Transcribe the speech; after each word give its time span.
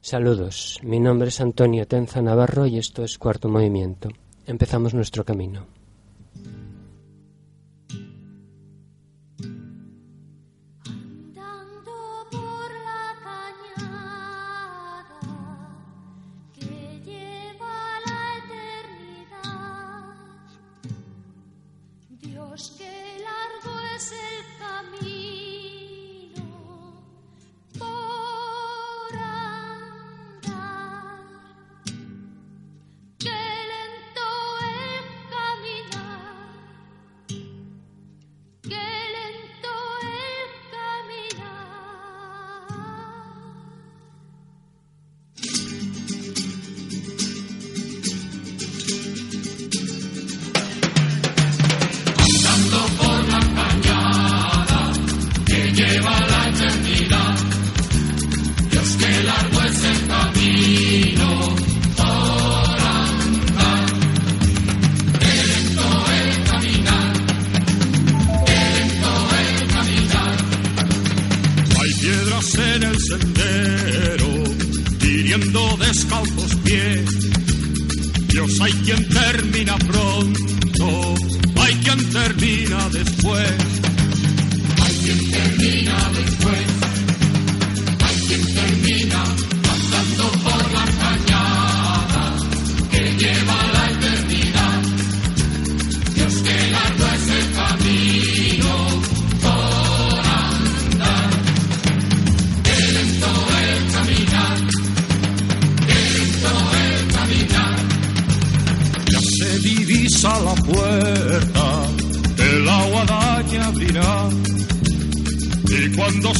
Saludos, 0.00 0.78
mi 0.84 1.00
nombre 1.00 1.28
es 1.28 1.40
Antonio 1.40 1.86
Tenza 1.86 2.22
Navarro 2.22 2.66
y 2.66 2.78
esto 2.78 3.02
es 3.02 3.18
Cuarto 3.18 3.48
Movimiento. 3.48 4.08
Empezamos 4.46 4.94
nuestro 4.94 5.24
camino. 5.24 5.66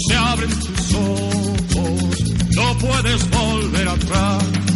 se 0.08 0.16
abren 0.16 0.50
tus 0.50 0.94
ojos, 0.94 2.34
no 2.56 2.78
puedes 2.78 3.30
volver 3.30 3.88
atrás. 3.88 4.68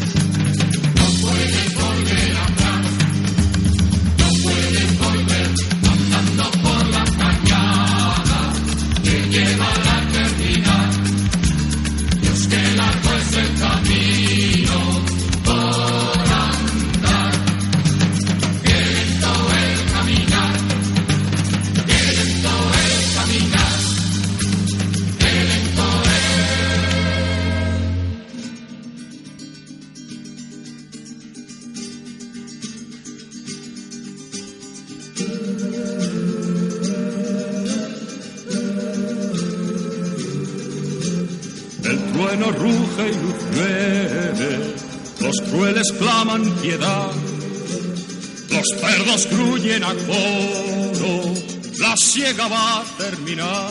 piedad. 46.40 47.10
Los 48.50 48.80
perros 48.80 49.28
gruñen 49.30 49.84
a 49.84 49.94
coro, 49.94 51.34
la 51.78 51.96
ciega 51.96 52.48
va 52.48 52.80
a 52.80 52.84
terminar. 52.96 53.70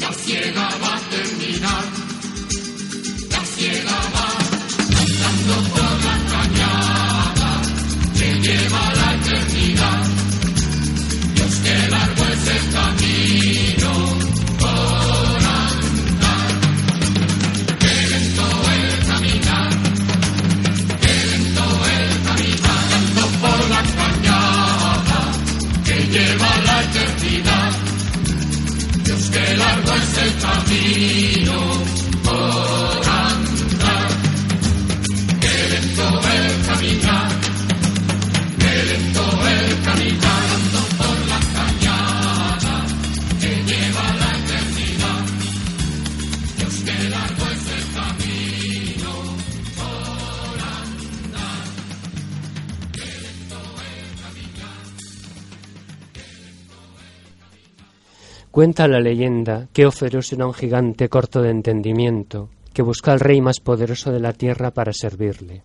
La 0.00 0.12
ciega 0.12 0.68
va 0.82 0.96
a 0.96 1.00
terminar. 1.10 1.27
Cuenta 58.58 58.88
la 58.88 58.98
leyenda 58.98 59.68
que 59.72 59.86
Oferus 59.86 60.32
era 60.32 60.44
un 60.44 60.52
gigante 60.52 61.08
corto 61.08 61.42
de 61.42 61.50
entendimiento 61.50 62.50
que 62.72 62.82
busca 62.82 63.12
al 63.12 63.20
rey 63.20 63.40
más 63.40 63.60
poderoso 63.60 64.10
de 64.10 64.18
la 64.18 64.32
tierra 64.32 64.72
para 64.72 64.92
servirle. 64.92 65.62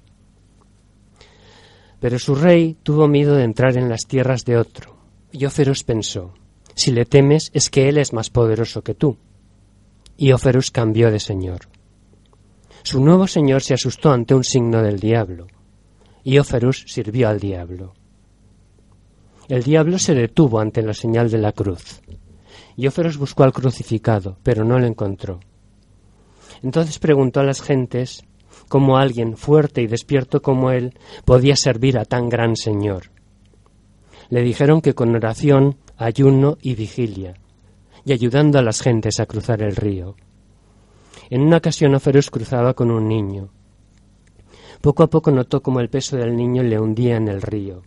Pero 2.00 2.20
su 2.20 2.36
rey 2.36 2.78
tuvo 2.84 3.08
miedo 3.08 3.34
de 3.34 3.46
entrar 3.46 3.78
en 3.78 3.90
las 3.90 4.06
tierras 4.06 4.46
de 4.46 4.58
otro, 4.58 4.96
y 5.32 5.44
Oferus 5.46 5.84
pensó, 5.84 6.36
si 6.76 6.92
le 6.92 7.06
temes 7.06 7.50
es 7.56 7.72
que 7.72 7.90
él 7.90 7.98
es 7.98 8.14
más 8.14 8.30
poderoso 8.30 8.84
que 8.84 8.94
tú. 8.94 9.18
Y 10.16 10.32
Oferus 10.32 10.70
cambió 10.70 11.10
de 11.10 11.20
señor. 11.20 11.62
Su 12.84 13.04
nuevo 13.04 13.26
señor 13.26 13.64
se 13.64 13.74
asustó 13.74 14.12
ante 14.12 14.36
un 14.36 14.44
signo 14.44 14.84
del 14.84 15.00
diablo, 15.00 15.48
y 16.24 16.38
Oferus 16.38 16.86
sirvió 16.86 17.28
al 17.28 17.40
diablo. 17.40 17.96
El 19.50 19.64
diablo 19.64 19.98
se 19.98 20.14
detuvo 20.14 20.60
ante 20.60 20.84
la 20.84 20.94
señal 20.94 21.32
de 21.32 21.40
la 21.40 21.54
cruz 21.54 22.00
y 22.76 22.88
Óferos 22.88 23.18
buscó 23.18 23.44
al 23.44 23.54
crucificado, 23.54 24.38
pero 24.44 24.64
no 24.64 24.80
lo 24.80 24.88
encontró. 24.88 25.40
Entonces 26.62 27.00
preguntó 27.00 27.40
a 27.40 27.44
las 27.44 27.62
gentes 27.62 28.24
cómo 28.68 28.98
alguien 28.98 29.38
fuerte 29.38 29.82
y 29.82 29.88
despierto 29.88 30.42
como 30.42 30.72
él 30.72 30.98
podía 31.26 31.56
servir 31.56 31.98
a 31.98 32.06
tan 32.06 32.30
gran 32.30 32.56
Señor. 32.56 33.12
Le 34.30 34.42
dijeron 34.42 34.82
que 34.82 34.96
con 34.96 35.16
oración, 35.16 35.78
ayuno 35.98 36.58
y 36.62 36.76
vigilia, 36.76 37.36
y 38.06 38.14
ayudando 38.14 38.58
a 38.58 38.64
las 38.64 38.82
gentes 38.82 39.20
a 39.20 39.26
cruzar 39.26 39.62
el 39.62 39.76
río. 39.76 40.16
En 41.30 41.42
una 41.42 41.58
ocasión 41.58 41.96
Óferos 41.96 42.32
cruzaba 42.32 42.74
con 42.74 42.92
un 42.92 43.08
niño. 43.08 43.50
Poco 44.82 45.04
a 45.04 45.10
poco 45.10 45.32
notó 45.32 45.62
cómo 45.62 45.80
el 45.80 45.90
peso 45.90 46.18
del 46.18 46.36
niño 46.36 46.64
le 46.64 46.80
hundía 46.80 47.18
en 47.18 47.28
el 47.28 47.42
río. 47.42 47.84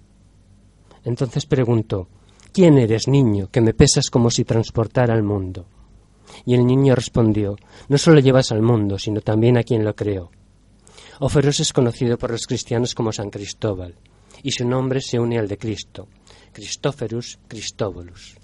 Entonces 1.05 1.47
preguntó 1.47 2.09
¿Quién 2.57 2.79
eres, 2.79 3.07
niño, 3.07 3.51
que 3.53 3.61
me 3.61 3.75
pesas 3.75 4.09
como 4.09 4.31
si 4.31 4.47
transportara 4.47 5.13
al 5.13 5.23
mundo? 5.23 5.67
Y 6.47 6.55
el 6.55 6.67
niño 6.67 6.95
respondió, 6.95 7.55
No 7.91 7.99
solo 7.99 8.19
llevas 8.19 8.51
al 8.51 8.63
mundo, 8.63 8.99
sino 8.99 9.21
también 9.21 9.59
a 9.59 9.63
quien 9.63 9.85
lo 9.85 9.95
creó. 9.95 10.31
Oferos 11.21 11.61
es 11.61 11.75
conocido 11.75 12.17
por 12.17 12.31
los 12.31 12.47
cristianos 12.47 12.95
como 12.95 13.13
San 13.13 13.29
Cristóbal, 13.29 13.97
y 14.43 14.53
su 14.53 14.67
nombre 14.67 15.03
se 15.03 15.21
une 15.21 15.39
al 15.39 15.49
de 15.49 15.59
Cristo, 15.59 16.09
Christophorus 16.55 17.39
Christobolus. 17.47 18.39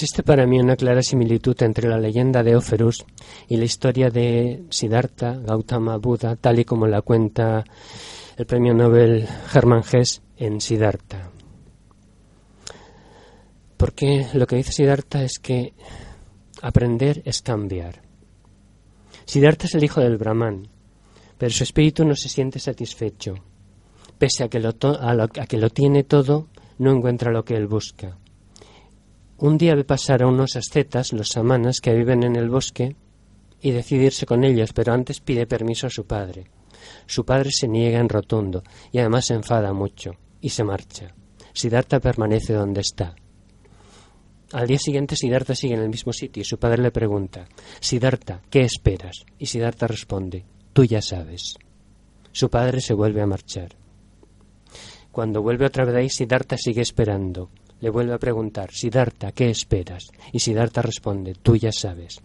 Existe 0.00 0.22
para 0.22 0.46
mí 0.46 0.58
una 0.58 0.76
clara 0.76 1.02
similitud 1.02 1.54
entre 1.62 1.86
la 1.86 1.98
leyenda 1.98 2.42
de 2.42 2.56
Oferus 2.56 3.04
y 3.48 3.58
la 3.58 3.66
historia 3.66 4.08
de 4.08 4.64
Siddhartha 4.70 5.34
Gautama 5.34 5.98
Buda, 5.98 6.36
tal 6.36 6.58
y 6.58 6.64
como 6.64 6.86
la 6.86 7.02
cuenta 7.02 7.62
el 8.38 8.46
premio 8.46 8.72
Nobel 8.72 9.28
Hermann 9.52 9.82
Hesse 9.82 10.22
en 10.38 10.62
Siddhartha. 10.62 11.30
Porque 13.76 14.26
lo 14.32 14.46
que 14.46 14.56
dice 14.56 14.72
Siddhartha 14.72 15.22
es 15.22 15.38
que 15.38 15.74
aprender 16.62 17.20
es 17.26 17.42
cambiar. 17.42 18.00
Siddhartha 19.26 19.66
es 19.66 19.74
el 19.74 19.84
hijo 19.84 20.00
del 20.00 20.16
Brahman, 20.16 20.66
pero 21.36 21.52
su 21.52 21.62
espíritu 21.62 22.06
no 22.06 22.16
se 22.16 22.30
siente 22.30 22.58
satisfecho. 22.58 23.34
Pese 24.16 24.44
a 24.44 24.48
que 24.48 24.66
a 24.66 25.46
que 25.46 25.58
lo 25.58 25.68
tiene 25.68 26.04
todo, 26.04 26.48
no 26.78 26.90
encuentra 26.90 27.30
lo 27.30 27.44
que 27.44 27.54
él 27.54 27.66
busca. 27.66 28.16
Un 29.42 29.56
día 29.56 29.74
ve 29.74 29.84
pasar 29.84 30.22
a 30.22 30.26
unos 30.26 30.54
ascetas, 30.56 31.14
los 31.14 31.30
samanas, 31.30 31.80
que 31.80 31.94
viven 31.94 32.24
en 32.24 32.36
el 32.36 32.50
bosque, 32.50 32.94
y 33.62 33.70
decide 33.70 34.04
irse 34.04 34.26
con 34.26 34.44
ellos, 34.44 34.74
pero 34.74 34.92
antes 34.92 35.20
pide 35.20 35.46
permiso 35.46 35.86
a 35.86 35.90
su 35.90 36.04
padre. 36.04 36.44
Su 37.06 37.24
padre 37.24 37.50
se 37.50 37.66
niega 37.66 38.00
en 38.00 38.10
rotundo, 38.10 38.62
y 38.92 38.98
además 38.98 39.24
se 39.24 39.34
enfada 39.34 39.72
mucho, 39.72 40.10
y 40.42 40.50
se 40.50 40.62
marcha. 40.62 41.14
Siddhartha 41.54 42.00
permanece 42.00 42.52
donde 42.52 42.82
está. 42.82 43.16
Al 44.52 44.66
día 44.66 44.78
siguiente 44.78 45.16
Siddhartha 45.16 45.54
sigue 45.54 45.74
en 45.74 45.80
el 45.80 45.88
mismo 45.88 46.12
sitio 46.12 46.42
y 46.42 46.44
su 46.44 46.58
padre 46.58 46.82
le 46.82 46.90
pregunta 46.90 47.46
Siddhartha, 47.80 48.42
¿qué 48.50 48.62
esperas? 48.62 49.24
Y 49.38 49.46
Siddhartha 49.46 49.86
responde 49.86 50.44
Tú 50.72 50.84
ya 50.84 51.00
sabes. 51.00 51.54
Su 52.32 52.50
padre 52.50 52.80
se 52.80 52.94
vuelve 52.94 53.22
a 53.22 53.26
marchar. 53.26 53.76
Cuando 55.12 55.40
vuelve 55.40 55.66
otra 55.66 55.84
vez 55.84 55.94
ahí, 55.94 56.08
Siddhartha 56.08 56.56
sigue 56.56 56.82
esperando 56.82 57.50
le 57.80 57.90
vuelve 57.90 58.14
a 58.14 58.18
preguntar, 58.18 58.70
Siddhartha, 58.70 59.32
¿qué 59.32 59.50
esperas? 59.50 60.10
Y 60.32 60.38
Siddhartha 60.38 60.82
responde, 60.82 61.34
tú 61.34 61.56
ya 61.56 61.72
sabes. 61.72 62.20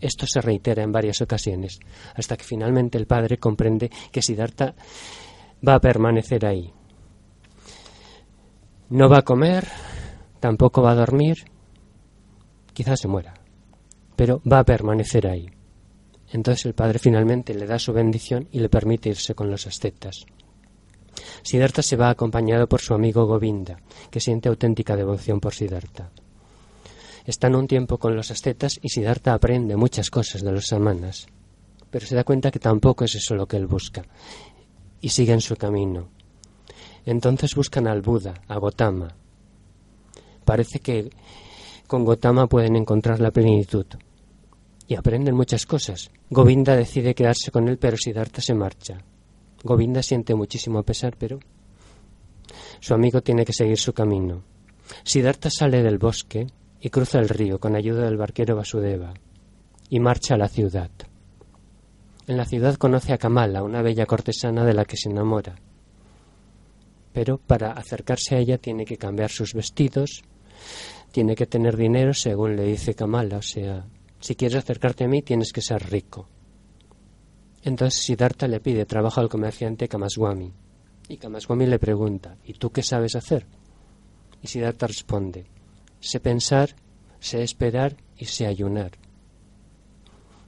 Esto 0.00 0.26
se 0.26 0.40
reitera 0.40 0.82
en 0.82 0.92
varias 0.92 1.20
ocasiones, 1.20 1.80
hasta 2.14 2.36
que 2.36 2.44
finalmente 2.44 2.98
el 2.98 3.06
padre 3.06 3.38
comprende 3.38 3.90
que 4.12 4.22
Siddhartha 4.22 4.74
va 5.66 5.74
a 5.74 5.80
permanecer 5.80 6.46
ahí. 6.46 6.72
No 8.90 9.08
va 9.08 9.18
a 9.18 9.22
comer, 9.22 9.66
tampoco 10.40 10.82
va 10.82 10.92
a 10.92 10.96
dormir, 10.96 11.36
quizás 12.72 13.00
se 13.00 13.08
muera, 13.08 13.34
pero 14.16 14.40
va 14.50 14.60
a 14.60 14.64
permanecer 14.64 15.26
ahí. 15.26 15.50
Entonces 16.30 16.66
el 16.66 16.74
padre 16.74 16.98
finalmente 16.98 17.54
le 17.54 17.66
da 17.66 17.78
su 17.78 17.92
bendición 17.92 18.48
y 18.52 18.60
le 18.60 18.68
permite 18.68 19.08
irse 19.08 19.34
con 19.34 19.50
los 19.50 19.66
ascetas. 19.66 20.24
Siddhartha 21.42 21.82
se 21.82 21.96
va 21.96 22.10
acompañado 22.10 22.68
por 22.68 22.80
su 22.80 22.94
amigo 22.94 23.26
Govinda, 23.26 23.78
que 24.10 24.20
siente 24.20 24.48
auténtica 24.48 24.96
devoción 24.96 25.40
por 25.40 25.54
Siddhartha. 25.54 26.10
Están 27.24 27.54
un 27.54 27.66
tiempo 27.66 27.98
con 27.98 28.16
los 28.16 28.30
ascetas 28.30 28.78
y 28.82 28.88
Siddhartha 28.88 29.34
aprende 29.34 29.76
muchas 29.76 30.10
cosas 30.10 30.42
de 30.42 30.52
los 30.52 30.66
samanas, 30.66 31.26
pero 31.90 32.06
se 32.06 32.14
da 32.14 32.24
cuenta 32.24 32.50
que 32.50 32.58
tampoco 32.58 33.04
es 33.04 33.14
eso 33.14 33.34
lo 33.34 33.46
que 33.46 33.56
él 33.56 33.66
busca, 33.66 34.02
y 35.00 35.08
sigue 35.10 35.32
en 35.32 35.40
su 35.40 35.56
camino. 35.56 36.08
Entonces 37.04 37.54
buscan 37.54 37.86
al 37.86 38.02
Buda, 38.02 38.34
a 38.48 38.58
Gotama. 38.58 39.14
Parece 40.44 40.80
que 40.80 41.10
con 41.86 42.04
Gotama 42.04 42.46
pueden 42.46 42.76
encontrar 42.76 43.20
la 43.20 43.30
plenitud. 43.30 43.86
Y 44.86 44.94
aprenden 44.94 45.34
muchas 45.34 45.66
cosas. 45.66 46.10
Govinda 46.30 46.76
decide 46.76 47.14
quedarse 47.14 47.50
con 47.50 47.68
él, 47.68 47.78
pero 47.78 47.96
Siddhartha 47.96 48.40
se 48.40 48.54
marcha. 48.54 48.98
Govinda 49.68 50.02
siente 50.02 50.34
muchísimo 50.34 50.82
pesar, 50.82 51.14
pero 51.18 51.40
su 52.80 52.94
amigo 52.94 53.20
tiene 53.20 53.44
que 53.44 53.52
seguir 53.52 53.76
su 53.76 53.92
camino. 53.92 54.42
Siddhartha 55.04 55.50
sale 55.50 55.82
del 55.82 55.98
bosque 55.98 56.46
y 56.80 56.88
cruza 56.88 57.18
el 57.18 57.28
río 57.28 57.60
con 57.60 57.76
ayuda 57.76 58.06
del 58.06 58.16
barquero 58.16 58.56
Vasudeva 58.56 59.12
y 59.90 60.00
marcha 60.00 60.36
a 60.36 60.38
la 60.38 60.48
ciudad. 60.48 60.90
En 62.26 62.38
la 62.38 62.46
ciudad 62.46 62.76
conoce 62.76 63.12
a 63.12 63.18
Kamala, 63.18 63.62
una 63.62 63.82
bella 63.82 64.06
cortesana 64.06 64.64
de 64.64 64.72
la 64.72 64.86
que 64.86 64.96
se 64.96 65.10
enamora. 65.10 65.56
Pero 67.12 67.36
para 67.36 67.72
acercarse 67.72 68.36
a 68.36 68.38
ella 68.38 68.56
tiene 68.56 68.86
que 68.86 68.96
cambiar 68.96 69.28
sus 69.28 69.52
vestidos, 69.52 70.22
tiene 71.12 71.34
que 71.34 71.44
tener 71.44 71.76
dinero, 71.76 72.14
según 72.14 72.56
le 72.56 72.64
dice 72.64 72.94
Kamala, 72.94 73.36
o 73.36 73.42
sea, 73.42 73.84
si 74.18 74.34
quieres 74.34 74.56
acercarte 74.56 75.04
a 75.04 75.08
mí 75.08 75.20
tienes 75.20 75.52
que 75.52 75.60
ser 75.60 75.90
rico. 75.90 76.26
Entonces 77.68 78.00
Siddhartha 78.00 78.48
le 78.48 78.60
pide 78.60 78.86
trabajo 78.86 79.20
al 79.20 79.28
comerciante 79.28 79.88
Kamaswami. 79.88 80.50
Y 81.06 81.18
Kamaswami 81.18 81.66
le 81.66 81.78
pregunta, 81.78 82.38
¿y 82.44 82.54
tú 82.54 82.70
qué 82.70 82.82
sabes 82.82 83.14
hacer? 83.14 83.46
Y 84.42 84.46
Siddhartha 84.46 84.86
responde, 84.86 85.44
sé 86.00 86.18
pensar, 86.18 86.74
sé 87.20 87.42
esperar 87.42 87.94
y 88.16 88.24
sé 88.24 88.46
ayunar. 88.46 88.92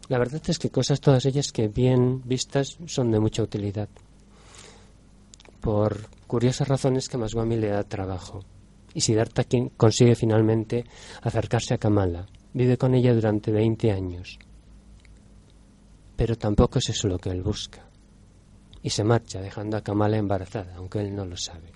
La 0.09 0.19
verdad 0.19 0.41
es 0.47 0.59
que 0.59 0.71
cosas 0.71 1.03
todas 1.03 1.27
ellas 1.27 1.53
que 1.53 1.69
bien 1.69 2.23
vistas 2.25 2.79
son 2.87 3.11
de 3.11 3.21
mucha 3.21 3.43
utilidad. 3.43 3.91
Por 5.61 6.09
curiosas 6.27 6.69
razones 6.69 7.11
Kamaswami 7.11 7.57
le 7.57 7.69
da 7.69 7.85
trabajo. 7.85 8.41
Y 8.95 9.03
Siddhartha 9.03 9.45
consigue 9.77 10.15
finalmente 10.15 10.87
acercarse 11.21 11.75
a 11.75 11.79
Kamala. 11.79 12.27
Vive 12.55 12.79
con 12.79 12.95
ella 12.95 13.13
durante 13.13 13.53
20 13.53 13.93
años 13.93 14.39
pero 16.21 16.37
tampoco 16.37 16.81
es 16.81 16.91
eso 16.91 17.09
lo 17.09 17.19
que 17.19 17.31
él 17.31 17.41
busca. 17.43 17.83
Y 18.83 18.91
se 18.91 19.05
marcha, 19.05 19.41
dejando 19.41 19.79
a 19.79 19.81
Kamala 19.81 20.19
embarazada, 20.19 20.75
aunque 20.77 21.01
él 21.01 21.15
no 21.15 21.25
lo 21.25 21.35
sabe. 21.39 21.73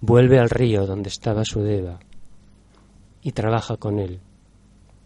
Vuelve 0.00 0.40
al 0.40 0.50
río 0.50 0.84
donde 0.84 1.08
estaba 1.08 1.44
su 1.44 1.60
deva 1.60 2.00
y 3.22 3.30
trabaja 3.30 3.76
con 3.76 4.00
él. 4.00 4.20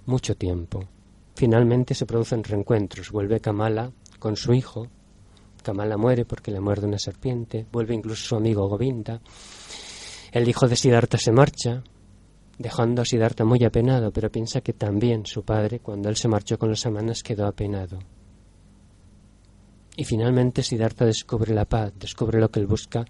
mucho 0.07 0.35
tiempo. 0.35 0.89
Finalmente 1.35 1.95
se 1.95 2.07
producen 2.07 2.43
reencuentros. 2.43 3.11
Vuelve 3.11 3.41
Kamala 3.41 3.93
con 4.19 4.37
su 4.37 4.55
hijo. 4.55 4.89
Kamala 5.63 5.99
muere 5.99 6.25
porque 6.25 6.51
le 6.51 6.61
muerde 6.61 6.87
una 6.87 6.99
serpiente. 6.99 7.67
Vuelve 7.71 7.93
incluso 7.93 8.25
su 8.27 8.37
amigo 8.37 8.71
Govinda. 8.71 9.21
El 10.33 10.49
hijo 10.49 10.67
de 10.67 10.77
Siddhartha 10.77 11.19
se 11.19 11.31
marcha, 11.31 11.83
dejando 12.59 13.03
a 13.03 13.05
Siddhartha 13.05 13.45
muy 13.45 13.65
apenado, 13.65 14.13
pero 14.13 14.31
piensa 14.31 14.61
que 14.61 14.73
también 14.73 15.27
su 15.27 15.45
padre, 15.45 15.81
cuando 15.81 16.09
él 16.09 16.17
se 16.17 16.29
marchó 16.29 16.59
con 16.59 16.69
los 16.69 16.81
samanas, 16.81 17.23
quedó 17.23 17.47
apenado. 17.47 17.99
Y 19.97 20.05
finalmente 20.05 20.63
Siddhartha 20.63 21.05
descubre 21.05 21.55
la 21.55 21.65
paz, 21.65 21.93
descubre 21.99 22.41
lo 22.41 22.51
que 22.51 22.61
él 22.61 22.67
busca 22.67 23.05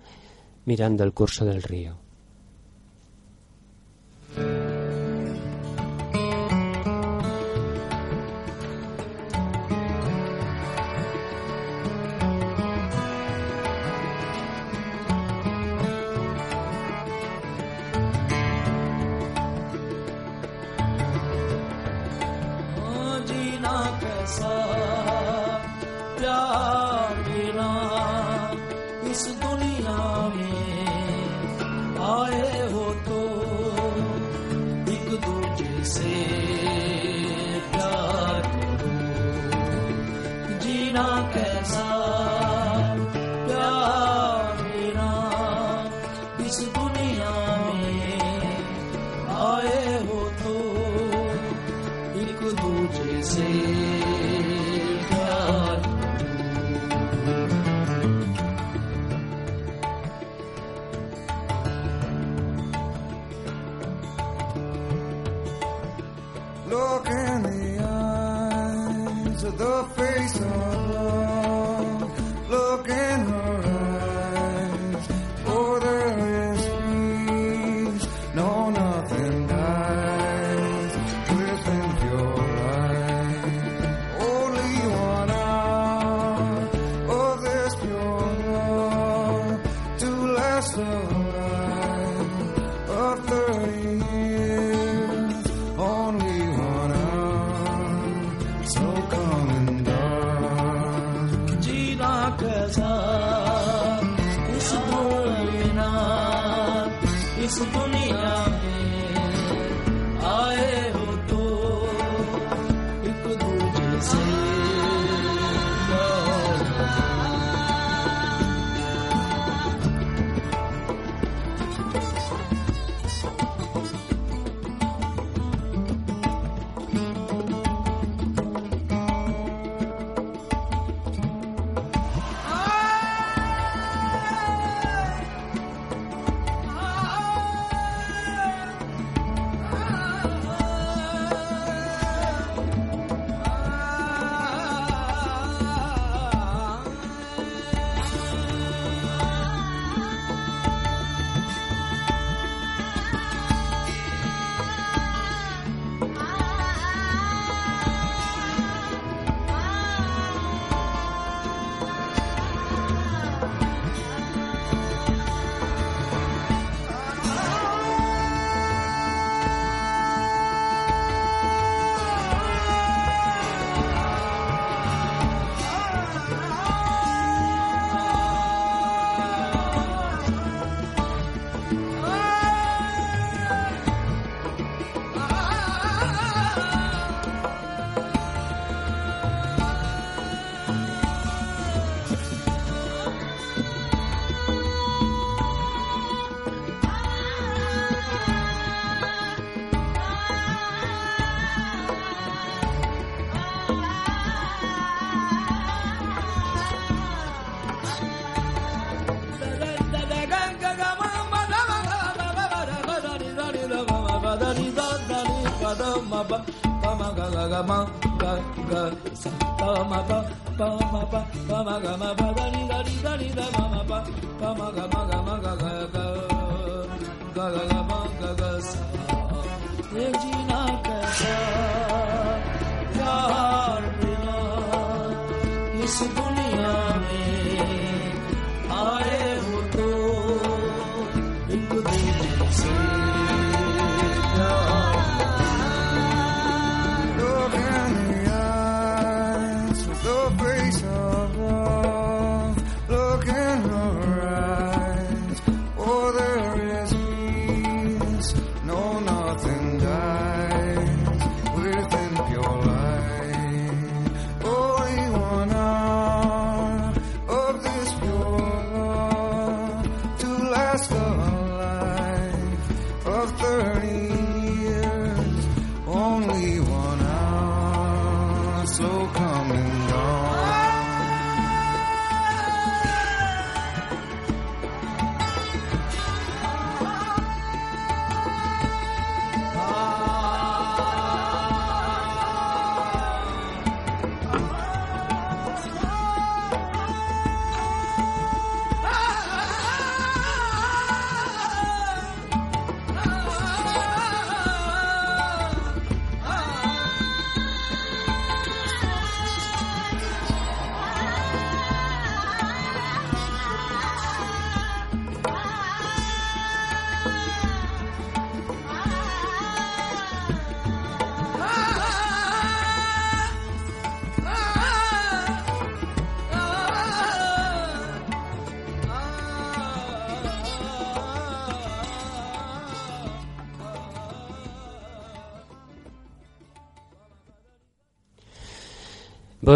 mirando 0.65 1.05
el 1.05 1.13
curso 1.13 1.45
del 1.45 1.63
río. 1.63 1.97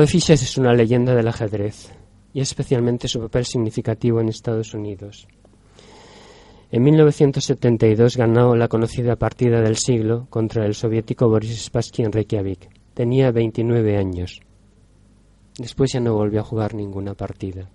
Es 0.02 0.58
una 0.58 0.74
leyenda 0.74 1.14
del 1.14 1.26
ajedrez 1.26 1.90
y 2.34 2.40
especialmente 2.40 3.08
su 3.08 3.18
papel 3.18 3.46
significativo 3.46 4.20
en 4.20 4.28
Estados 4.28 4.74
Unidos. 4.74 5.26
En 6.70 6.82
1972 6.82 8.18
ganó 8.18 8.54
la 8.56 8.68
conocida 8.68 9.16
partida 9.16 9.62
del 9.62 9.78
siglo 9.78 10.26
contra 10.28 10.66
el 10.66 10.74
soviético 10.74 11.30
Boris 11.30 11.64
Spassky 11.64 12.02
en 12.02 12.12
Reykjavik. 12.12 12.68
Tenía 12.92 13.30
29 13.30 13.96
años. 13.96 14.40
Después 15.56 15.94
ya 15.94 16.00
no 16.00 16.12
volvió 16.12 16.40
a 16.40 16.44
jugar 16.44 16.74
ninguna 16.74 17.14
partida. 17.14 17.70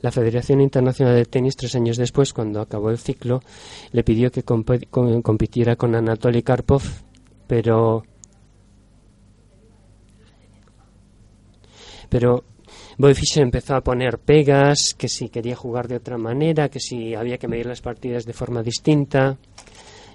La 0.00 0.10
Federación 0.10 0.60
Internacional 0.60 1.14
de 1.14 1.26
Tenis, 1.26 1.56
tres 1.56 1.76
años 1.76 1.96
después, 1.96 2.32
cuando 2.32 2.60
acabó 2.60 2.90
el 2.90 2.98
ciclo, 2.98 3.40
le 3.92 4.02
pidió 4.02 4.32
que 4.32 4.42
compitiera 4.42 5.76
con 5.76 5.94
Anatoly 5.94 6.42
Karpov, 6.42 6.82
pero 7.46 8.02
pero 12.12 12.44
Bobby 12.98 13.14
Fischer 13.14 13.42
empezó 13.42 13.74
a 13.74 13.80
poner 13.80 14.18
pegas, 14.18 14.94
que 14.98 15.08
si 15.08 15.30
quería 15.30 15.56
jugar 15.56 15.88
de 15.88 15.96
otra 15.96 16.18
manera, 16.18 16.68
que 16.68 16.78
si 16.78 17.14
había 17.14 17.38
que 17.38 17.48
medir 17.48 17.64
las 17.64 17.80
partidas 17.80 18.26
de 18.26 18.34
forma 18.34 18.62
distinta, 18.62 19.38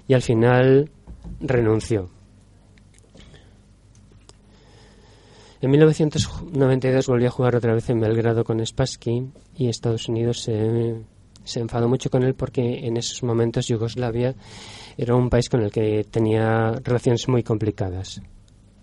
y 0.06 0.14
al 0.14 0.22
final 0.22 0.88
renunció. 1.40 2.08
En 5.60 5.72
1992 5.72 7.08
volvió 7.08 7.26
a 7.26 7.32
jugar 7.32 7.56
otra 7.56 7.74
vez 7.74 7.90
en 7.90 7.98
Belgrado 7.98 8.44
con 8.44 8.64
Spassky 8.64 9.32
y 9.56 9.68
Estados 9.68 10.08
Unidos 10.08 10.42
se, 10.42 11.02
se 11.42 11.58
enfadó 11.58 11.88
mucho 11.88 12.10
con 12.10 12.22
él 12.22 12.36
porque 12.36 12.86
en 12.86 12.96
esos 12.96 13.24
momentos 13.24 13.66
Yugoslavia 13.66 14.36
era 14.96 15.16
un 15.16 15.28
país 15.28 15.48
con 15.48 15.62
el 15.62 15.72
que 15.72 16.06
tenía 16.08 16.78
relaciones 16.84 17.26
muy 17.26 17.42
complicadas. 17.42 18.22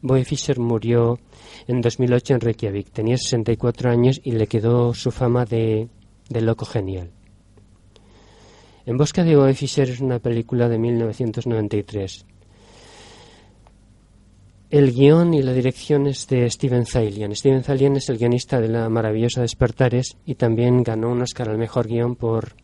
Boy 0.01 0.25
Fischer 0.25 0.59
murió 0.59 1.17
en 1.67 1.81
2008 1.81 2.35
en 2.35 2.41
Reykjavik. 2.41 2.91
Tenía 2.91 3.17
64 3.17 3.89
años 3.89 4.19
y 4.23 4.31
le 4.31 4.47
quedó 4.47 4.93
su 4.93 5.11
fama 5.11 5.45
de, 5.45 5.89
loco 6.29 6.65
genial. 6.65 7.11
En 8.85 8.97
Bosque 8.97 9.23
de 9.23 9.35
Boy 9.35 9.55
es 9.59 9.99
una 9.99 10.19
película 10.19 10.69
de 10.69 10.77
1993. 10.77 12.25
El 14.69 14.91
guion 14.91 15.33
y 15.33 15.41
la 15.41 15.53
dirección 15.53 16.07
es 16.07 16.27
de 16.27 16.49
Steven 16.49 16.85
Zaillian. 16.85 17.35
Steven 17.35 17.63
Zaillian 17.63 17.95
es 17.95 18.09
el 18.09 18.17
guionista 18.17 18.59
de 18.59 18.67
La 18.67 18.89
maravillosa 18.89 19.41
Despertares 19.41 20.17
y 20.25 20.35
también 20.35 20.83
ganó 20.83 21.11
un 21.11 21.21
Oscar 21.21 21.49
al 21.49 21.57
mejor 21.57 21.87
guion 21.87 22.15
por 22.15 22.55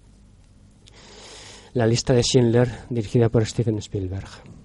La 1.73 1.87
lista 1.87 2.13
de 2.13 2.23
Schindler, 2.23 2.69
dirigida 2.89 3.29
por 3.29 3.45
Steven 3.45 3.77
Spielberg 3.77 4.60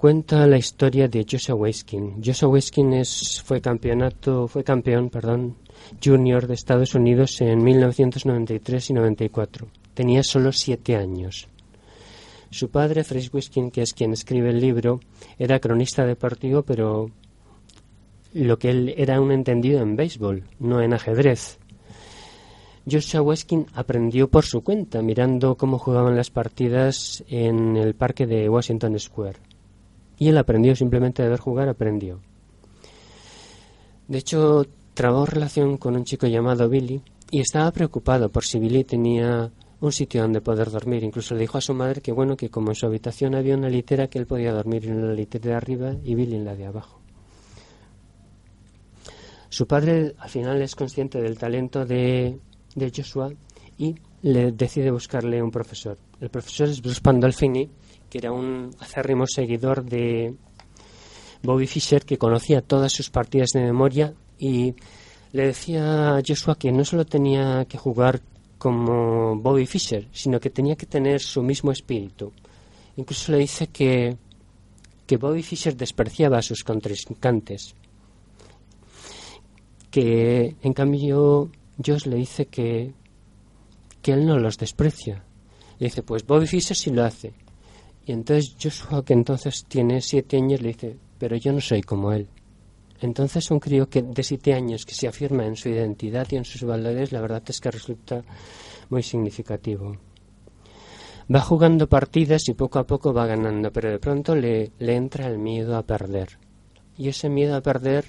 cuenta 0.00 0.46
la 0.46 0.56
historia 0.56 1.08
de 1.08 1.26
Joshua 1.30 1.54
Weskin. 1.56 2.22
Joshua 2.24 2.48
Weskin 2.48 2.94
es, 2.94 3.42
fue, 3.44 3.60
campeonato, 3.60 4.48
fue 4.48 4.64
campeón 4.64 5.10
perdón, 5.10 5.56
junior 6.02 6.46
de 6.46 6.54
Estados 6.54 6.94
Unidos 6.94 7.38
en 7.42 7.62
1993 7.62 8.88
y 8.88 8.92
94. 8.94 9.68
Tenía 9.92 10.22
solo 10.22 10.52
siete 10.52 10.96
años. 10.96 11.48
Su 12.48 12.70
padre, 12.70 13.04
Fred 13.04 13.26
Weskin, 13.30 13.70
que 13.70 13.82
es 13.82 13.92
quien 13.92 14.14
escribe 14.14 14.48
el 14.48 14.58
libro, 14.58 15.00
era 15.38 15.60
cronista 15.60 16.06
deportivo, 16.06 16.62
pero 16.62 17.10
lo 18.32 18.58
que 18.58 18.70
él 18.70 18.94
era 18.96 19.20
un 19.20 19.32
entendido 19.32 19.82
en 19.82 19.96
béisbol, 19.96 20.44
no 20.60 20.80
en 20.80 20.94
ajedrez. 20.94 21.58
Joshua 22.90 23.20
Weskin 23.20 23.66
aprendió 23.74 24.30
por 24.30 24.46
su 24.46 24.62
cuenta, 24.62 25.02
mirando 25.02 25.56
cómo 25.56 25.78
jugaban 25.78 26.16
las 26.16 26.30
partidas 26.30 27.22
en 27.28 27.76
el 27.76 27.94
parque 27.94 28.26
de 28.26 28.48
Washington 28.48 28.98
Square. 28.98 29.49
Y 30.20 30.28
él 30.28 30.36
aprendió 30.36 30.76
simplemente 30.76 31.22
de 31.22 31.30
ver 31.30 31.40
jugar, 31.40 31.68
aprendió. 31.70 32.20
De 34.06 34.18
hecho, 34.18 34.66
trabó 34.92 35.24
relación 35.24 35.78
con 35.78 35.96
un 35.96 36.04
chico 36.04 36.26
llamado 36.26 36.68
Billy 36.68 37.00
y 37.30 37.40
estaba 37.40 37.70
preocupado 37.70 38.28
por 38.28 38.44
si 38.44 38.58
Billy 38.58 38.84
tenía 38.84 39.50
un 39.80 39.92
sitio 39.92 40.20
donde 40.20 40.42
poder 40.42 40.70
dormir. 40.70 41.04
Incluso 41.04 41.34
le 41.34 41.40
dijo 41.40 41.56
a 41.56 41.62
su 41.62 41.72
madre 41.72 42.02
que 42.02 42.12
bueno, 42.12 42.36
que 42.36 42.50
como 42.50 42.70
en 42.70 42.74
su 42.74 42.84
habitación 42.84 43.34
había 43.34 43.56
una 43.56 43.70
litera, 43.70 44.08
que 44.08 44.18
él 44.18 44.26
podía 44.26 44.52
dormir 44.52 44.84
en 44.86 45.08
la 45.08 45.14
litera 45.14 45.48
de 45.48 45.54
arriba 45.54 45.94
y 46.04 46.14
Billy 46.14 46.36
en 46.36 46.44
la 46.44 46.54
de 46.54 46.66
abajo. 46.66 47.00
Su 49.48 49.66
padre 49.66 50.14
al 50.18 50.28
final 50.28 50.60
es 50.60 50.76
consciente 50.76 51.18
del 51.22 51.38
talento 51.38 51.86
de, 51.86 52.38
de 52.74 52.92
Joshua 52.94 53.32
y 53.78 53.94
le 54.20 54.52
decide 54.52 54.90
buscarle 54.90 55.42
un 55.42 55.50
profesor. 55.50 55.96
El 56.20 56.28
profesor 56.28 56.68
es 56.68 56.82
Bruce 56.82 57.00
Pandolfini, 57.00 57.70
que 58.10 58.18
era 58.18 58.32
un 58.32 58.74
acérrimo 58.80 59.26
seguidor 59.26 59.84
de 59.84 60.34
Bobby 61.42 61.66
Fischer, 61.66 62.04
que 62.04 62.18
conocía 62.18 62.60
todas 62.60 62.92
sus 62.92 63.08
partidas 63.08 63.50
de 63.54 63.62
memoria 63.62 64.12
y 64.38 64.74
le 65.32 65.46
decía 65.46 66.16
a 66.16 66.22
Joshua 66.26 66.58
que 66.58 66.72
no 66.72 66.84
solo 66.84 67.06
tenía 67.06 67.64
que 67.66 67.78
jugar 67.78 68.20
como 68.58 69.36
Bobby 69.36 69.64
Fischer, 69.64 70.08
sino 70.12 70.40
que 70.40 70.50
tenía 70.50 70.76
que 70.76 70.86
tener 70.86 71.20
su 71.20 71.42
mismo 71.42 71.70
espíritu. 71.70 72.32
Incluso 72.96 73.32
le 73.32 73.38
dice 73.38 73.68
que, 73.68 74.18
que 75.06 75.16
Bobby 75.16 75.42
Fischer 75.42 75.76
despreciaba 75.76 76.38
a 76.38 76.42
sus 76.42 76.64
contrincantes, 76.64 77.74
que 79.90 80.56
en 80.60 80.72
cambio 80.72 81.50
Josh 81.84 82.06
le 82.06 82.16
dice 82.16 82.46
que, 82.46 82.92
que 84.02 84.12
él 84.12 84.26
no 84.26 84.38
los 84.38 84.58
desprecia. 84.58 85.24
Le 85.78 85.86
dice, 85.86 86.02
pues 86.02 86.26
Bobby 86.26 86.46
Fischer 86.46 86.76
sí 86.76 86.90
lo 86.90 87.04
hace, 87.04 87.32
y 88.06 88.12
entonces 88.12 88.56
Joshua, 88.60 89.04
que 89.04 89.12
entonces 89.12 89.64
tiene 89.68 90.00
siete 90.00 90.36
años, 90.36 90.60
le 90.60 90.68
dice, 90.68 90.96
pero 91.18 91.36
yo 91.36 91.52
no 91.52 91.60
soy 91.60 91.82
como 91.82 92.12
él. 92.12 92.28
Entonces 93.00 93.50
un 93.50 93.60
crío 93.60 93.88
que 93.88 94.02
de 94.02 94.22
siete 94.22 94.52
años 94.52 94.84
que 94.84 94.94
se 94.94 95.08
afirma 95.08 95.46
en 95.46 95.56
su 95.56 95.68
identidad 95.68 96.26
y 96.30 96.36
en 96.36 96.44
sus 96.44 96.64
valores, 96.64 97.12
la 97.12 97.20
verdad 97.20 97.42
es 97.46 97.60
que 97.60 97.70
resulta 97.70 98.22
muy 98.90 99.02
significativo. 99.02 99.96
Va 101.32 101.40
jugando 101.40 101.88
partidas 101.88 102.48
y 102.48 102.54
poco 102.54 102.78
a 102.78 102.86
poco 102.86 103.14
va 103.14 103.26
ganando, 103.26 103.72
pero 103.72 103.90
de 103.90 103.98
pronto 103.98 104.34
le, 104.34 104.72
le 104.78 104.96
entra 104.96 105.28
el 105.28 105.38
miedo 105.38 105.76
a 105.76 105.84
perder. 105.84 106.38
Y 106.98 107.08
ese 107.08 107.28
miedo 107.28 107.54
a 107.54 107.62
perder, 107.62 108.04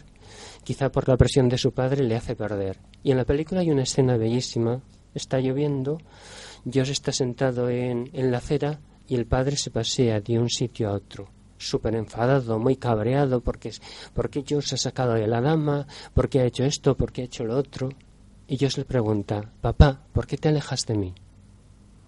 quizá 0.63 0.91
por 0.91 1.07
la 1.07 1.17
presión 1.17 1.47
de 1.47 1.57
su 1.57 1.71
padre, 1.71 2.03
le 2.03 2.15
hace 2.15 2.35
perder. 2.35 2.79
Y 3.03 3.11
en 3.11 3.17
la 3.17 3.25
película 3.25 3.61
hay 3.61 3.69
una 3.69 3.83
escena 3.83 4.17
bellísima. 4.17 4.81
Está 5.13 5.39
lloviendo, 5.39 5.99
Josh 6.65 6.89
está 6.89 7.11
sentado 7.11 7.69
en, 7.69 8.09
en 8.13 8.31
la 8.31 8.39
acera 8.39 8.79
y 9.11 9.15
el 9.15 9.25
padre 9.25 9.57
se 9.57 9.71
pasea 9.71 10.21
de 10.21 10.39
un 10.39 10.49
sitio 10.49 10.87
a 10.87 10.93
otro, 10.93 11.27
súper 11.57 11.95
enfadado, 11.95 12.57
muy 12.59 12.77
cabreado, 12.77 13.41
porque, 13.41 13.73
porque 14.13 14.41
Dios 14.41 14.71
ha 14.71 14.77
sacado 14.77 15.15
de 15.15 15.27
la 15.27 15.41
dama, 15.41 15.85
porque 16.13 16.39
ha 16.39 16.45
hecho 16.45 16.63
esto, 16.63 16.95
porque 16.95 17.23
ha 17.23 17.25
hecho 17.25 17.43
lo 17.43 17.57
otro. 17.57 17.89
Y 18.47 18.55
Dios 18.55 18.77
le 18.77 18.85
pregunta, 18.85 19.51
papá, 19.59 20.01
¿por 20.13 20.25
qué 20.25 20.37
te 20.37 20.47
alejas 20.47 20.85
de 20.85 20.95
mí? 20.95 21.13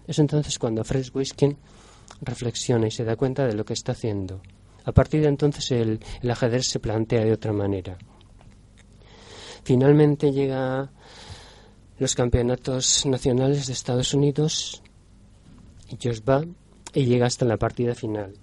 Es 0.06 0.18
entonces 0.18 0.58
cuando 0.58 0.82
Fred 0.82 1.04
Wiskin 1.12 1.58
reflexiona 2.22 2.86
y 2.86 2.90
se 2.90 3.04
da 3.04 3.16
cuenta 3.16 3.46
de 3.46 3.52
lo 3.52 3.66
que 3.66 3.74
está 3.74 3.92
haciendo. 3.92 4.40
A 4.86 4.92
partir 4.92 5.20
de 5.20 5.28
entonces 5.28 5.72
el, 5.72 6.00
el 6.22 6.30
ajedrez 6.30 6.68
se 6.68 6.80
plantea 6.80 7.22
de 7.22 7.34
otra 7.34 7.52
manera. 7.52 7.98
Finalmente 9.62 10.32
llega 10.32 10.90
los 11.98 12.14
campeonatos 12.14 13.04
nacionales 13.04 13.66
de 13.66 13.74
Estados 13.74 14.14
Unidos 14.14 14.82
y 15.90 15.98
Josh 16.02 16.22
va 16.26 16.42
y 16.94 17.04
llega 17.04 17.26
hasta 17.26 17.44
la 17.44 17.56
partida 17.56 17.94
final. 17.94 18.34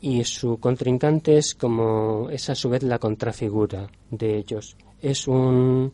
Y 0.00 0.24
su 0.24 0.58
contrincante 0.58 1.38
es 1.38 1.54
como 1.54 2.28
es 2.30 2.48
a 2.50 2.54
su 2.54 2.68
vez 2.68 2.82
la 2.82 2.98
contrafigura 2.98 3.88
de 4.10 4.38
ellos. 4.38 4.76
Es 5.00 5.26
un 5.26 5.92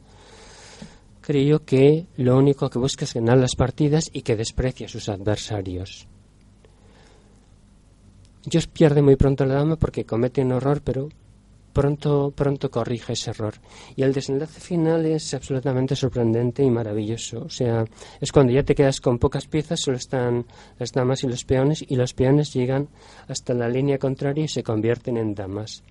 creo 1.21 1.65
que 1.65 2.07
lo 2.17 2.37
único 2.37 2.69
que 2.69 2.79
busca 2.79 3.05
es 3.05 3.15
ganar 3.15 3.39
las 3.39 3.57
partidas 3.57 4.11
y 4.13 4.23
que 4.23 4.37
desprecia 4.37 4.87
a 4.87 4.91
sus 4.91 5.09
adversarios. 5.09 6.09
Josh 8.51 8.67
pierde 8.67 9.03
muy 9.03 9.17
pronto 9.17 9.45
la 9.45 9.55
dama 9.55 9.77
porque 9.77 10.05
comete 10.05 10.43
un 10.43 10.53
horror, 10.53 10.81
pero 10.83 11.09
pronto, 11.73 12.33
pronto 12.35 12.71
corrige 12.71 13.13
ese 13.13 13.31
error. 13.31 13.55
Y 13.97 14.03
el 14.03 14.13
desenlace 14.13 14.61
final 14.61 15.07
es 15.07 15.35
absolutamente 15.35 15.97
sorprendente 15.97 16.63
y 16.63 16.71
maravilloso. 16.71 17.45
O 17.45 17.51
sea, 17.51 17.85
es 18.21 18.33
cuando 18.33 18.53
ya 18.53 18.63
te 18.63 18.75
quedas 18.75 19.01
con 19.01 19.19
pocas 19.19 19.47
piezas, 19.47 19.81
solo 19.81 19.97
están 19.97 20.47
las 20.79 20.93
damas 20.93 21.25
y 21.25 21.29
los 21.29 21.45
peones, 21.45 21.85
y 21.87 21.97
los 21.97 22.15
peones 22.15 22.53
llegan 22.53 22.89
hasta 23.29 23.55
la 23.55 23.69
línea 23.69 23.99
contraria 23.99 24.45
y 24.45 24.49
se 24.49 24.63
convierten 24.63 25.17
en 25.17 25.35
damas. 25.35 25.83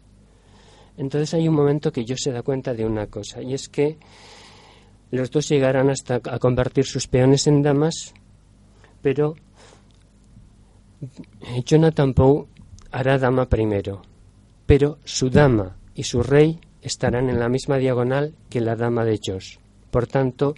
Entonces 0.98 1.34
hay 1.34 1.48
un 1.48 1.56
momento 1.56 1.92
que 1.92 2.04
yo 2.04 2.15
se 2.18 2.32
da 2.32 2.44
cuenta 2.44 2.74
de 2.74 2.86
una 2.86 3.08
cosa, 3.08 3.42
y 3.42 3.54
es 3.54 3.70
que 3.70 3.98
los 5.12 5.32
dos 5.32 5.48
llegarán 5.48 5.89
hasta 5.89 6.15
a 6.15 6.39
convertir 6.39 6.86
sus 6.86 7.08
peones 7.08 7.48
en 7.48 7.62
damas, 7.63 8.13
pero 9.02 9.36
Jonathan 11.65 12.13
Poe 12.13 12.46
hará 12.92 13.18
dama 13.18 13.48
primero 13.48 14.02
pero 14.69 14.99
su 15.03 15.32
dama 15.32 15.77
y 15.95 16.03
su 16.03 16.21
rey 16.21 16.60
estarán 16.84 17.27
en 17.27 17.39
la 17.39 17.49
misma 17.49 17.77
diagonal 17.77 18.36
que 18.51 18.62
la 18.62 18.75
dama 18.75 19.03
de 19.03 19.19
Josh. 19.19 19.58
Por 19.89 20.05
tanto, 20.05 20.53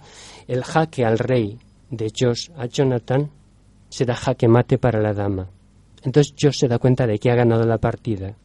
el 0.46 0.64
jaque 0.64 1.06
al 1.06 1.18
rey 1.18 1.58
de 1.88 2.12
Josh 2.14 2.50
a 2.58 2.66
Jonathan 2.66 3.30
será 3.88 4.14
jaque 4.14 4.48
mate 4.48 4.76
para 4.76 5.00
la 5.00 5.14
dama. 5.14 5.48
Entonces 6.02 6.34
Josh 6.38 6.58
se 6.58 6.68
da 6.68 6.78
cuenta 6.78 7.06
de 7.06 7.18
que 7.18 7.30
ha 7.30 7.34
ganado 7.34 7.64
la 7.64 7.78
partida 7.78 8.36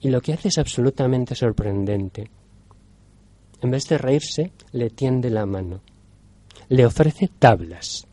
Y 0.00 0.08
lo 0.08 0.22
que 0.22 0.32
hace 0.32 0.48
es 0.48 0.56
absolutamente 0.56 1.34
sorprendente. 1.34 2.30
En 3.60 3.70
vez 3.70 3.86
de 3.88 3.98
reírse, 3.98 4.52
le 4.72 4.88
tiende 4.88 5.28
la 5.28 5.44
mano. 5.44 5.82
Le 6.70 6.86
ofrece 6.86 7.28
tablas. 7.38 8.06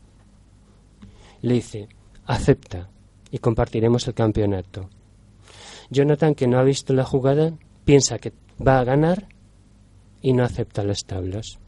Le 1.40 1.54
dice, 1.54 1.88
acepta 2.26 2.90
y 3.30 3.38
compartiremos 3.38 4.06
el 4.08 4.12
campeonato. 4.12 4.90
Jonathan, 5.90 6.34
que 6.34 6.46
no 6.46 6.58
ha 6.58 6.64
visto 6.64 6.92
la 6.92 7.04
jugada, 7.04 7.52
piensa 7.84 8.18
que 8.18 8.32
va 8.64 8.78
a 8.78 8.84
ganar 8.84 9.28
y 10.20 10.32
no 10.32 10.44
acepta 10.44 10.82
las 10.82 11.04
tablas. 11.04 11.58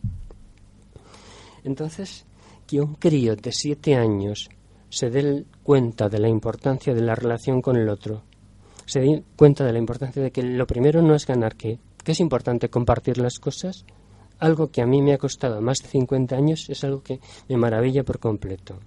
Entonces, 1.64 2.26
que 2.66 2.80
un 2.80 2.94
crío 2.94 3.36
de 3.36 3.52
siete 3.52 3.94
años 3.94 4.48
se 4.90 5.10
dé 5.10 5.44
cuenta 5.62 6.08
de 6.08 6.18
la 6.18 6.28
importancia 6.28 6.94
de 6.94 7.02
la 7.02 7.14
relación 7.14 7.60
con 7.60 7.76
el 7.76 7.88
otro, 7.88 8.22
se 8.86 9.00
dé 9.00 9.22
cuenta 9.36 9.64
de 9.64 9.72
la 9.72 9.78
importancia 9.78 10.22
de 10.22 10.30
que 10.30 10.42
lo 10.42 10.66
primero 10.66 11.02
no 11.02 11.14
es 11.14 11.26
ganar, 11.26 11.56
que, 11.56 11.78
que 12.02 12.12
es 12.12 12.20
importante 12.20 12.70
compartir 12.70 13.18
las 13.18 13.38
cosas, 13.38 13.84
algo 14.38 14.70
que 14.70 14.82
a 14.82 14.86
mí 14.86 15.02
me 15.02 15.12
ha 15.12 15.18
costado 15.18 15.60
más 15.60 15.78
de 15.82 15.88
50 15.88 16.36
años, 16.36 16.68
es 16.70 16.84
algo 16.84 17.02
que 17.02 17.20
me 17.48 17.56
maravilla 17.56 18.02
por 18.04 18.18
completo. 18.18 18.78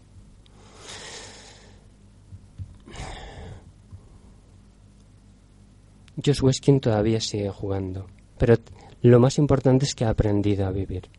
Josh 6.18 6.42
Weskin 6.42 6.80
todavía 6.80 7.20
sigue 7.22 7.50
jugando, 7.50 8.08
pero 8.38 8.56
lo 9.02 9.20
más 9.20 9.38
importante 9.38 9.86
es 9.86 9.96
que 9.96 10.06
ha 10.06 10.10
aprendido 10.10 10.66
a 10.66 10.72
vivir. 10.72 11.10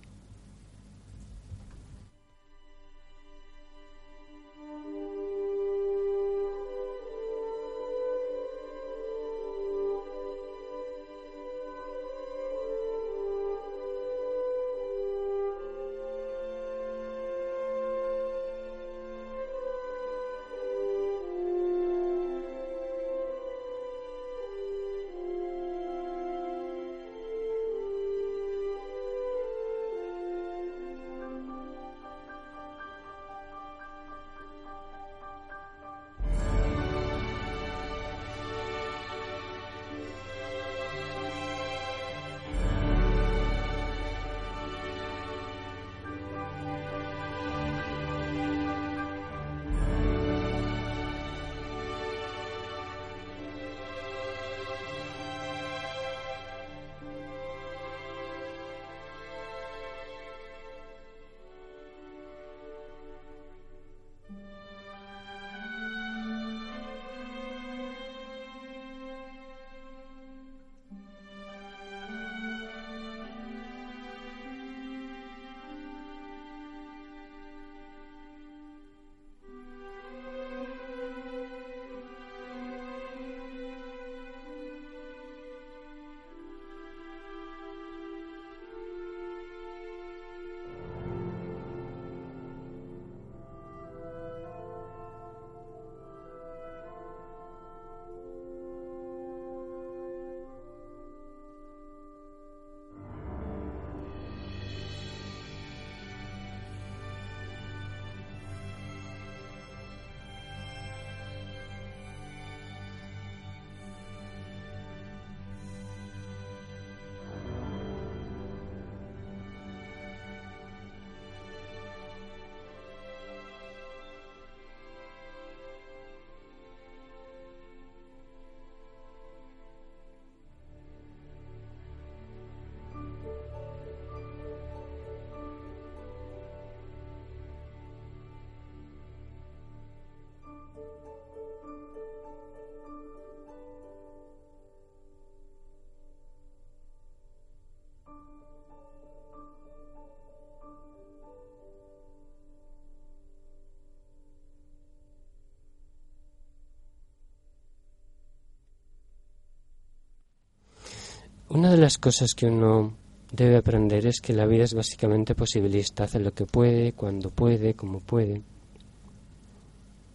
Una 161.53 161.71
de 161.71 161.77
las 161.77 161.99
cosas 161.99 162.33
que 162.35 162.47
uno 162.47 162.95
debe 163.31 163.59
aprender 163.59 164.07
es 164.07 164.23
que 164.23 164.33
la 164.33 164.47
vida 164.47 164.65
es 164.65 164.73
básicamente 164.73 165.35
posibilista, 165.35 166.05
hace 166.05 166.19
lo 166.19 166.33
que 166.33 166.47
puede, 166.47 166.95
cuando 166.95 167.29
puede, 167.29 167.75
como 167.75 168.01
puede. 168.01 168.41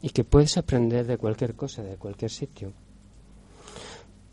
Y 0.01 0.09
que 0.09 0.23
puedes 0.23 0.57
aprender 0.57 1.05
de 1.05 1.19
cualquier 1.19 1.53
cosa, 1.53 1.83
de 1.83 1.95
cualquier 1.95 2.31
sitio. 2.31 2.73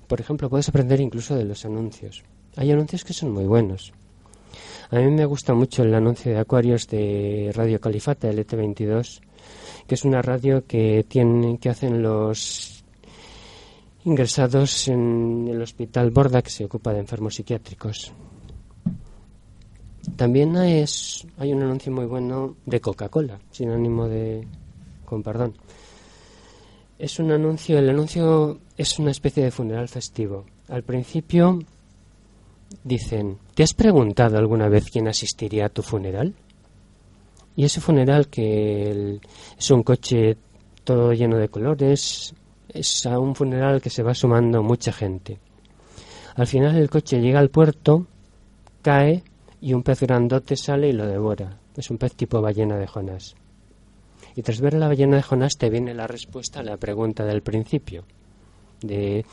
Por 0.06 0.18
ejemplo, 0.18 0.48
puedes 0.48 0.70
aprender 0.70 0.98
incluso 0.98 1.36
de 1.36 1.44
los 1.44 1.66
anuncios. 1.66 2.22
Hay 2.56 2.70
anuncios 2.72 3.04
que 3.04 3.12
son 3.12 3.32
muy 3.32 3.44
buenos. 3.44 3.92
A 4.88 4.96
mí 4.96 5.10
me 5.10 5.26
gusta 5.26 5.52
mucho 5.52 5.82
el 5.82 5.94
anuncio 5.94 6.32
de 6.32 6.38
Acuarios 6.38 6.88
de 6.88 7.52
Radio 7.54 7.82
Califata, 7.82 8.32
LT22, 8.32 9.20
que 9.86 9.94
es 9.94 10.06
una 10.06 10.22
radio 10.22 10.64
que, 10.66 11.04
tiene, 11.06 11.58
que 11.58 11.68
hacen 11.68 12.02
los 12.02 12.73
ingresados 14.04 14.88
en 14.88 15.48
el 15.48 15.60
hospital 15.62 16.10
Borda 16.10 16.42
que 16.42 16.50
se 16.50 16.64
ocupa 16.64 16.92
de 16.92 17.00
enfermos 17.00 17.34
psiquiátricos. 17.34 18.12
También 20.16 20.54
es, 20.56 21.26
hay 21.38 21.52
un 21.52 21.62
anuncio 21.62 21.90
muy 21.90 22.04
bueno 22.04 22.56
de 22.66 22.80
Coca-Cola, 22.80 23.40
sin 23.50 23.70
ánimo 23.70 24.06
de... 24.06 24.46
con 25.04 25.22
perdón. 25.22 25.54
Es 26.98 27.18
un 27.18 27.32
anuncio, 27.32 27.78
el 27.78 27.88
anuncio 27.88 28.60
es 28.76 28.98
una 28.98 29.10
especie 29.10 29.42
de 29.42 29.50
funeral 29.50 29.88
festivo. 29.88 30.44
Al 30.68 30.84
principio 30.84 31.60
dicen, 32.84 33.38
¿te 33.54 33.62
has 33.62 33.74
preguntado 33.74 34.38
alguna 34.38 34.68
vez 34.68 34.90
quién 34.90 35.08
asistiría 35.08 35.66
a 35.66 35.70
tu 35.70 35.82
funeral? 35.82 36.34
Y 37.56 37.64
ese 37.64 37.80
funeral 37.80 38.28
que 38.28 39.18
es 39.58 39.70
un 39.70 39.82
coche 39.82 40.36
todo 40.84 41.12
lleno 41.12 41.38
de 41.38 41.48
colores, 41.48 42.34
es 42.74 43.06
a 43.06 43.18
un 43.18 43.34
funeral 43.34 43.80
que 43.80 43.88
se 43.88 44.02
va 44.02 44.14
sumando 44.14 44.62
mucha 44.62 44.92
gente. 44.92 45.38
Al 46.34 46.48
final 46.48 46.76
el 46.76 46.90
coche 46.90 47.20
llega 47.20 47.38
al 47.38 47.48
puerto, 47.48 48.06
cae 48.82 49.22
y 49.60 49.72
un 49.72 49.84
pez 49.84 50.00
grandote 50.00 50.56
sale 50.56 50.88
y 50.88 50.92
lo 50.92 51.06
devora. 51.06 51.58
Es 51.76 51.90
un 51.90 51.98
pez 51.98 52.14
tipo 52.14 52.42
ballena 52.42 52.76
de 52.76 52.88
Jonás. 52.88 53.36
Y 54.36 54.42
tras 54.42 54.60
ver 54.60 54.74
la 54.74 54.88
ballena 54.88 55.16
de 55.16 55.22
Jonás 55.22 55.56
te 55.56 55.70
viene 55.70 55.94
la 55.94 56.08
respuesta 56.08 56.60
a 56.60 56.64
la 56.64 56.76
pregunta 56.76 57.24
del 57.24 57.42
principio, 57.42 58.04
de 58.82 59.24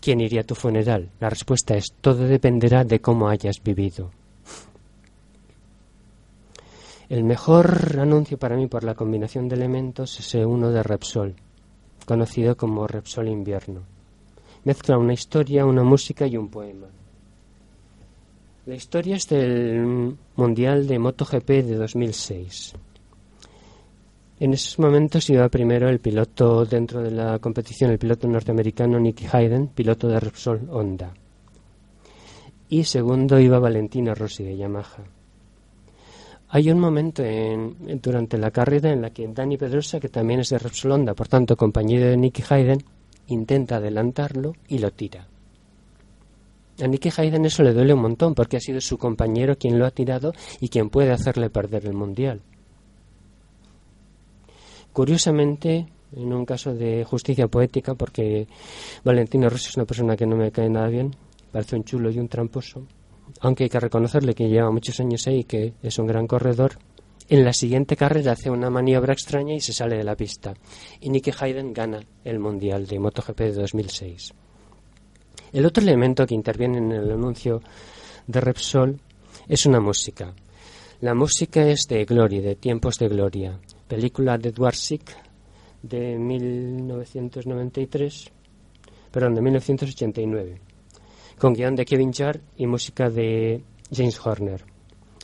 quién 0.00 0.20
iría 0.20 0.42
a 0.42 0.44
tu 0.44 0.54
funeral. 0.54 1.10
La 1.20 1.30
respuesta 1.30 1.74
es 1.74 1.94
todo 2.00 2.26
dependerá 2.26 2.84
de 2.84 3.00
cómo 3.00 3.28
hayas 3.28 3.62
vivido. 3.62 4.10
El 7.08 7.24
mejor 7.24 7.98
anuncio 7.98 8.38
para 8.38 8.56
mí 8.56 8.66
por 8.66 8.84
la 8.84 8.94
combinación 8.94 9.48
de 9.48 9.56
elementos 9.56 10.18
es 10.20 10.34
uno 10.34 10.70
de 10.70 10.82
Repsol, 10.82 11.34
conocido 12.04 12.56
como 12.56 12.86
Repsol 12.86 13.28
Invierno, 13.28 13.82
Mezcla 14.64 14.96
una 14.96 15.12
historia, 15.12 15.66
una 15.66 15.82
música 15.82 16.24
y 16.26 16.36
un 16.36 16.48
poema. 16.48 16.86
La 18.64 18.76
historia 18.76 19.16
es 19.16 19.28
del 19.28 20.16
Mundial 20.36 20.86
de 20.86 21.00
MotoGP 21.00 21.48
de 21.48 21.74
2006. 21.74 22.74
En 24.38 24.52
esos 24.52 24.78
momentos 24.78 25.28
iba 25.30 25.48
primero 25.48 25.88
el 25.88 25.98
piloto 25.98 26.64
dentro 26.64 27.02
de 27.02 27.10
la 27.10 27.40
competición, 27.40 27.90
el 27.90 27.98
piloto 27.98 28.28
norteamericano 28.28 29.00
Nicky 29.00 29.26
Hayden, 29.32 29.66
piloto 29.68 30.06
de 30.06 30.20
Repsol 30.20 30.68
Honda. 30.70 31.12
Y 32.68 32.84
segundo 32.84 33.40
iba 33.40 33.58
Valentino 33.58 34.14
Rossi 34.14 34.44
de 34.44 34.56
Yamaha. 34.56 35.02
Hay 36.54 36.70
un 36.70 36.78
momento 36.78 37.24
en, 37.24 37.98
durante 38.02 38.36
la 38.36 38.50
carrera 38.50 38.92
en 38.92 39.00
la 39.00 39.08
que 39.08 39.26
Dani 39.26 39.56
Pedrosa, 39.56 39.98
que 39.98 40.10
también 40.10 40.40
es 40.40 40.50
de 40.50 40.58
Repsol 40.58 40.92
Honda, 40.92 41.14
por 41.14 41.26
tanto 41.26 41.56
compañero 41.56 42.10
de 42.10 42.16
Nicky 42.18 42.44
Hayden, 42.46 42.84
intenta 43.28 43.76
adelantarlo 43.76 44.52
y 44.68 44.76
lo 44.76 44.90
tira. 44.90 45.26
A 46.78 46.86
Nicky 46.86 47.08
Hayden 47.16 47.46
eso 47.46 47.62
le 47.62 47.72
duele 47.72 47.94
un 47.94 48.02
montón 48.02 48.34
porque 48.34 48.58
ha 48.58 48.60
sido 48.60 48.82
su 48.82 48.98
compañero 48.98 49.56
quien 49.56 49.78
lo 49.78 49.86
ha 49.86 49.92
tirado 49.92 50.34
y 50.60 50.68
quien 50.68 50.90
puede 50.90 51.10
hacerle 51.10 51.48
perder 51.48 51.86
el 51.86 51.94
mundial. 51.94 52.42
Curiosamente, 54.92 55.86
en 56.14 56.34
un 56.34 56.44
caso 56.44 56.74
de 56.74 57.02
justicia 57.04 57.48
poética, 57.48 57.94
porque 57.94 58.46
Valentino 59.02 59.48
Rossi 59.48 59.68
es 59.70 59.76
una 59.78 59.86
persona 59.86 60.18
que 60.18 60.26
no 60.26 60.36
me 60.36 60.52
cae 60.52 60.68
nada 60.68 60.88
bien, 60.88 61.16
parece 61.50 61.76
un 61.76 61.84
chulo 61.84 62.10
y 62.10 62.18
un 62.18 62.28
tramposo, 62.28 62.82
aunque 63.40 63.64
hay 63.64 63.70
que 63.70 63.80
reconocerle 63.80 64.34
que 64.34 64.48
lleva 64.48 64.70
muchos 64.70 64.98
años 65.00 65.26
ahí 65.26 65.40
y 65.40 65.44
que 65.44 65.74
es 65.82 65.98
un 65.98 66.06
gran 66.06 66.26
corredor, 66.26 66.78
en 67.28 67.44
la 67.44 67.52
siguiente 67.52 67.96
carrera 67.96 68.32
hace 68.32 68.50
una 68.50 68.68
maniobra 68.68 69.12
extraña 69.12 69.54
y 69.54 69.60
se 69.60 69.72
sale 69.72 69.96
de 69.96 70.04
la 70.04 70.16
pista. 70.16 70.54
Y 71.00 71.08
Nicky 71.08 71.32
Hayden 71.38 71.72
gana 71.72 72.00
el 72.24 72.38
Mundial 72.38 72.86
de 72.86 72.98
MotoGP 72.98 73.38
de 73.38 73.52
2006. 73.52 74.34
El 75.52 75.66
otro 75.66 75.82
elemento 75.82 76.26
que 76.26 76.34
interviene 76.34 76.78
en 76.78 76.92
el 76.92 77.10
anuncio 77.10 77.62
de 78.26 78.40
Repsol 78.40 79.00
es 79.48 79.66
una 79.66 79.80
música. 79.80 80.34
La 81.00 81.14
música 81.14 81.66
es 81.66 81.86
de 81.88 82.04
Glory, 82.04 82.40
de 82.40 82.56
Tiempos 82.56 82.98
de 82.98 83.08
Gloria, 83.08 83.58
película 83.88 84.38
de 84.38 84.50
Edward 84.50 84.76
Sick 84.76 85.16
de 85.82 86.18
1993, 86.18 88.30
perdón, 89.10 89.34
de 89.34 89.42
1989, 89.42 90.60
con 91.42 91.54
guion 91.54 91.74
de 91.74 91.84
Kevin 91.84 92.12
Jarre 92.12 92.40
y 92.56 92.68
música 92.68 93.10
de 93.10 93.64
James 93.92 94.24
Horner. 94.24 94.64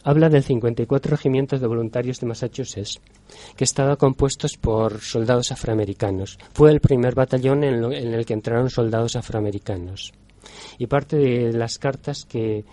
Habla 0.02 0.28
del 0.28 0.42
54 0.42 1.12
Regimientos 1.12 1.60
de 1.60 1.68
Voluntarios 1.68 2.18
de 2.18 2.26
Massachusetts, 2.26 3.00
que 3.54 3.62
estaba 3.62 3.94
compuestos 3.94 4.56
por 4.56 5.00
soldados 5.00 5.52
afroamericanos. 5.52 6.36
Fue 6.54 6.72
el 6.72 6.80
primer 6.80 7.14
batallón 7.14 7.62
en, 7.62 7.92
en 7.92 8.14
el 8.14 8.26
que 8.26 8.34
entraron 8.34 8.68
soldados 8.68 9.14
afroamericanos. 9.14 10.12
Y 10.76 10.88
parte 10.88 11.18
de 11.18 11.52
las 11.52 11.78
cartas 11.78 12.24
que, 12.24 12.64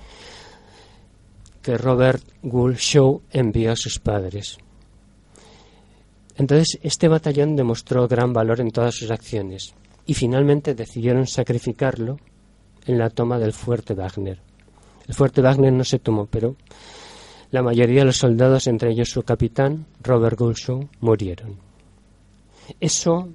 que 1.61 1.77
Robert 1.77 2.23
Gould 2.41 2.77
Shaw 2.77 3.21
envió 3.29 3.73
a 3.73 3.75
sus 3.75 3.99
padres. 3.99 4.57
Entonces, 6.35 6.79
este 6.81 7.07
batallón 7.07 7.55
demostró 7.55 8.07
gran 8.07 8.33
valor 8.33 8.59
en 8.59 8.71
todas 8.71 8.95
sus 8.95 9.11
acciones 9.11 9.75
y 10.07 10.15
finalmente 10.15 10.73
decidieron 10.73 11.27
sacrificarlo 11.27 12.17
en 12.87 12.97
la 12.97 13.09
toma 13.09 13.39
del 13.39 13.53
fuerte 13.53 13.93
Wagner. 13.93 14.39
El 15.07 15.13
fuerte 15.13 15.41
Wagner 15.41 15.73
no 15.73 15.83
se 15.83 15.99
tomó, 15.99 16.25
pero 16.25 16.55
la 17.51 17.61
mayoría 17.61 17.99
de 17.99 18.05
los 18.05 18.17
soldados, 18.17 18.67
entre 18.67 18.91
ellos 18.91 19.09
su 19.09 19.23
capitán, 19.23 19.85
Robert 20.01 20.37
Goulshaw, 20.37 20.87
murieron. 21.01 21.57
Eso, 22.79 23.29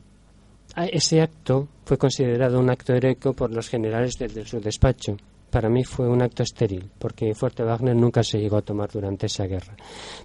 ese 0.76 1.20
acto 1.20 1.68
fue 1.84 1.96
considerado 1.96 2.58
un 2.58 2.70
acto 2.70 2.92
heroico 2.92 3.32
por 3.32 3.52
los 3.52 3.68
generales 3.68 4.18
desde 4.18 4.44
su 4.44 4.60
despacho, 4.60 5.16
para 5.50 5.68
mí 5.68 5.82
fue 5.84 6.08
un 6.08 6.22
acto 6.22 6.44
estéril, 6.44 6.90
porque 6.98 7.34
Fuerte 7.34 7.64
Wagner 7.64 7.96
nunca 7.96 8.22
se 8.22 8.38
llegó 8.38 8.58
a 8.58 8.62
tomar 8.62 8.88
durante 8.90 9.26
esa 9.26 9.46
guerra. 9.46 9.74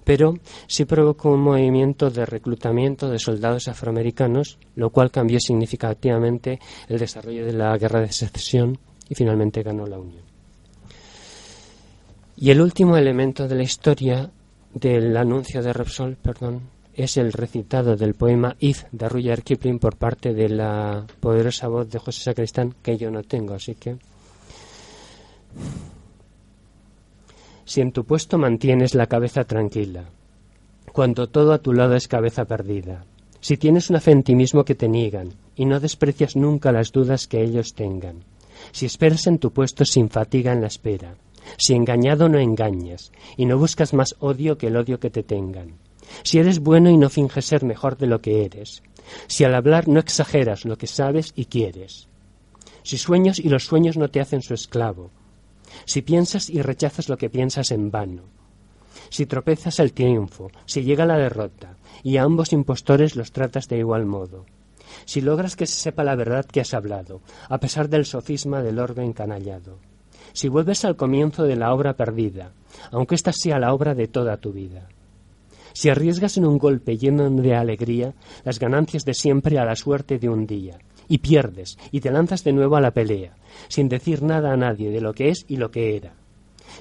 Pero 0.04 0.36
sí 0.68 0.86
provocó 0.86 1.32
un 1.32 1.42
movimiento 1.42 2.12
de 2.12 2.26
reclutamiento 2.26 3.10
de 3.10 3.18
soldados 3.18 3.68
afroamericanos, 3.68 4.60
lo 4.76 4.92
cual 4.92 5.10
cambió 5.10 5.40
significativamente 5.40 6.60
el 6.88 7.00
desarrollo 7.00 7.46
de 7.46 7.54
la 7.54 7.76
guerra 7.78 8.02
de 8.02 8.12
secesión 8.12 8.78
y 9.10 9.16
finalmente 9.16 9.64
ganó 9.64 9.86
la 9.86 10.00
Unión. 10.00 10.24
Y 12.38 12.50
el 12.50 12.62
último 12.62 12.98
elemento 12.98 13.48
de 13.48 13.56
la 13.56 13.64
historia 13.64 14.30
del 14.74 15.16
anuncio 15.16 15.62
de 15.64 15.72
Repsol, 15.72 16.18
perdón, 16.18 16.62
es 16.94 17.18
el 17.18 17.34
recitado 17.34 17.96
del 17.96 18.14
poema 18.14 18.56
If 18.60 18.84
de 18.92 19.10
Rudyard 19.10 19.44
Kipling 19.44 19.80
por 19.80 19.98
parte 19.98 20.34
de 20.34 20.50
la 20.50 21.06
poderosa 21.20 21.68
voz 21.68 21.90
de 21.90 22.00
José 22.00 22.24
Sacristán, 22.24 22.76
que 22.82 22.98
yo 22.98 23.12
no 23.12 23.24
tengo, 23.24 23.54
así 23.54 23.76
que 23.76 23.98
si 27.66 27.82
en 27.82 27.92
tu 27.92 28.06
puesto 28.06 28.38
mantienes 28.38 28.96
la 28.96 29.08
cabeza 29.08 29.44
tranquila, 29.44 30.06
cuando 30.92 31.28
todo 31.28 31.52
a 31.52 31.60
tu 31.60 31.74
lado 31.74 31.96
es 31.96 32.08
cabeza 32.08 32.46
perdida, 32.46 33.04
si 33.42 33.58
tienes 33.58 33.90
una 33.90 34.00
fe 34.00 34.12
en 34.12 34.24
ti 34.24 34.36
mismo 34.36 34.64
que 34.64 34.76
te 34.76 34.88
niegan 34.88 35.34
y 35.56 35.66
no 35.66 35.80
desprecias 35.80 36.36
nunca 36.36 36.72
las 36.72 36.92
dudas 36.92 37.28
que 37.28 37.44
ellos 37.44 37.74
tengan, 37.74 38.24
si 38.72 38.86
esperas 38.86 39.28
en 39.28 39.40
tu 39.40 39.52
puesto 39.52 39.86
sin 39.86 40.10
fatiga 40.10 40.52
en 40.52 40.62
la 40.62 40.68
espera, 40.68 41.16
si 41.58 41.74
engañado 41.74 42.30
no 42.30 42.40
engañas 42.40 43.12
y 43.38 43.46
no 43.46 43.58
buscas 43.58 43.94
más 43.94 44.16
odio 44.20 44.58
que 44.58 44.68
el 44.68 44.78
odio 44.78 45.00
que 45.00 45.10
te 45.10 45.24
tengan, 45.24 45.76
si 46.24 46.40
eres 46.40 46.60
bueno 46.60 46.90
y 46.90 46.98
no 46.98 47.10
finges 47.10 47.46
ser 47.46 47.64
mejor 47.64 47.98
de 47.98 48.08
lo 48.08 48.22
que 48.22 48.46
eres, 48.46 48.84
si 49.28 49.44
al 49.44 49.56
hablar 49.56 49.88
no 49.88 50.00
exageras 50.00 50.66
lo 50.66 50.78
que 50.78 50.88
sabes 50.88 51.34
y 51.36 51.46
quieres, 51.46 52.08
si 52.84 52.98
sueños 52.98 53.40
y 53.40 53.50
los 53.50 53.66
sueños 53.66 53.98
no 53.98 54.10
te 54.10 54.22
hacen 54.22 54.42
su 54.42 54.54
esclavo, 54.54 55.12
si 55.86 56.02
piensas 56.02 56.50
y 56.50 56.62
rechazas 56.62 57.10
lo 57.10 57.18
que 57.18 57.30
piensas 57.30 57.72
en 57.72 57.92
vano, 57.92 58.24
si 59.10 59.26
tropezas 59.26 59.80
el 59.80 59.94
triunfo, 59.94 60.52
si 60.66 60.84
llega 60.84 61.06
la 61.06 61.18
derrota, 61.18 61.78
y 62.04 62.18
a 62.18 62.24
ambos 62.24 62.54
impostores 62.54 63.16
los 63.16 63.32
tratas 63.32 63.68
de 63.68 63.78
igual 63.78 64.06
modo, 64.06 64.46
si 65.06 65.22
logras 65.22 65.56
que 65.56 65.66
se 65.68 65.80
sepa 65.80 66.04
la 66.04 66.16
verdad 66.16 66.46
que 66.46 66.62
has 66.62 66.74
hablado, 66.74 67.22
a 67.50 67.60
pesar 67.60 67.90
del 67.90 68.06
sofisma 68.06 68.62
del 68.62 68.80
orbe 68.80 69.04
encanallado, 69.04 69.78
si 70.34 70.50
vuelves 70.50 70.84
al 70.84 70.96
comienzo 70.96 71.44
de 71.44 71.56
la 71.56 71.74
obra 71.74 71.94
perdida, 71.94 72.52
aunque 72.92 73.16
ésta 73.16 73.32
sea 73.32 73.60
la 73.60 73.74
obra 73.74 73.96
de 73.96 74.08
toda 74.08 74.38
tu 74.38 74.52
vida, 74.52 74.90
si 75.74 75.90
arriesgas 75.90 76.38
en 76.38 76.46
un 76.46 76.58
golpe 76.58 76.98
lleno 76.98 77.30
de 77.30 77.54
alegría 77.54 78.14
las 78.44 78.60
ganancias 78.60 79.04
de 79.04 79.14
siempre 79.14 79.60
a 79.60 79.66
la 79.66 79.76
suerte 79.76 80.20
de 80.20 80.30
un 80.30 80.48
día, 80.48 80.80
y 81.08 81.18
pierdes, 81.18 81.78
y 81.92 82.00
te 82.00 82.12
lanzas 82.12 82.44
de 82.44 82.54
nuevo 82.54 82.78
a 82.78 82.82
la 82.82 82.92
pelea, 82.92 83.36
sin 83.68 83.90
decir 83.90 84.24
nada 84.24 84.54
a 84.54 84.58
nadie 84.58 84.90
de 84.90 85.02
lo 85.02 85.14
que 85.14 85.30
es 85.30 85.46
y 85.48 85.58
lo 85.58 85.72
que 85.72 85.98
era. 85.98 86.14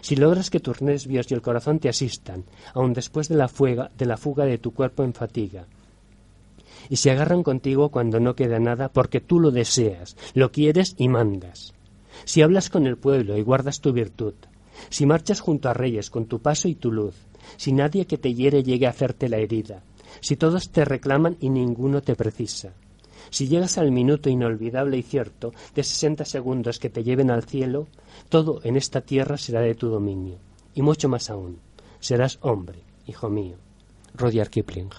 Si 0.01 0.17
logras 0.17 0.49
que 0.49 0.61
tus 0.61 0.81
nervios 0.81 1.31
y 1.31 1.35
el 1.35 1.43
corazón 1.43 1.79
te 1.79 1.89
asistan, 1.89 2.45
aun 2.73 2.93
después 2.93 3.29
de 3.29 3.37
la, 3.37 3.49
fuga, 3.49 3.91
de 3.97 4.07
la 4.07 4.17
fuga 4.17 4.45
de 4.45 4.59
tu 4.59 4.73
cuerpo 4.73 5.03
en 5.03 5.13
fatiga, 5.13 5.67
y 6.89 6.97
se 6.97 7.11
agarran 7.11 7.43
contigo 7.43 7.91
cuando 7.91 8.21
no 8.21 8.35
queda 8.35 8.59
nada 8.59 8.89
porque 8.89 9.21
tú 9.21 9.41
lo 9.41 9.51
deseas, 9.51 10.17
lo 10.35 10.53
quieres 10.53 10.95
y 10.99 11.09
mandas. 11.09 11.75
Si 12.25 12.43
hablas 12.43 12.71
con 12.71 12.87
el 12.87 12.97
pueblo 12.97 13.37
y 13.37 13.43
guardas 13.43 13.81
tu 13.81 13.93
virtud, 13.93 14.35
si 14.91 15.07
marchas 15.07 15.41
junto 15.41 15.69
a 15.69 15.75
reyes 15.75 16.11
con 16.11 16.27
tu 16.27 16.41
paso 16.41 16.69
y 16.69 16.75
tu 16.75 16.93
luz, 16.93 17.15
si 17.57 17.73
nadie 17.73 18.07
que 18.07 18.19
te 18.19 18.35
hiere 18.35 18.63
llegue 18.63 18.87
a 18.87 18.91
hacerte 18.91 19.29
la 19.29 19.39
herida, 19.39 19.83
si 20.21 20.37
todos 20.37 20.71
te 20.71 20.85
reclaman 20.85 21.37
y 21.41 21.51
ninguno 21.51 22.03
te 22.03 22.15
precisa, 22.15 22.73
si 23.31 23.49
llegas 23.49 23.79
al 23.79 23.91
minuto 23.91 24.31
inolvidable 24.31 24.97
y 24.97 25.03
cierto 25.03 25.53
de 25.75 25.83
sesenta 25.83 26.25
segundos 26.25 26.79
que 26.79 26.91
te 26.91 27.03
lleven 27.03 27.31
al 27.31 27.45
cielo, 27.45 27.89
todo 28.29 28.61
en 28.65 28.77
esta 28.77 29.01
tierra 29.01 29.37
será 29.37 29.61
de 29.61 29.75
tu 29.75 29.89
dominio. 29.89 30.39
Y 30.75 30.83
mucho 30.83 31.09
más 31.09 31.31
aún, 31.31 31.59
serás 32.01 32.39
hombre, 32.43 32.81
hijo 33.07 33.29
mío. 33.29 33.57
Rudyard 34.15 34.51
Kipling. 34.51 34.91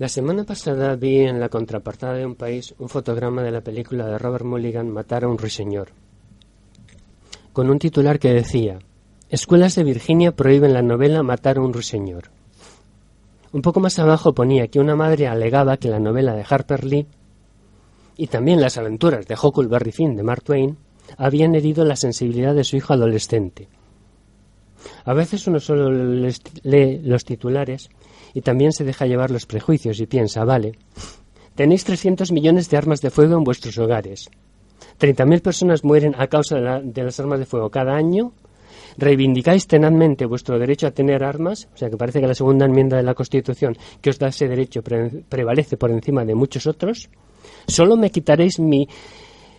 La 0.00 0.08
semana 0.08 0.44
pasada 0.44 0.96
vi 0.96 1.18
en 1.18 1.38
la 1.40 1.50
contraportada 1.50 2.14
de 2.14 2.24
un 2.24 2.34
país 2.34 2.74
un 2.78 2.88
fotograma 2.88 3.42
de 3.42 3.50
la 3.50 3.60
película 3.60 4.06
de 4.06 4.16
Robert 4.16 4.46
Mulligan 4.46 4.88
Matar 4.88 5.24
a 5.24 5.28
un 5.28 5.36
ruiseñor, 5.36 5.88
con 7.52 7.68
un 7.68 7.78
titular 7.78 8.18
que 8.18 8.32
decía 8.32 8.78
Escuelas 9.28 9.74
de 9.74 9.84
Virginia 9.84 10.32
prohíben 10.32 10.72
la 10.72 10.80
novela 10.80 11.22
Matar 11.22 11.58
a 11.58 11.60
un 11.60 11.74
ruiseñor. 11.74 12.30
Un 13.52 13.60
poco 13.60 13.80
más 13.80 13.98
abajo 13.98 14.32
ponía 14.32 14.68
que 14.68 14.80
una 14.80 14.96
madre 14.96 15.28
alegaba 15.28 15.76
que 15.76 15.90
la 15.90 16.00
novela 16.00 16.32
de 16.32 16.46
Harper 16.48 16.82
Lee 16.82 17.06
y 18.16 18.28
también 18.28 18.62
las 18.62 18.78
aventuras 18.78 19.26
de 19.26 19.36
Huckleberry 19.36 19.92
Finn 19.92 20.16
de 20.16 20.22
Mark 20.22 20.44
Twain 20.44 20.78
habían 21.18 21.54
herido 21.54 21.84
la 21.84 21.96
sensibilidad 21.96 22.54
de 22.54 22.64
su 22.64 22.74
hijo 22.74 22.94
adolescente. 22.94 23.68
A 25.04 25.12
veces 25.12 25.46
uno 25.46 25.60
solo 25.60 25.90
lee 25.90 27.00
los 27.04 27.26
titulares 27.26 27.90
y 28.34 28.42
también 28.42 28.72
se 28.72 28.84
deja 28.84 29.06
llevar 29.06 29.30
los 29.30 29.46
prejuicios 29.46 30.00
y 30.00 30.06
piensa, 30.06 30.44
vale, 30.44 30.72
tenéis 31.54 31.84
300 31.84 32.32
millones 32.32 32.70
de 32.70 32.76
armas 32.76 33.00
de 33.00 33.10
fuego 33.10 33.36
en 33.36 33.44
vuestros 33.44 33.78
hogares. 33.78 34.30
30.000 34.98 35.40
personas 35.40 35.84
mueren 35.84 36.14
a 36.18 36.26
causa 36.26 36.56
de, 36.56 37.02
las 37.02 37.20
armas 37.20 37.38
de 37.38 37.46
fuego 37.46 37.70
cada 37.70 37.94
año. 37.94 38.32
Reivindicáis 38.98 39.66
tenazmente 39.66 40.26
vuestro 40.26 40.58
derecho 40.58 40.86
a 40.86 40.90
tener 40.90 41.24
armas, 41.24 41.68
o 41.72 41.76
sea 41.76 41.88
que 41.88 41.96
parece 41.96 42.20
que 42.20 42.26
la 42.26 42.34
segunda 42.34 42.66
enmienda 42.66 42.96
de 42.96 43.02
la 43.02 43.14
Constitución 43.14 43.76
que 44.00 44.10
os 44.10 44.18
da 44.18 44.28
ese 44.28 44.48
derecho 44.48 44.82
prevalece 44.82 45.76
por 45.76 45.90
encima 45.90 46.24
de 46.24 46.34
muchos 46.34 46.66
otros. 46.66 47.08
Solo 47.66 47.96
me 47.96 48.10
quitaréis 48.10 48.58
mi, 48.58 48.88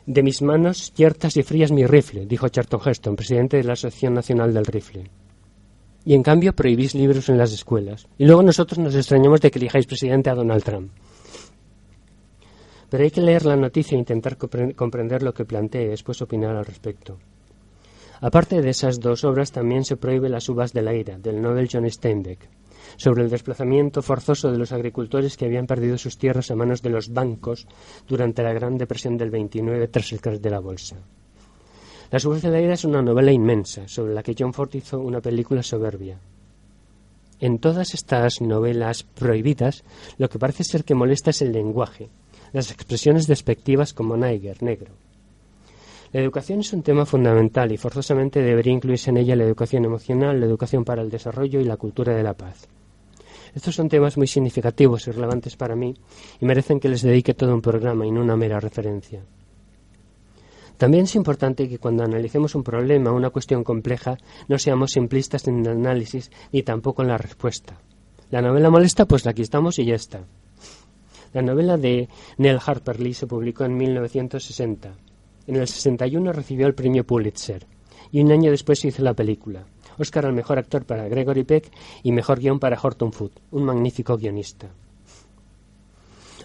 de 0.06 0.22
mis 0.22 0.42
manos 0.42 0.92
ciertas 0.94 1.38
y 1.38 1.44
frías 1.44 1.72
mi 1.72 1.86
rifle, 1.88 2.26
dijo 2.26 2.50
Charlton 2.50 2.82
Heston, 2.86 3.16
presidente 3.16 3.58
de 3.58 3.64
la 3.64 3.74
Asociación 3.74 4.14
Nacional 4.14 4.54
del 4.54 4.66
Rifle 4.66 5.10
y 6.06 6.14
en 6.14 6.24
cambio 6.24 6.54
prohibís 6.54 6.96
libros 6.96 7.30
en 7.30 7.38
las 7.38 7.54
escuelas. 7.54 8.08
Y 8.18 8.26
luego 8.26 8.44
nosotros 8.44 8.80
nos 8.80 8.96
extrañamos 8.96 9.42
de 9.42 9.52
que 9.52 9.60
elijáis 9.60 9.86
presidente 9.86 10.30
a 10.30 10.36
Donald 10.36 10.64
Trump. 10.64 10.92
Pero 12.90 13.04
hay 13.04 13.12
que 13.12 13.22
leer 13.22 13.46
la 13.46 13.56
noticia 13.56 13.96
e 13.96 14.00
intentar 14.00 14.38
comprender 14.38 15.24
lo 15.24 15.34
que 15.34 15.46
plantea 15.46 15.84
y 15.84 15.88
después 15.88 16.22
opinar 16.22 16.56
al 16.56 16.66
respecto. 16.66 17.18
Aparte 18.20 18.62
de 18.62 18.70
esas 18.70 19.00
dos 19.00 19.24
obras, 19.24 19.52
también 19.52 19.84
se 19.84 19.98
prohíbe 19.98 20.30
las 20.30 20.48
uvas 20.50 20.74
de 20.74 20.82
la 20.82 20.94
ira, 20.94 21.18
del 21.18 21.42
Nobel 21.42 21.70
John 21.72 21.90
Steinbeck, 21.90 22.50
sobre 22.98 23.24
el 23.24 23.30
desplazamiento 23.30 24.02
forzoso 24.02 24.52
de 24.52 24.58
los 24.58 24.72
agricultores 24.74 25.38
que 25.38 25.46
habían 25.46 25.66
perdido 25.66 25.98
sus 25.98 26.18
tierras 26.18 26.52
a 26.52 26.56
manos 26.56 26.82
de 26.82 26.90
los 26.90 27.14
bancos 27.14 27.68
durante 28.08 28.44
la 28.44 28.54
Gran 28.54 28.78
Depresión 28.78 29.18
del 29.18 29.32
29 29.32 29.88
tras 29.88 30.12
el 30.12 30.22
crash 30.22 30.40
de 30.40 30.50
la 30.50 30.60
bolsa. 30.60 30.98
La 32.12 32.20
Uvas 32.26 32.42
de 32.42 32.50
la 32.50 32.60
Ira 32.60 32.74
es 32.74 32.84
una 32.84 33.02
novela 33.02 33.32
inmensa, 33.32 33.88
sobre 33.88 34.14
la 34.14 34.22
que 34.22 34.36
John 34.38 34.54
Ford 34.54 34.70
hizo 34.74 35.00
una 35.00 35.22
película 35.22 35.64
soberbia. 35.64 36.20
En 37.40 37.58
todas 37.58 37.94
estas 37.94 38.42
novelas 38.42 39.04
prohibidas, 39.04 39.86
lo 40.18 40.30
que 40.30 40.38
parece 40.38 40.66
ser 40.66 40.84
que 40.84 40.94
molesta 40.94 41.30
es 41.30 41.42
el 41.42 41.54
lenguaje, 41.54 42.10
las 42.52 42.70
expresiones 42.70 43.28
despectivas 43.28 43.94
como 43.94 44.18
Niger, 44.18 44.62
negro. 44.62 44.92
La 46.12 46.20
educación 46.20 46.60
es 46.60 46.74
un 46.74 46.84
tema 46.84 47.06
fundamental 47.06 47.72
y 47.72 47.78
forzosamente 47.78 48.42
debería 48.42 48.74
incluirse 48.74 49.10
en 49.10 49.16
ella 49.16 49.38
la 49.38 49.46
educación 49.46 49.86
emocional, 49.86 50.38
la 50.38 50.48
educación 50.48 50.84
para 50.84 51.04
el 51.04 51.10
desarrollo 51.10 51.62
y 51.62 51.64
la 51.64 51.78
cultura 51.78 52.14
de 52.14 52.24
la 52.24 52.34
paz. 52.34 52.68
Estos 53.56 53.74
son 53.74 53.88
temas 53.88 54.18
muy 54.18 54.28
significativos 54.28 55.08
y 55.08 55.12
relevantes 55.12 55.56
para 55.56 55.78
mí 55.78 55.96
y 56.42 56.46
merecen 56.46 56.82
que 56.82 56.90
les 56.90 57.04
dedique 57.04 57.34
todo 57.34 57.54
un 57.54 57.62
programa 57.62 58.06
y 58.06 58.12
no 58.12 58.20
una 58.20 58.36
mera 58.36 58.60
referencia. 58.60 59.22
También 60.82 61.04
es 61.04 61.14
importante 61.14 61.70
que 61.70 61.78
cuando 61.78 62.04
analicemos 62.04 62.56
un 62.56 62.64
problema 62.64 63.12
o 63.12 63.16
una 63.16 63.30
cuestión 63.30 63.64
compleja 63.64 64.18
no 64.48 64.58
seamos 64.58 64.94
simplistas 64.94 65.48
en 65.48 65.60
el 65.60 65.68
análisis 65.68 66.32
ni 66.52 66.64
tampoco 66.64 67.04
en 67.04 67.10
la 67.10 67.20
respuesta. 67.20 67.80
La 68.32 68.42
novela 68.42 68.72
molesta, 68.72 69.06
pues 69.06 69.28
aquí 69.28 69.44
estamos 69.44 69.78
y 69.78 69.86
ya 69.86 69.94
está. 69.94 70.26
La 71.34 71.44
novela 71.44 71.78
de 71.78 72.10
Neil 72.40 72.58
Harper 72.66 73.00
Lee 73.00 73.14
se 73.14 73.28
publicó 73.28 73.64
en 73.64 73.78
1960. 73.78 74.92
En 75.46 75.56
el 75.56 75.68
61 75.68 76.34
recibió 76.34 76.66
el 76.66 76.74
premio 76.74 77.06
Pulitzer 77.06 77.64
y 78.12 78.20
un 78.20 78.32
año 78.32 78.50
después 78.50 78.80
se 78.80 78.88
hizo 78.88 79.04
la 79.04 79.14
película. 79.14 79.64
Oscar 80.00 80.26
al 80.26 80.34
mejor 80.34 80.58
actor 80.58 80.86
para 80.86 81.08
Gregory 81.08 81.44
Peck 81.44 81.72
y 82.02 82.12
mejor 82.12 82.40
guion 82.40 82.58
para 82.58 82.80
Horton 82.82 83.14
Foote, 83.14 83.40
un 83.52 83.66
magnífico 83.66 84.18
guionista. 84.18 84.68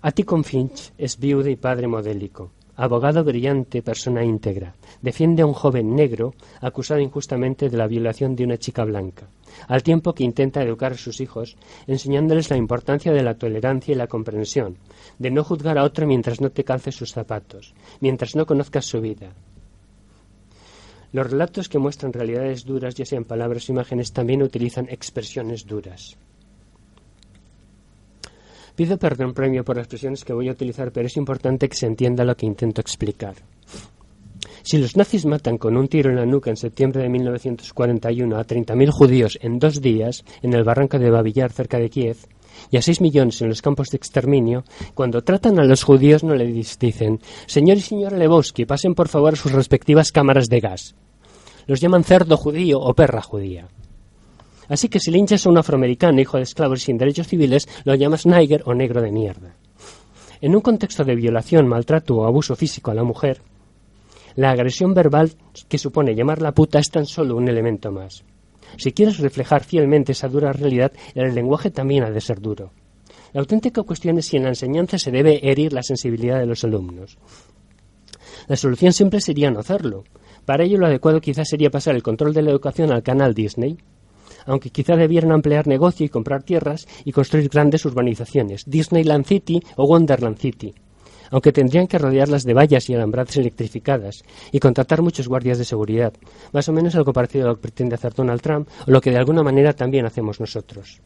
Atticon 0.02 0.44
Finch 0.44 0.92
es 0.98 1.18
viudo 1.18 1.48
y 1.48 1.56
padre 1.56 1.86
modélico 1.88 2.50
abogado 2.76 3.24
brillante, 3.24 3.82
persona 3.82 4.22
íntegra, 4.22 4.74
defiende 5.00 5.42
a 5.42 5.46
un 5.46 5.54
joven 5.54 5.94
negro 5.94 6.34
acusado 6.60 7.00
injustamente 7.00 7.70
de 7.70 7.76
la 7.76 7.86
violación 7.86 8.36
de 8.36 8.44
una 8.44 8.58
chica 8.58 8.84
blanca, 8.84 9.26
al 9.66 9.82
tiempo 9.82 10.14
que 10.14 10.24
intenta 10.24 10.62
educar 10.62 10.92
a 10.92 10.98
sus 10.98 11.20
hijos, 11.20 11.56
enseñándoles 11.86 12.50
la 12.50 12.56
importancia 12.56 13.12
de 13.12 13.22
la 13.22 13.34
tolerancia 13.34 13.92
y 13.92 13.96
la 13.96 14.06
comprensión, 14.06 14.76
de 15.18 15.30
no 15.30 15.42
juzgar 15.42 15.78
a 15.78 15.84
otro 15.84 16.06
mientras 16.06 16.40
no 16.40 16.50
te 16.50 16.64
calces 16.64 16.94
sus 16.94 17.12
zapatos, 17.12 17.74
mientras 18.00 18.36
no 18.36 18.44
conozcas 18.44 18.84
su 18.84 19.00
vida. 19.00 19.32
Los 21.12 21.30
relatos 21.30 21.70
que 21.70 21.78
muestran 21.78 22.12
realidades 22.12 22.66
duras, 22.66 22.94
ya 22.94 23.06
sean 23.06 23.24
palabras 23.24 23.68
o 23.68 23.72
imágenes, 23.72 24.12
también 24.12 24.42
utilizan 24.42 24.88
expresiones 24.90 25.66
duras. 25.66 26.18
Pido 28.76 28.98
perdón 28.98 29.32
premio 29.32 29.64
por 29.64 29.76
las 29.76 29.84
expresiones 29.84 30.22
que 30.22 30.34
voy 30.34 30.48
a 30.50 30.52
utilizar, 30.52 30.92
pero 30.92 31.06
es 31.06 31.16
importante 31.16 31.66
que 31.66 31.76
se 31.76 31.86
entienda 31.86 32.24
lo 32.24 32.36
que 32.36 32.44
intento 32.44 32.82
explicar. 32.82 33.34
Si 34.62 34.76
los 34.76 34.96
nazis 34.96 35.24
matan 35.24 35.56
con 35.56 35.78
un 35.78 35.88
tiro 35.88 36.10
en 36.10 36.16
la 36.16 36.26
nuca 36.26 36.50
en 36.50 36.58
septiembre 36.58 37.02
de 37.02 37.08
1941 37.08 38.36
a 38.36 38.44
30.000 38.44 38.90
judíos 38.90 39.38
en 39.40 39.58
dos 39.58 39.80
días 39.80 40.24
en 40.42 40.52
el 40.52 40.62
barranco 40.62 40.98
de 40.98 41.08
Babillar 41.08 41.52
cerca 41.52 41.78
de 41.78 41.88
Kiev 41.88 42.18
y 42.70 42.76
a 42.76 42.82
6 42.82 43.00
millones 43.00 43.40
en 43.40 43.48
los 43.48 43.62
campos 43.62 43.88
de 43.88 43.96
exterminio, 43.96 44.64
cuando 44.94 45.22
tratan 45.22 45.58
a 45.58 45.64
los 45.64 45.82
judíos 45.82 46.22
no 46.22 46.34
les 46.34 46.78
dicen 46.78 47.20
Señor 47.46 47.78
y 47.78 47.80
señora 47.80 48.18
Lebowski, 48.18 48.66
pasen 48.66 48.94
por 48.94 49.08
favor 49.08 49.34
a 49.34 49.36
sus 49.36 49.52
respectivas 49.52 50.12
cámaras 50.12 50.48
de 50.48 50.60
gas. 50.60 50.94
Los 51.66 51.80
llaman 51.80 52.04
cerdo 52.04 52.36
judío 52.36 52.78
o 52.80 52.92
perra 52.94 53.22
judía. 53.22 53.68
Así 54.68 54.88
que 54.88 55.00
si 55.00 55.10
linchas 55.10 55.46
a 55.46 55.50
un 55.50 55.58
afroamericano, 55.58 56.20
hijo 56.20 56.36
de 56.36 56.44
esclavos 56.44 56.82
sin 56.82 56.98
derechos 56.98 57.28
civiles, 57.28 57.68
lo 57.84 57.94
llamas 57.94 58.26
Niger 58.26 58.62
o 58.66 58.74
negro 58.74 59.00
de 59.00 59.12
mierda. 59.12 59.56
En 60.40 60.54
un 60.54 60.60
contexto 60.60 61.04
de 61.04 61.14
violación, 61.14 61.66
maltrato 61.66 62.16
o 62.16 62.26
abuso 62.26 62.56
físico 62.56 62.90
a 62.90 62.94
la 62.94 63.04
mujer, 63.04 63.40
la 64.34 64.50
agresión 64.50 64.92
verbal 64.92 65.32
que 65.68 65.78
supone 65.78 66.14
llamarla 66.14 66.52
puta 66.52 66.78
es 66.78 66.90
tan 66.90 67.06
solo 67.06 67.36
un 67.36 67.48
elemento 67.48 67.90
más. 67.90 68.22
Si 68.76 68.92
quieres 68.92 69.18
reflejar 69.18 69.64
fielmente 69.64 70.12
esa 70.12 70.28
dura 70.28 70.52
realidad, 70.52 70.92
el 71.14 71.34
lenguaje 71.34 71.70
también 71.70 72.04
ha 72.04 72.10
de 72.10 72.20
ser 72.20 72.40
duro. 72.40 72.70
La 73.32 73.40
auténtica 73.40 73.82
cuestión 73.82 74.18
es 74.18 74.26
si 74.26 74.36
en 74.36 74.42
la 74.42 74.50
enseñanza 74.50 74.98
se 74.98 75.10
debe 75.10 75.40
herir 75.50 75.72
la 75.72 75.82
sensibilidad 75.82 76.38
de 76.38 76.46
los 76.46 76.64
alumnos. 76.64 77.16
La 78.48 78.56
solución 78.56 78.92
siempre 78.92 79.20
sería 79.20 79.50
no 79.50 79.60
hacerlo. 79.60 80.04
Para 80.44 80.64
ello 80.64 80.78
lo 80.78 80.86
adecuado 80.86 81.20
quizás 81.20 81.48
sería 81.48 81.70
pasar 81.70 81.94
el 81.94 82.02
control 82.02 82.34
de 82.34 82.42
la 82.42 82.50
educación 82.50 82.92
al 82.92 83.02
canal 83.02 83.34
Disney, 83.34 83.78
aunque 84.46 84.70
quizá 84.70 84.96
debieran 84.96 85.32
ampliar 85.32 85.66
negocio 85.66 86.06
y 86.06 86.08
comprar 86.08 86.42
tierras 86.42 86.86
y 87.04 87.12
construir 87.12 87.48
grandes 87.48 87.84
urbanizaciones, 87.84 88.64
Disneyland 88.66 89.26
City 89.26 89.60
o 89.76 89.84
Wonderland 89.84 90.38
City, 90.38 90.74
aunque 91.30 91.52
tendrían 91.52 91.86
que 91.86 91.98
rodearlas 91.98 92.44
de 92.44 92.54
vallas 92.54 92.88
y 92.88 92.94
alambradas 92.94 93.36
electrificadas 93.36 94.22
y 94.52 94.60
contratar 94.60 95.02
muchos 95.02 95.28
guardias 95.28 95.58
de 95.58 95.64
seguridad, 95.64 96.12
más 96.52 96.68
o 96.68 96.72
menos 96.72 96.94
algo 96.94 97.12
parecido 97.12 97.46
a 97.46 97.48
lo 97.48 97.56
que 97.56 97.62
pretende 97.62 97.94
hacer 97.94 98.14
Donald 98.14 98.40
Trump 98.40 98.68
o 98.86 98.90
lo 98.90 99.00
que 99.00 99.10
de 99.10 99.18
alguna 99.18 99.42
manera 99.42 99.72
también 99.72 100.06
hacemos 100.06 100.40
nosotros. 100.40 101.00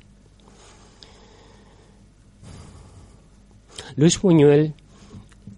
Luis 3.96 4.20
Buñuel 4.20 4.74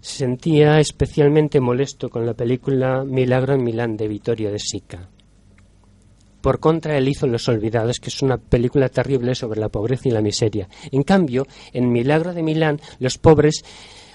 se 0.01 0.17
sentía 0.17 0.79
especialmente 0.79 1.59
molesto 1.59 2.09
con 2.09 2.25
la 2.25 2.33
película 2.33 3.03
Milagro 3.05 3.53
en 3.53 3.63
Milán 3.63 3.95
de 3.95 4.07
Vittorio 4.07 4.51
de 4.51 4.59
Sica. 4.59 5.09
Por 6.43 6.59
contra, 6.59 6.97
él 6.97 7.07
hizo 7.07 7.25
Los 7.25 7.47
Olvidados, 7.47 8.01
que 8.01 8.09
es 8.09 8.21
una 8.21 8.35
película 8.37 8.89
terrible 8.89 9.33
sobre 9.33 9.61
la 9.61 9.69
pobreza 9.69 10.09
y 10.09 10.11
la 10.11 10.19
miseria. 10.19 10.67
En 10.91 11.03
cambio, 11.03 11.47
en 11.71 11.89
Milagro 11.89 12.33
de 12.33 12.43
Milán, 12.43 12.81
los 12.99 13.17
pobres 13.17 13.63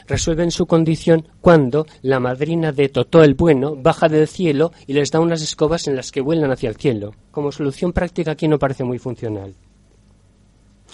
resuelven 0.06 0.50
su 0.50 0.66
condición 0.66 1.26
cuando 1.40 1.86
la 2.02 2.20
madrina 2.20 2.70
de 2.70 2.90
Totó 2.90 3.22
el 3.22 3.32
Bueno 3.32 3.76
baja 3.76 4.10
del 4.10 4.28
cielo 4.28 4.72
y 4.86 4.92
les 4.92 5.10
da 5.10 5.20
unas 5.20 5.40
escobas 5.40 5.88
en 5.88 5.96
las 5.96 6.12
que 6.12 6.20
vuelan 6.20 6.50
hacia 6.50 6.68
el 6.68 6.76
cielo. 6.76 7.14
Como 7.30 7.50
solución 7.50 7.94
práctica 7.94 8.32
aquí 8.32 8.46
no 8.46 8.58
parece 8.58 8.84
muy 8.84 8.98
funcional. 8.98 9.54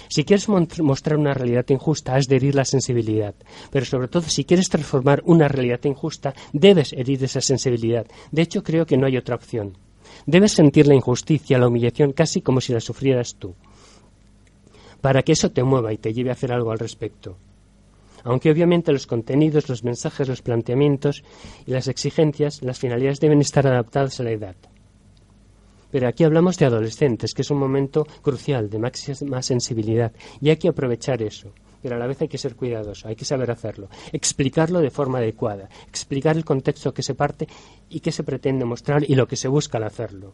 Si 0.09 0.23
quieres 0.23 0.49
mostrar 0.49 1.19
una 1.19 1.35
realidad 1.35 1.67
injusta, 1.69 2.15
has 2.15 2.29
de 2.29 2.37
herir 2.37 2.55
la 2.55 2.65
sensibilidad. 2.65 3.35
Pero 3.73 3.85
sobre 3.85 4.07
todo, 4.07 4.23
si 4.23 4.45
quieres 4.45 4.69
transformar 4.69 5.21
una 5.25 5.49
realidad 5.49 5.81
injusta, 5.83 6.33
debes 6.53 6.93
herir 6.93 7.25
esa 7.25 7.41
sensibilidad. 7.41 8.07
De 8.31 8.43
hecho, 8.43 8.63
creo 8.63 8.87
que 8.87 8.97
no 8.97 9.07
hay 9.09 9.17
otra 9.17 9.35
opción. 9.35 9.77
Debes 10.27 10.53
sentir 10.53 10.87
la 10.87 10.95
injusticia, 10.95 11.59
la 11.59 11.69
humillación, 11.69 12.13
casi 12.13 12.41
como 12.41 12.61
si 12.61 12.73
la 12.73 12.81
sufrieras 12.81 13.37
tú, 13.37 13.55
para 15.01 15.23
que 15.23 15.33
eso 15.33 15.51
te 15.51 15.63
mueva 15.63 15.93
y 15.93 15.99
te 15.99 16.15
lleve 16.15 16.31
a 16.31 16.33
hacer 16.33 16.53
algo 16.53 16.71
al 16.71 16.79
respecto. 16.79 17.37
Aunque 18.23 18.51
obviamente 18.51 18.91
los 18.91 19.07
contenidos, 19.07 19.69
los 19.69 19.85
mensajes, 19.85 20.29
los 20.29 20.41
planteamientos 20.41 21.23
y 21.67 21.73
las 21.73 21.89
exigencias, 21.89 22.63
las 22.63 22.79
finalidades 22.79 23.21
deben 23.21 23.43
estar 23.43 23.67
adaptadas 23.67 24.19
a 24.19 24.23
la 24.23 24.31
edad. 24.31 24.57
Pero 25.91 26.09
aquí 26.09 26.25
hablamos 26.25 26.57
de 26.57 26.65
adolescentes, 26.65 27.35
que 27.35 27.43
es 27.43 27.51
un 27.51 27.59
momento 27.59 28.07
crucial, 28.23 28.71
de 28.71 28.79
máxima 28.79 29.43
sensibilidad, 29.43 30.13
y 30.41 30.49
hay 30.49 30.57
que 30.57 30.69
aprovechar 30.69 31.23
eso. 31.23 31.53
Pero 31.85 31.97
a 31.97 31.99
la 31.99 32.07
vez 32.07 32.23
hay 32.23 32.29
que 32.29 32.39
ser 32.39 32.57
cuidadoso, 32.57 33.09
hay 33.09 33.15
que 33.15 33.27
saber 33.27 33.51
hacerlo, 33.51 33.91
explicarlo 34.11 34.81
de 34.81 34.89
forma 34.89 35.19
adecuada, 35.19 35.69
explicar 35.87 36.35
el 36.35 36.43
contexto 36.43 36.95
que 36.95 37.03
se 37.03 37.15
parte 37.15 37.47
y 37.91 38.01
qué 38.01 38.11
se 38.11 38.25
pretende 38.25 38.65
mostrar 38.65 39.05
y 39.07 39.15
lo 39.15 39.29
que 39.29 39.37
se 39.37 39.49
busca 39.49 39.77
al 39.77 39.85
hacerlo. 39.85 40.33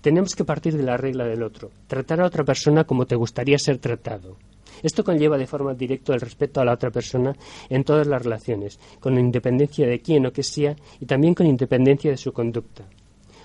Tenemos 0.00 0.34
que 0.34 0.44
partir 0.44 0.76
de 0.76 0.82
la 0.82 0.96
regla 0.96 1.26
del 1.26 1.44
otro, 1.44 1.70
tratar 1.86 2.20
a 2.20 2.26
otra 2.26 2.42
persona 2.42 2.82
como 2.82 3.06
te 3.06 3.14
gustaría 3.14 3.56
ser 3.56 3.78
tratado. 3.78 4.36
Esto 4.82 5.04
conlleva 5.04 5.38
de 5.38 5.46
forma 5.46 5.74
directa 5.74 6.12
el 6.12 6.20
respeto 6.20 6.60
a 6.60 6.64
la 6.64 6.72
otra 6.72 6.90
persona 6.90 7.32
en 7.70 7.84
todas 7.84 8.08
las 8.08 8.20
relaciones, 8.20 8.80
con 8.98 9.16
independencia 9.20 9.86
de 9.86 10.00
quién 10.00 10.26
o 10.26 10.32
qué 10.32 10.42
sea 10.42 10.74
y 10.98 11.06
también 11.06 11.34
con 11.34 11.46
independencia 11.46 12.10
de 12.10 12.16
su 12.16 12.32
conducta. 12.32 12.82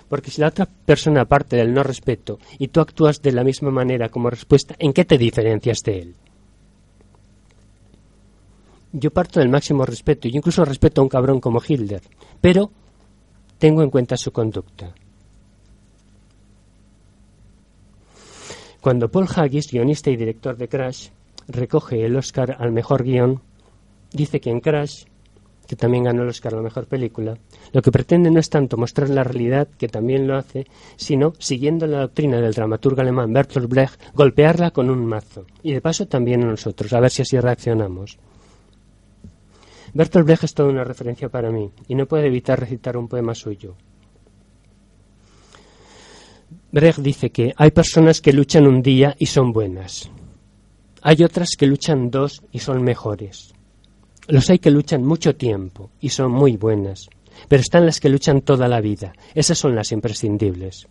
Porque 0.08 0.32
si 0.32 0.40
la 0.40 0.48
otra 0.48 0.66
persona 0.66 1.26
parte 1.26 1.54
del 1.54 1.72
no 1.72 1.84
respeto 1.84 2.40
y 2.58 2.66
tú 2.68 2.80
actúas 2.80 3.22
de 3.22 3.30
la 3.30 3.44
misma 3.44 3.70
manera 3.70 4.08
como 4.08 4.30
respuesta, 4.30 4.74
¿en 4.80 4.92
qué 4.92 5.04
te 5.04 5.16
diferencias 5.16 5.78
de 5.84 5.98
él? 6.00 6.16
Yo 8.92 9.10
parto 9.10 9.40
del 9.40 9.48
máximo 9.48 9.86
respeto 9.86 10.28
y 10.28 10.36
incluso 10.36 10.64
respeto 10.64 11.00
a 11.00 11.04
un 11.04 11.08
cabrón 11.08 11.40
como 11.40 11.62
Hilder, 11.66 12.02
pero 12.40 12.70
tengo 13.58 13.82
en 13.82 13.90
cuenta 13.90 14.16
su 14.16 14.32
conducta. 14.32 14.94
Cuando 18.82 19.08
Paul 19.08 19.28
Haggis, 19.34 19.70
guionista 19.70 20.10
y 20.10 20.16
director 20.16 20.56
de 20.56 20.68
Crash, 20.68 21.08
recoge 21.46 22.04
el 22.04 22.16
Oscar 22.16 22.56
al 22.58 22.72
mejor 22.72 23.04
guion, 23.04 23.40
dice 24.10 24.40
que 24.40 24.50
en 24.50 24.60
Crash, 24.60 25.04
que 25.66 25.76
también 25.76 26.04
ganó 26.04 26.22
el 26.22 26.28
Oscar 26.28 26.52
a 26.52 26.56
la 26.56 26.62
mejor 26.62 26.86
película, 26.86 27.38
lo 27.72 27.80
que 27.80 27.92
pretende 27.92 28.30
no 28.30 28.40
es 28.40 28.50
tanto 28.50 28.76
mostrar 28.76 29.08
la 29.08 29.24
realidad, 29.24 29.68
que 29.78 29.88
también 29.88 30.26
lo 30.26 30.36
hace, 30.36 30.66
sino, 30.96 31.32
siguiendo 31.38 31.86
la 31.86 32.00
doctrina 32.00 32.40
del 32.40 32.52
dramaturgo 32.52 33.00
alemán 33.00 33.32
Bertolt 33.32 33.70
Brecht, 33.70 34.00
golpearla 34.14 34.72
con 34.72 34.90
un 34.90 35.06
mazo. 35.06 35.46
Y 35.62 35.72
de 35.72 35.80
paso 35.80 36.06
también 36.08 36.42
a 36.42 36.46
nosotros, 36.46 36.92
a 36.92 37.00
ver 37.00 37.10
si 37.10 37.22
así 37.22 37.38
reaccionamos. 37.38 38.18
Bertolt 39.94 40.26
Brecht 40.26 40.44
es 40.44 40.54
toda 40.54 40.70
una 40.70 40.84
referencia 40.84 41.28
para 41.28 41.50
mí, 41.50 41.70
y 41.88 41.94
no 41.94 42.06
puedo 42.06 42.24
evitar 42.24 42.58
recitar 42.58 42.96
un 42.96 43.08
poema 43.08 43.34
suyo. 43.34 43.76
Brecht 46.70 46.98
dice 46.98 47.30
que 47.30 47.52
hay 47.56 47.70
personas 47.70 48.20
que 48.20 48.32
luchan 48.32 48.66
un 48.66 48.82
día 48.82 49.14
y 49.18 49.26
son 49.26 49.52
buenas, 49.52 50.10
hay 51.04 51.24
otras 51.24 51.56
que 51.58 51.66
luchan 51.66 52.10
dos 52.10 52.42
y 52.52 52.60
son 52.60 52.82
mejores. 52.82 53.52
Los 54.28 54.48
hay 54.50 54.60
que 54.60 54.70
luchan 54.70 55.02
mucho 55.02 55.34
tiempo 55.34 55.90
y 56.00 56.10
son 56.10 56.30
muy 56.30 56.56
buenas. 56.56 57.08
Pero 57.48 57.60
están 57.60 57.86
las 57.86 57.98
que 57.98 58.08
luchan 58.08 58.42
toda 58.42 58.68
la 58.68 58.80
vida. 58.80 59.12
Esas 59.34 59.58
son 59.58 59.74
las 59.74 59.90
imprescindibles. 59.90 60.86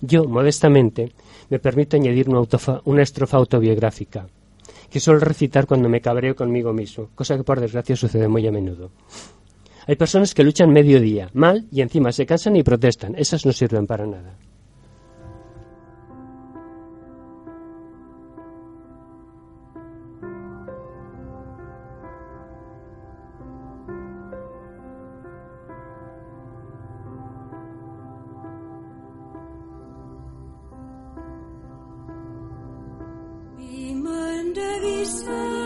Yo, 0.00 0.24
modestamente, 0.24 1.12
me 1.50 1.58
permito 1.58 1.96
añadir 1.96 2.30
una, 2.30 2.40
una 2.84 3.02
estrofa 3.02 3.36
autobiográfica, 3.36 4.26
que 4.90 5.00
suelo 5.00 5.20
recitar 5.20 5.66
cuando 5.66 5.88
me 5.88 6.00
cabreo 6.00 6.34
conmigo 6.34 6.72
mismo, 6.72 7.08
cosa 7.14 7.36
que 7.36 7.44
por 7.44 7.60
desgracia 7.60 7.96
sucede 7.96 8.28
muy 8.28 8.46
a 8.46 8.52
menudo. 8.52 8.90
Hay 9.86 9.96
personas 9.96 10.34
que 10.34 10.44
luchan 10.44 10.70
medio 10.70 11.00
día, 11.00 11.30
mal, 11.32 11.66
y 11.70 11.80
encima 11.80 12.12
se 12.12 12.26
cansan 12.26 12.56
y 12.56 12.62
protestan. 12.62 13.14
Esas 13.16 13.46
no 13.46 13.52
sirven 13.52 13.86
para 13.86 14.06
nada. 14.06 14.34
dice 34.80 35.59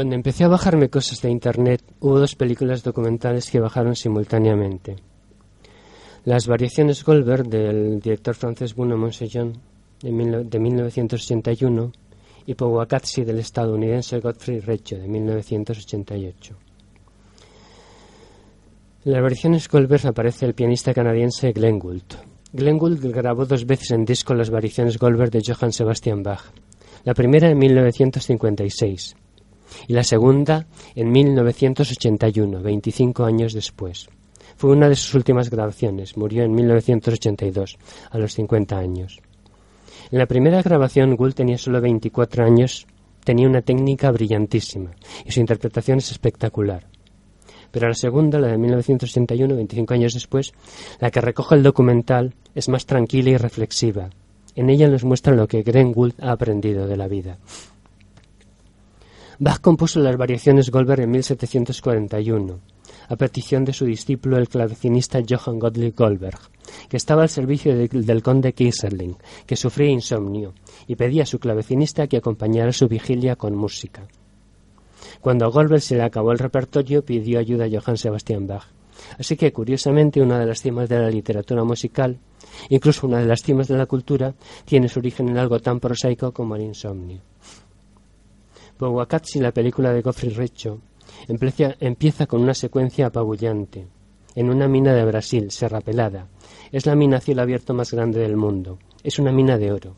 Cuando 0.00 0.14
empecé 0.14 0.44
a 0.44 0.48
bajarme 0.48 0.88
cosas 0.88 1.20
de 1.20 1.28
Internet, 1.28 1.82
hubo 2.00 2.18
dos 2.18 2.34
películas 2.34 2.82
documentales 2.82 3.50
que 3.50 3.60
bajaron 3.60 3.94
simultáneamente. 3.94 4.96
Las 6.24 6.46
variaciones 6.46 7.04
Goldberg 7.04 7.46
del 7.46 8.00
director 8.00 8.34
francés 8.34 8.74
Bruno 8.74 8.96
Monsellon 8.96 9.60
de, 10.00 10.10
1981 10.58 11.92
y 12.46 12.54
Powakatsi 12.54 13.24
del 13.24 13.40
estadounidense 13.40 14.20
Godfrey 14.20 14.60
Recho 14.60 14.96
de 14.96 15.06
1988. 15.06 16.56
En 19.04 19.12
las 19.12 19.20
variaciones 19.20 19.68
Goldberg 19.68 20.06
aparece 20.06 20.46
el 20.46 20.54
pianista 20.54 20.94
canadiense 20.94 21.52
Glenn 21.52 21.78
Gould. 21.78 22.14
Glenn 22.54 22.78
Gould 22.78 23.04
grabó 23.12 23.44
dos 23.44 23.66
veces 23.66 23.90
en 23.90 24.06
disco 24.06 24.32
las 24.32 24.48
variaciones 24.48 24.96
Goldberg 24.96 25.30
de 25.30 25.42
Johann 25.46 25.74
Sebastian 25.74 26.22
Bach. 26.22 26.44
La 27.04 27.12
primera 27.12 27.50
en 27.50 27.58
1956 27.58 29.14
y 29.88 29.92
la 29.92 30.04
segunda 30.04 30.66
en 30.94 31.10
1981, 31.10 32.62
25 32.62 33.24
años 33.24 33.52
después. 33.52 34.08
Fue 34.56 34.70
una 34.70 34.88
de 34.88 34.96
sus 34.96 35.14
últimas 35.14 35.50
grabaciones, 35.50 36.16
murió 36.16 36.44
en 36.44 36.52
1982, 36.52 37.78
a 38.10 38.18
los 38.18 38.34
50 38.34 38.78
años. 38.78 39.20
En 40.10 40.18
la 40.18 40.26
primera 40.26 40.62
grabación, 40.62 41.16
Gould 41.16 41.34
tenía 41.34 41.56
solo 41.56 41.80
24 41.80 42.44
años, 42.44 42.86
tenía 43.24 43.48
una 43.48 43.62
técnica 43.62 44.10
brillantísima 44.10 44.90
y 45.24 45.30
su 45.30 45.40
interpretación 45.40 45.98
es 45.98 46.10
espectacular. 46.10 46.86
Pero 47.70 47.88
la 47.88 47.94
segunda, 47.94 48.38
la 48.40 48.48
de 48.48 48.58
1981, 48.58 49.54
25 49.54 49.94
años 49.94 50.14
después, 50.14 50.52
la 50.98 51.10
que 51.10 51.20
recoge 51.20 51.54
el 51.54 51.62
documental, 51.62 52.34
es 52.54 52.68
más 52.68 52.86
tranquila 52.86 53.30
y 53.30 53.36
reflexiva. 53.36 54.10
En 54.56 54.68
ella 54.68 54.88
nos 54.88 55.04
muestra 55.04 55.34
lo 55.34 55.46
que 55.46 55.62
Glenn 55.62 55.92
Gould 55.92 56.14
ha 56.20 56.32
aprendido 56.32 56.86
de 56.86 56.96
la 56.96 57.06
vida. 57.06 57.38
Bach 59.42 59.58
compuso 59.62 60.00
las 60.00 60.18
variaciones 60.18 60.70
Goldberg 60.70 61.00
en 61.00 61.12
1741, 61.12 62.60
a 63.08 63.16
petición 63.16 63.64
de 63.64 63.72
su 63.72 63.86
discípulo 63.86 64.36
el 64.36 64.50
clavecinista 64.50 65.22
Johann 65.26 65.58
Gottlieb 65.58 65.94
Goldberg, 65.96 66.38
que 66.90 66.98
estaba 66.98 67.22
al 67.22 67.30
servicio 67.30 67.74
del 67.74 68.22
conde 68.22 68.52
Kieserling, 68.52 69.16
que 69.46 69.56
sufría 69.56 69.88
insomnio, 69.88 70.52
y 70.86 70.96
pedía 70.96 71.22
a 71.22 71.26
su 71.26 71.38
clavecinista 71.38 72.06
que 72.06 72.18
acompañara 72.18 72.70
su 72.70 72.86
vigilia 72.86 73.34
con 73.36 73.56
música. 73.56 74.06
Cuando 75.22 75.46
a 75.46 75.48
Goldberg 75.48 75.80
se 75.80 75.96
le 75.96 76.02
acabó 76.02 76.32
el 76.32 76.38
repertorio, 76.38 77.02
pidió 77.02 77.38
ayuda 77.38 77.64
a 77.64 77.70
Johann 77.70 77.96
Sebastian 77.96 78.46
Bach. 78.46 78.66
Así 79.18 79.38
que, 79.38 79.54
curiosamente, 79.54 80.20
una 80.20 80.38
de 80.38 80.44
las 80.44 80.60
cimas 80.60 80.86
de 80.90 80.98
la 80.98 81.08
literatura 81.08 81.64
musical, 81.64 82.18
incluso 82.68 83.06
una 83.06 83.20
de 83.20 83.26
las 83.26 83.40
cimas 83.42 83.68
de 83.68 83.78
la 83.78 83.86
cultura, 83.86 84.34
tiene 84.66 84.90
su 84.90 84.98
origen 84.98 85.30
en 85.30 85.38
algo 85.38 85.60
tan 85.60 85.80
prosaico 85.80 86.30
como 86.30 86.56
el 86.56 86.62
insomnio. 86.62 87.22
Powakatsi, 88.80 89.40
la 89.40 89.52
película 89.52 89.92
de 89.92 90.00
Goffrey 90.00 90.32
Recho, 90.32 90.80
empieza 91.28 92.26
con 92.26 92.40
una 92.40 92.54
secuencia 92.54 93.08
apabullante. 93.08 93.86
En 94.34 94.48
una 94.48 94.68
mina 94.68 94.94
de 94.94 95.04
Brasil, 95.04 95.50
Serra 95.50 95.82
Pelada. 95.82 96.28
Es 96.72 96.86
la 96.86 96.94
mina 96.94 97.18
a 97.18 97.20
cielo 97.20 97.42
abierto 97.42 97.74
más 97.74 97.92
grande 97.92 98.20
del 98.20 98.38
mundo. 98.38 98.78
Es 99.04 99.18
una 99.18 99.32
mina 99.32 99.58
de 99.58 99.70
oro. 99.70 99.96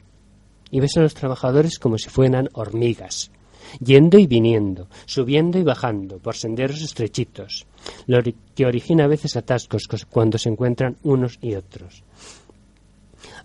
Y 0.73 0.81
ves 0.81 0.97
a 0.97 1.01
los 1.01 1.15
trabajadores 1.15 1.79
como 1.79 1.97
si 1.97 2.11
fueran 2.11 2.49
hormigas, 2.55 3.31
yendo 3.79 4.19
y 4.19 4.27
viniendo, 4.27 4.89
subiendo 5.07 5.61
y 5.61 5.63
bajando 5.63 6.19
por 6.19 6.35
senderos 6.35 6.83
estrechitos, 6.83 7.69
lo 8.09 8.21
que 8.57 8.67
origina 8.67 9.05
a 9.05 9.09
veces 9.09 9.37
atascos 9.37 9.87
cuando 10.11 10.39
se 10.39 10.49
encuentran 10.49 10.97
unos 11.05 11.39
y 11.41 11.55
otros. 11.55 12.03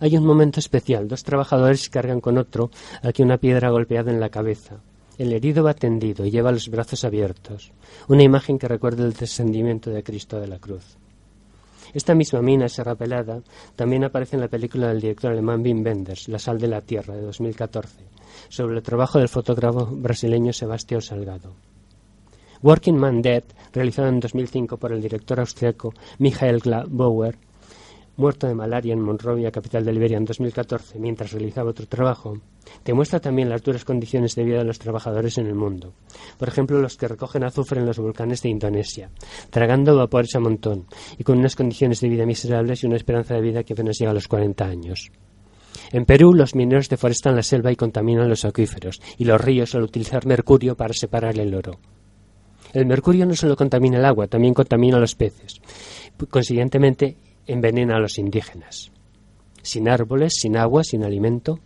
Hay 0.00 0.16
un 0.16 0.26
momento 0.26 0.58
especial, 0.58 1.06
dos 1.06 1.22
trabajadores 1.22 1.88
cargan 1.90 2.20
con 2.20 2.38
otro 2.38 2.72
aquí 3.04 3.22
una 3.22 3.38
piedra 3.38 3.70
golpeada 3.70 4.10
en 4.10 4.18
la 4.18 4.30
cabeza. 4.30 4.80
El 5.18 5.32
herido 5.32 5.64
va 5.64 5.74
tendido 5.74 6.24
y 6.24 6.30
lleva 6.30 6.52
los 6.52 6.68
brazos 6.68 7.04
abiertos, 7.04 7.72
una 8.06 8.22
imagen 8.22 8.56
que 8.56 8.68
recuerda 8.68 9.04
el 9.04 9.14
descendimiento 9.14 9.90
de 9.90 10.04
Cristo 10.04 10.40
de 10.40 10.46
la 10.46 10.60
cruz. 10.60 10.96
Esta 11.92 12.14
misma 12.14 12.40
mina 12.40 12.68
serrapelada 12.68 13.42
también 13.74 14.04
aparece 14.04 14.36
en 14.36 14.42
la 14.42 14.48
película 14.48 14.88
del 14.88 15.00
director 15.00 15.32
alemán 15.32 15.62
Wim 15.62 15.84
Wenders, 15.84 16.28
La 16.28 16.38
sal 16.38 16.60
de 16.60 16.68
la 16.68 16.82
tierra, 16.82 17.16
de 17.16 17.22
2014, 17.22 18.04
sobre 18.48 18.76
el 18.76 18.82
trabajo 18.82 19.18
del 19.18 19.28
fotógrafo 19.28 19.86
brasileño 19.86 20.52
Sebastián 20.52 21.02
Salgado. 21.02 21.52
Working 22.62 22.96
Man 22.96 23.20
Dead, 23.20 23.42
realizado 23.72 24.08
en 24.08 24.20
2005 24.20 24.76
por 24.76 24.92
el 24.92 25.00
director 25.00 25.40
austriaco 25.40 25.94
Michael 26.18 26.60
Bauer, 26.88 27.36
muerto 28.18 28.48
de 28.48 28.54
malaria 28.54 28.92
en 28.92 29.00
Monrovia, 29.00 29.52
capital 29.52 29.84
de 29.84 29.92
Liberia, 29.92 30.18
en 30.18 30.24
2014, 30.24 30.98
mientras 30.98 31.32
realizaba 31.32 31.70
otro 31.70 31.86
trabajo, 31.86 32.36
demuestra 32.84 33.20
también 33.20 33.48
las 33.48 33.62
duras 33.62 33.84
condiciones 33.84 34.34
de 34.34 34.44
vida 34.44 34.58
de 34.58 34.64
los 34.64 34.78
trabajadores 34.78 35.38
en 35.38 35.46
el 35.46 35.54
mundo. 35.54 35.94
Por 36.36 36.48
ejemplo, 36.48 36.80
los 36.80 36.96
que 36.96 37.08
recogen 37.08 37.44
azufre 37.44 37.80
en 37.80 37.86
los 37.86 37.98
volcanes 37.98 38.42
de 38.42 38.48
Indonesia, 38.48 39.10
tragando 39.50 39.96
vapores 39.96 40.34
a 40.34 40.40
montón 40.40 40.86
y 41.16 41.22
con 41.22 41.38
unas 41.38 41.54
condiciones 41.54 42.00
de 42.00 42.08
vida 42.08 42.26
miserables 42.26 42.82
y 42.82 42.86
una 42.86 42.96
esperanza 42.96 43.34
de 43.34 43.40
vida 43.40 43.62
que 43.62 43.74
apenas 43.74 43.98
llega 43.98 44.10
a 44.10 44.14
los 44.14 44.28
40 44.28 44.64
años. 44.64 45.12
En 45.92 46.04
Perú, 46.04 46.34
los 46.34 46.56
mineros 46.56 46.88
deforestan 46.88 47.36
la 47.36 47.42
selva 47.42 47.70
y 47.70 47.76
contaminan 47.76 48.28
los 48.28 48.44
acuíferos 48.44 49.00
y 49.16 49.24
los 49.24 49.40
ríos 49.40 49.74
al 49.76 49.84
utilizar 49.84 50.26
mercurio 50.26 50.76
para 50.76 50.92
separar 50.92 51.38
el 51.38 51.54
oro. 51.54 51.78
El 52.72 52.84
mercurio 52.84 53.24
no 53.24 53.34
solo 53.34 53.56
contamina 53.56 53.98
el 53.98 54.04
agua, 54.04 54.26
también 54.26 54.52
contamina 54.52 54.98
los 54.98 55.14
peces. 55.14 55.60
Consiguientemente, 56.28 57.16
envenena 57.48 57.96
a 57.96 58.00
los 58.00 58.18
indígenas. 58.18 58.92
Sin 59.62 59.88
árboles, 59.88 60.34
sin 60.36 60.56
agua, 60.56 60.84
sin 60.84 61.02
alimento. 61.02 61.58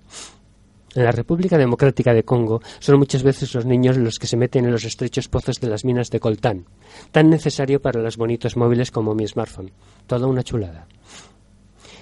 En 0.94 1.04
la 1.04 1.12
República 1.12 1.58
Democrática 1.58 2.14
de 2.14 2.22
Congo 2.22 2.62
son 2.78 2.98
muchas 2.98 3.22
veces 3.22 3.54
los 3.54 3.66
niños 3.66 3.96
los 3.96 4.18
que 4.18 4.26
se 4.26 4.36
meten 4.36 4.64
en 4.64 4.72
los 4.72 4.84
estrechos 4.84 5.28
pozos 5.28 5.60
de 5.60 5.68
las 5.68 5.84
minas 5.84 6.10
de 6.10 6.20
coltán, 6.20 6.66
tan 7.10 7.30
necesario 7.30 7.80
para 7.80 8.00
los 8.00 8.16
bonitos 8.16 8.56
móviles 8.56 8.90
como 8.90 9.14
mi 9.14 9.26
smartphone. 9.26 9.72
Toda 10.06 10.26
una 10.26 10.42
chulada. 10.42 10.86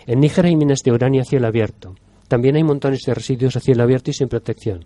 En 0.06 0.20
Níger 0.20 0.46
hay 0.46 0.56
minas 0.56 0.82
de 0.82 0.92
uranio 0.92 1.22
a 1.22 1.24
cielo 1.24 1.46
abierto. 1.46 1.94
También 2.28 2.56
hay 2.56 2.64
montones 2.64 3.02
de 3.02 3.14
residuos 3.14 3.56
a 3.56 3.60
cielo 3.60 3.82
abierto 3.82 4.10
y 4.10 4.14
sin 4.14 4.28
protección. 4.28 4.84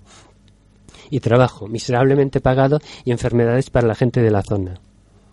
Y 1.11 1.21
trabajo, 1.21 1.67
miserablemente 1.67 2.41
pagado, 2.41 2.79
y 3.05 3.11
enfermedades 3.11 3.71
para 3.71 3.87
la 3.87 3.95
gente 3.95 4.23
de 4.23 4.31
la 4.31 4.43
zona, 4.43 4.81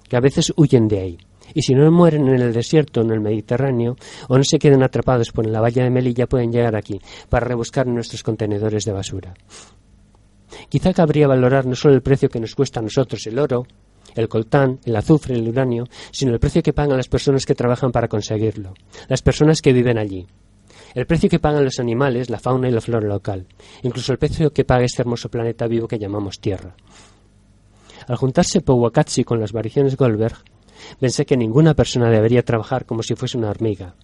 que 0.07 0.17
a 0.17 0.21
veces 0.21 0.53
huyen 0.55 0.87
de 0.87 0.99
ahí 0.99 1.17
y 1.53 1.61
si 1.61 1.73
no 1.73 1.89
mueren 1.91 2.27
en 2.27 2.41
el 2.41 2.53
desierto 2.53 3.01
en 3.01 3.11
el 3.11 3.19
Mediterráneo 3.19 3.95
o 4.27 4.37
no 4.37 4.43
se 4.43 4.59
quedan 4.59 4.83
atrapados 4.83 5.31
por 5.31 5.45
la 5.45 5.61
valla 5.61 5.83
de 5.83 5.89
Melilla 5.89 6.27
pueden 6.27 6.51
llegar 6.51 6.75
aquí 6.75 6.99
para 7.29 7.45
rebuscar 7.45 7.87
nuestros 7.87 8.23
contenedores 8.23 8.85
de 8.85 8.91
basura. 8.91 9.33
Quizá 10.69 10.93
cabría 10.93 11.27
valorar 11.27 11.65
no 11.65 11.75
solo 11.75 11.95
el 11.95 12.01
precio 12.01 12.29
que 12.29 12.39
nos 12.39 12.55
cuesta 12.55 12.79
a 12.79 12.83
nosotros 12.83 13.25
el 13.27 13.39
oro, 13.39 13.65
el 14.15 14.27
coltán, 14.27 14.79
el 14.85 14.95
azufre, 14.95 15.35
el 15.35 15.47
uranio, 15.47 15.87
sino 16.11 16.33
el 16.33 16.39
precio 16.39 16.63
que 16.63 16.73
pagan 16.73 16.97
las 16.97 17.07
personas 17.07 17.45
que 17.45 17.55
trabajan 17.55 17.91
para 17.91 18.07
conseguirlo, 18.07 18.73
las 19.07 19.21
personas 19.21 19.61
que 19.61 19.73
viven 19.73 19.97
allí, 19.97 20.27
el 20.93 21.05
precio 21.05 21.29
que 21.29 21.39
pagan 21.39 21.63
los 21.63 21.79
animales, 21.79 22.29
la 22.29 22.39
fauna 22.39 22.67
y 22.67 22.71
la 22.71 22.81
flora 22.81 23.07
local, 23.07 23.47
incluso 23.83 24.11
el 24.11 24.17
precio 24.17 24.51
que 24.51 24.65
paga 24.65 24.83
este 24.83 25.01
hermoso 25.01 25.29
planeta 25.29 25.67
vivo 25.67 25.87
que 25.87 25.99
llamamos 25.99 26.39
Tierra. 26.39 26.75
Al 28.07 28.17
juntarse 28.17 28.61
Powakatsi 28.61 29.23
con 29.23 29.39
las 29.39 29.53
variaciones 29.53 29.95
Goldberg, 29.95 30.43
Pensé 30.99 31.25
que 31.25 31.37
ninguna 31.37 31.73
persona 31.73 32.09
debería 32.09 32.43
trabajar 32.43 32.85
como 32.85 33.03
si 33.03 33.15
fuese 33.15 33.37
una 33.37 33.49
hormiga. 33.49 33.95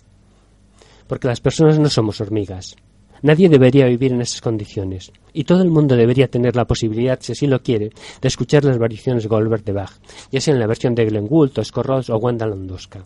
Porque 1.07 1.27
las 1.27 1.41
personas 1.41 1.79
no 1.79 1.89
somos 1.89 2.19
hormigas. 2.21 2.75
Nadie 3.21 3.49
debería 3.49 3.85
vivir 3.87 4.11
en 4.11 4.21
esas 4.21 4.41
condiciones. 4.41 5.11
Y 5.33 5.43
todo 5.43 5.63
el 5.63 5.71
mundo 5.71 5.95
debería 5.95 6.27
tener 6.27 6.55
la 6.55 6.65
posibilidad, 6.65 7.19
si 7.21 7.31
así 7.31 7.47
lo 7.47 7.61
quiere, 7.61 7.89
de 8.21 8.27
escuchar 8.27 8.63
las 8.63 8.77
variaciones 8.77 9.27
Goldberg 9.27 9.63
de 9.63 9.73
Bach, 9.73 9.93
ya 10.31 10.41
sea 10.41 10.53
en 10.53 10.59
la 10.59 10.67
versión 10.67 10.93
de 10.93 11.05
Glenn 11.05 11.27
Gould, 11.27 11.53
Ross 11.75 12.09
o 12.09 12.17
Wanda 12.17 12.45
Landowska. 12.45 13.03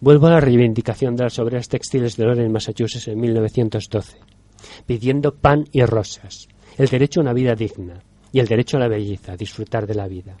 Vuelvo 0.00 0.26
a 0.26 0.30
la 0.30 0.40
reivindicación 0.40 1.16
de 1.16 1.24
las 1.24 1.38
obreras 1.38 1.68
textiles 1.68 2.16
de 2.16 2.24
Loren, 2.24 2.52
Massachusetts, 2.52 3.08
en 3.08 3.20
1912, 3.20 4.18
pidiendo 4.86 5.34
pan 5.34 5.66
y 5.72 5.82
rosas, 5.84 6.48
el 6.76 6.88
derecho 6.88 7.20
a 7.20 7.22
una 7.22 7.32
vida 7.32 7.54
digna 7.54 8.02
y 8.32 8.40
el 8.40 8.46
derecho 8.46 8.76
a 8.76 8.80
la 8.80 8.88
belleza, 8.88 9.32
a 9.32 9.36
disfrutar 9.36 9.86
de 9.86 9.94
la 9.94 10.08
vida. 10.08 10.36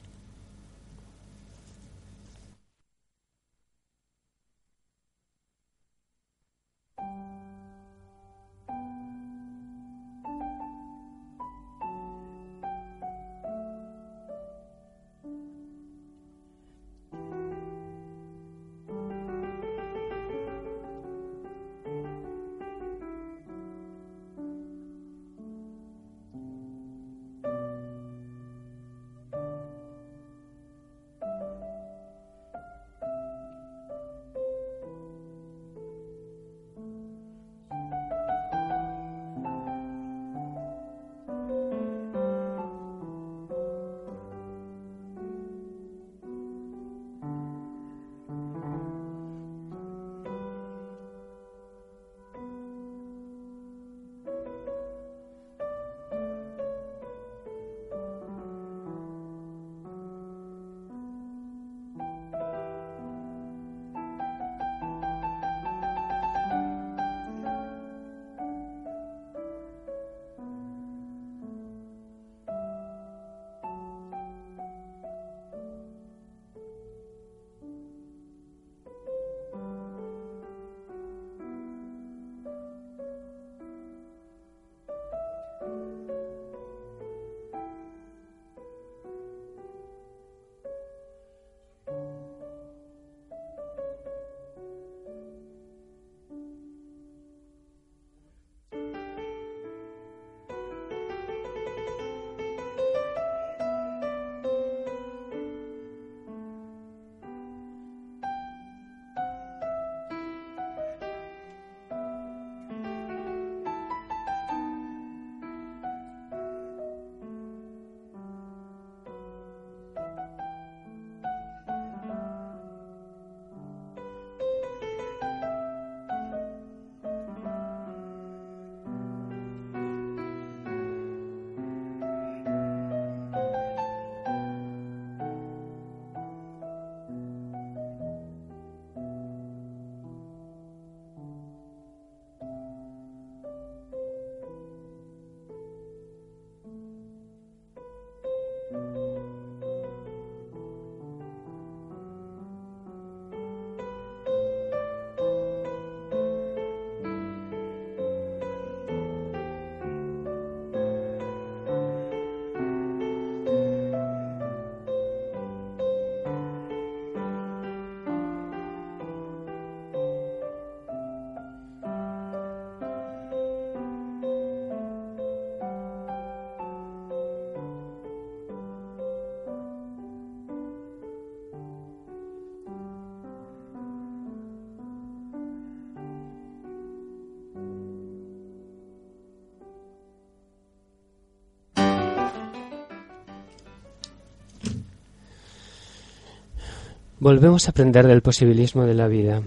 Volvemos 197.24 197.66
a 197.66 197.70
aprender 197.70 198.06
del 198.06 198.20
posibilismo 198.20 198.84
de 198.84 198.92
la 198.92 199.08
vida. 199.08 199.40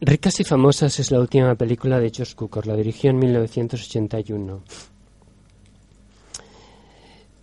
Ricas 0.00 0.40
y 0.40 0.44
famosas 0.44 0.98
es 0.98 1.10
la 1.10 1.20
última 1.20 1.54
película 1.56 2.00
de 2.00 2.10
George 2.10 2.34
Cukor, 2.34 2.66
la 2.66 2.74
dirigió 2.74 3.10
en 3.10 3.18
1981. 3.18 4.62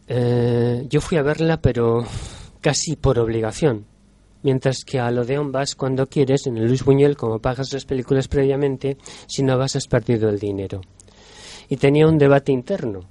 Eh, 0.08 0.88
yo 0.90 1.02
fui 1.02 1.20
a 1.20 1.22
verla, 1.22 1.58
pero 1.58 2.04
casi 2.62 2.96
por 2.96 3.20
obligación. 3.20 3.86
Mientras 4.42 4.84
que 4.84 5.00
a 5.00 5.10
Odeon 5.10 5.52
vas 5.52 5.76
cuando 5.76 6.08
quieres, 6.08 6.48
en 6.48 6.58
el 6.58 6.66
Luis 6.66 6.84
Buñuel, 6.84 7.16
como 7.16 7.38
pagas 7.38 7.72
las 7.74 7.86
películas 7.86 8.28
previamente, 8.28 8.98
si 9.28 9.44
no 9.44 9.56
vas 9.56 9.76
has 9.76 9.86
perdido 9.86 10.30
el 10.30 10.40
dinero. 10.40 10.82
Y 11.70 11.78
tenía 11.78 12.08
un 12.08 12.18
debate 12.18 12.52
interno. 12.52 13.02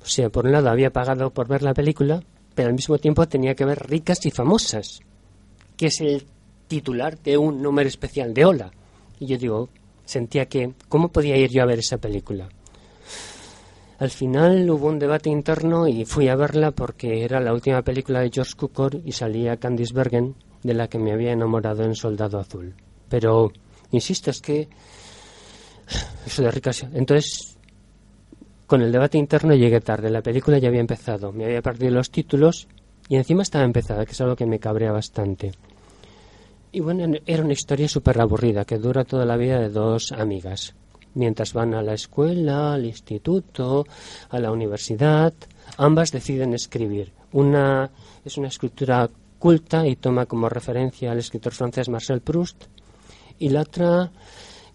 O 0.00 0.06
sea, 0.06 0.30
por 0.30 0.46
un 0.46 0.52
lado 0.52 0.70
había 0.70 0.92
pagado 0.92 1.30
por 1.30 1.48
ver 1.48 1.64
la 1.64 1.74
película, 1.74 2.22
al 2.62 2.74
mismo 2.74 2.98
tiempo 2.98 3.26
tenía 3.28 3.54
que 3.54 3.64
ver 3.64 3.88
ricas 3.88 4.24
y 4.26 4.30
famosas, 4.30 5.00
que 5.76 5.86
es 5.86 6.00
el 6.00 6.24
titular 6.68 7.18
de 7.18 7.36
un 7.36 7.60
número 7.60 7.88
especial 7.88 8.32
de 8.32 8.44
Ola. 8.44 8.70
Y 9.18 9.26
yo 9.26 9.38
digo, 9.38 9.68
sentía 10.04 10.46
que, 10.46 10.72
¿cómo 10.88 11.08
podía 11.08 11.36
ir 11.36 11.50
yo 11.50 11.62
a 11.62 11.66
ver 11.66 11.80
esa 11.80 11.98
película? 11.98 12.48
Al 13.98 14.10
final 14.10 14.70
hubo 14.70 14.86
un 14.86 14.98
debate 14.98 15.28
interno 15.28 15.86
y 15.86 16.06
fui 16.06 16.28
a 16.28 16.36
verla 16.36 16.70
porque 16.70 17.22
era 17.22 17.38
la 17.38 17.52
última 17.52 17.82
película 17.82 18.20
de 18.20 18.30
George 18.32 18.54
Cukor 18.56 19.00
y 19.04 19.12
salía 19.12 19.58
Candice 19.58 19.92
Bergen, 19.92 20.34
de 20.62 20.74
la 20.74 20.88
que 20.88 20.98
me 20.98 21.12
había 21.12 21.32
enamorado 21.32 21.84
en 21.84 21.94
Soldado 21.94 22.38
Azul. 22.38 22.74
Pero, 23.10 23.52
insisto, 23.90 24.30
es 24.30 24.40
que 24.40 24.68
eso 26.26 26.42
de 26.42 26.50
ricas. 26.50 26.86
Entonces, 26.94 27.49
con 28.70 28.82
el 28.82 28.92
debate 28.92 29.18
interno 29.18 29.52
llegué 29.52 29.80
tarde. 29.80 30.10
La 30.10 30.22
película 30.22 30.56
ya 30.58 30.68
había 30.68 30.78
empezado. 30.78 31.32
Me 31.32 31.44
había 31.44 31.60
perdido 31.60 31.90
los 31.90 32.12
títulos 32.12 32.68
y 33.08 33.16
encima 33.16 33.42
estaba 33.42 33.64
empezada, 33.64 34.06
que 34.06 34.12
es 34.12 34.20
algo 34.20 34.36
que 34.36 34.46
me 34.46 34.60
cabrea 34.60 34.92
bastante. 34.92 35.50
Y 36.70 36.78
bueno, 36.78 37.16
era 37.26 37.42
una 37.42 37.52
historia 37.52 37.88
súper 37.88 38.20
aburrida 38.20 38.64
que 38.64 38.78
dura 38.78 39.02
toda 39.02 39.24
la 39.24 39.36
vida 39.36 39.58
de 39.58 39.70
dos 39.70 40.12
amigas. 40.12 40.76
Mientras 41.14 41.52
van 41.52 41.74
a 41.74 41.82
la 41.82 41.94
escuela, 41.94 42.74
al 42.74 42.84
instituto, 42.84 43.86
a 44.28 44.38
la 44.38 44.52
universidad, 44.52 45.34
ambas 45.76 46.12
deciden 46.12 46.54
escribir. 46.54 47.12
Una 47.32 47.90
es 48.24 48.38
una 48.38 48.46
escritura 48.46 49.10
culta 49.40 49.84
y 49.84 49.96
toma 49.96 50.26
como 50.26 50.48
referencia 50.48 51.10
al 51.10 51.18
escritor 51.18 51.54
francés 51.54 51.88
Marcel 51.88 52.20
Proust. 52.20 52.66
Y 53.36 53.48
la 53.48 53.62
otra, 53.62 54.12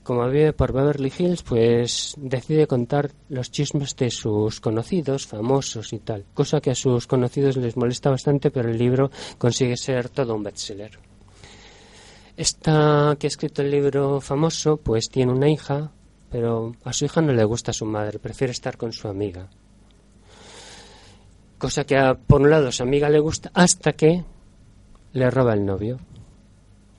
como 0.05 0.29
vive 0.29 0.53
por 0.53 0.71
Beverly 0.71 1.11
Hills, 1.17 1.41
pues 1.41 2.13
decide 2.17 2.67
contar 2.67 3.11
los 3.27 3.49
chismes 3.49 3.95
de 3.95 4.11
sus 4.11 4.61
conocidos, 4.61 5.25
famosos 5.25 5.91
y 5.93 5.99
tal. 5.99 6.25
Cosa 6.35 6.61
que 6.61 6.69
a 6.69 6.75
sus 6.75 7.07
conocidos 7.07 7.57
les 7.57 7.75
molesta 7.75 8.11
bastante, 8.11 8.51
pero 8.51 8.69
el 8.69 8.77
libro 8.77 9.09
consigue 9.39 9.75
ser 9.75 10.09
todo 10.09 10.35
un 10.35 10.43
bestseller. 10.43 10.91
Esta 12.37 13.15
que 13.17 13.25
ha 13.25 13.29
escrito 13.29 13.63
el 13.63 13.71
libro 13.71 14.21
famoso, 14.21 14.77
pues 14.77 15.09
tiene 15.09 15.31
una 15.31 15.49
hija, 15.49 15.91
pero 16.29 16.75
a 16.83 16.93
su 16.93 17.05
hija 17.05 17.21
no 17.21 17.33
le 17.33 17.43
gusta 17.43 17.73
su 17.73 17.85
madre, 17.85 18.19
prefiere 18.19 18.51
estar 18.51 18.77
con 18.77 18.93
su 18.93 19.07
amiga. 19.07 19.49
Cosa 21.57 21.83
que 21.83 21.97
a, 21.97 22.13
por 22.13 22.41
un 22.41 22.51
lado 22.51 22.67
a 22.67 22.71
su 22.71 22.83
amiga 22.83 23.09
le 23.09 23.19
gusta 23.19 23.49
hasta 23.55 23.93
que 23.93 24.23
le 25.13 25.31
roba 25.31 25.55
el 25.55 25.65
novio. 25.65 25.97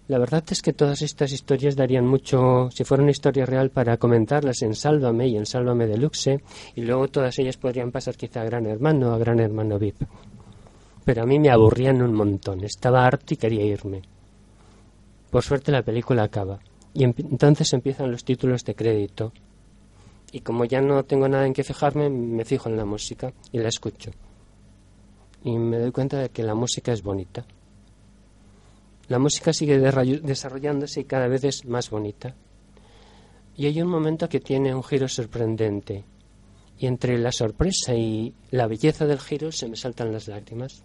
La 0.09 0.19
verdad 0.19 0.45
es 0.51 0.63
que 0.63 0.73
todas 0.73 1.03
estas 1.03 1.33
historias 1.33 1.75
darían 1.75 2.07
mucho, 2.07 2.71
si 2.71 2.85
fuera 2.85 3.03
una 3.03 3.11
historia 3.11 3.45
real, 3.45 3.71
para 3.71 3.97
comentarlas 3.97 4.63
en 4.63 4.75
Sálvame 4.75 5.27
y 5.27 5.37
en 5.37 5.47
Sálvame 5.47 5.89
Deluxe, 5.89 6.41
y 6.77 6.83
luego 6.83 7.09
todas 7.09 7.37
ellas 7.41 7.57
podrían 7.57 7.91
pasar 7.91 8.17
quizá 8.17 8.43
a 8.43 8.45
Gran 8.45 8.67
Hermano 8.67 9.11
o 9.11 9.15
a 9.15 9.19
Gran 9.19 9.41
Hermano 9.41 9.81
VIP. 9.81 10.03
Pero 11.05 11.23
a 11.23 11.27
mí 11.27 11.41
me 11.41 11.51
aburrían 11.51 12.03
un 12.03 12.15
montón, 12.15 12.63
estaba 12.63 13.05
harto 13.05 13.35
y 13.35 13.37
quería 13.37 13.65
irme. 13.65 14.03
Por 15.31 15.43
suerte 15.43 15.73
la 15.73 15.83
película 15.83 16.23
acaba 16.23 16.61
y 16.95 17.05
entonces 17.05 17.73
empiezan 17.73 18.11
los 18.11 18.25
títulos 18.25 18.65
de 18.65 18.75
crédito. 18.75 19.33
Y 20.33 20.41
como 20.41 20.65
ya 20.65 20.81
no 20.81 21.05
tengo 21.05 21.29
nada 21.29 21.47
en 21.47 21.53
que 21.53 21.63
fijarme, 21.63 22.09
me 22.09 22.45
fijo 22.45 22.69
en 22.69 22.77
la 22.77 22.85
música 22.85 23.33
y 23.53 23.59
la 23.59 23.69
escucho. 23.69 24.13
Y 25.45 25.59
me 25.59 25.79
doy 25.79 25.93
cuenta 25.93 26.19
de 26.19 26.31
que 26.31 26.43
la 26.43 26.55
música 26.55 26.93
es 26.93 27.03
bonita. 27.03 27.45
La 29.09 29.19
música 29.19 29.53
sigue 29.53 29.79
desarrollándose 29.79 31.01
y 31.01 31.05
cada 31.05 31.29
vez 31.29 31.45
es 31.45 31.65
más 31.65 31.91
bonita. 31.91 32.35
Y 33.57 33.67
hay 33.67 33.81
un 33.81 33.89
momento 33.89 34.29
que 34.29 34.41
tiene 34.41 34.75
un 34.75 34.83
giro 34.83 35.09
sorprendente. 35.09 36.05
Y 36.79 36.87
entre 36.87 37.19
la 37.19 37.33
sorpresa 37.33 37.95
y 37.95 38.35
la 38.51 38.67
belleza 38.67 39.07
del 39.07 39.21
giro 39.21 39.51
se 39.53 39.69
me 39.69 39.77
saltan 39.77 40.13
las 40.13 40.29
lágrimas. 40.29 40.83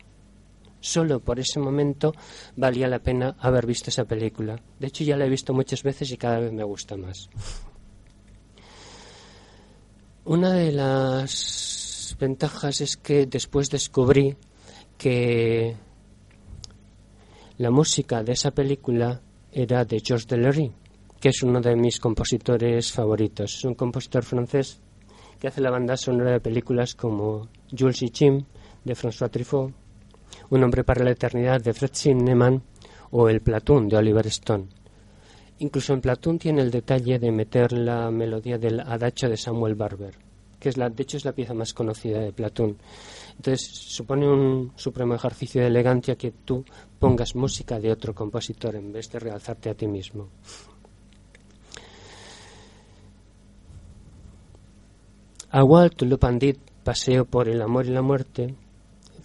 Solo 0.80 1.20
por 1.20 1.40
ese 1.40 1.60
momento 1.60 2.14
valía 2.56 2.88
la 2.88 3.00
pena 3.00 3.36
haber 3.40 3.66
visto 3.66 3.90
esa 3.90 4.06
película. 4.06 4.60
De 4.80 4.88
hecho, 4.88 5.04
ya 5.04 5.18
la 5.18 5.26
he 5.26 5.30
visto 5.30 5.54
muchas 5.54 5.84
veces 5.84 6.12
y 6.12 6.18
cada 6.18 6.40
vez 6.40 6.54
me 6.54 6.64
gusta 6.64 6.96
más. 6.98 7.30
Una 10.24 10.54
de 10.54 10.72
las 10.72 12.16
ventajas 12.20 12.82
es 12.82 12.96
que 12.98 13.26
después 13.26 13.70
descubrí 13.70 14.38
que 14.98 15.76
la 17.62 17.70
música 17.70 18.24
de 18.24 18.32
esa 18.32 18.50
película 18.50 19.22
era 19.52 19.86
de 19.86 20.02
Georges 20.04 20.28
Delerry, 20.28 20.72
que 21.20 21.30
es 21.30 21.44
uno 21.44 21.62
de 21.62 21.76
mis 21.76 22.00
compositores 22.00 22.92
favoritos. 22.92 23.54
Es 23.54 23.66
un 23.66 23.76
compositor 23.76 24.24
francés 24.24 24.82
que 25.40 25.48
hace 25.48 25.62
la 25.62 25.70
banda 25.70 25.96
sonora 25.96 26.32
de 26.32 26.40
películas 26.40 26.96
como 26.96 27.50
Jules 27.70 28.02
y 28.02 28.12
Jim 28.12 28.44
de 28.84 28.96
François 28.96 29.30
Truffaut, 29.30 29.72
Un 30.50 30.64
hombre 30.64 30.84
para 30.84 31.04
la 31.04 31.12
eternidad 31.12 31.62
de 31.62 31.74
Fred 31.74 31.92
Zinnemann 31.94 32.64
o 33.12 33.30
El 33.30 33.42
Platoon 33.42 33.88
de 33.88 33.98
Oliver 33.98 34.26
Stone. 34.26 34.66
Incluso 35.60 35.94
en 35.94 36.02
Platoon 36.02 36.40
tiene 36.40 36.62
el 36.62 36.72
detalle 36.72 37.20
de 37.20 37.32
meter 37.32 37.74
la 37.74 38.10
melodía 38.10 38.58
del 38.58 38.80
Adacho 38.80 39.30
de 39.30 39.38
Samuel 39.38 39.76
Barber, 39.76 40.16
que 40.60 40.70
es 40.70 40.78
la, 40.78 40.90
de 40.90 41.04
hecho 41.04 41.18
es 41.18 41.26
la 41.26 41.34
pieza 41.34 41.54
más 41.54 41.76
conocida 41.76 42.22
de 42.22 42.34
Platoon. 42.34 42.78
Entonces 43.42 43.66
supone 43.66 44.30
un 44.30 44.72
supremo 44.76 45.16
ejercicio 45.16 45.62
de 45.62 45.68
elegancia 45.68 46.16
que 46.16 46.30
tú 46.30 46.64
pongas 47.00 47.34
música 47.34 47.80
de 47.80 47.92
otro 47.92 48.14
compositor 48.14 48.76
en 48.76 48.94
vez 48.94 49.12
de 49.12 49.18
realzarte 49.18 49.72
a 49.72 49.74
ti 49.74 49.88
mismo. 49.88 50.30
A 55.50 55.64
Walt 55.64 55.96
to 55.96 56.20
Pandit, 56.20 56.60
Paseo 56.84 57.26
por 57.26 57.50
el 57.50 57.64
Amor 57.64 57.88
y 57.88 57.90
la 57.90 58.04
Muerte, 58.04 58.54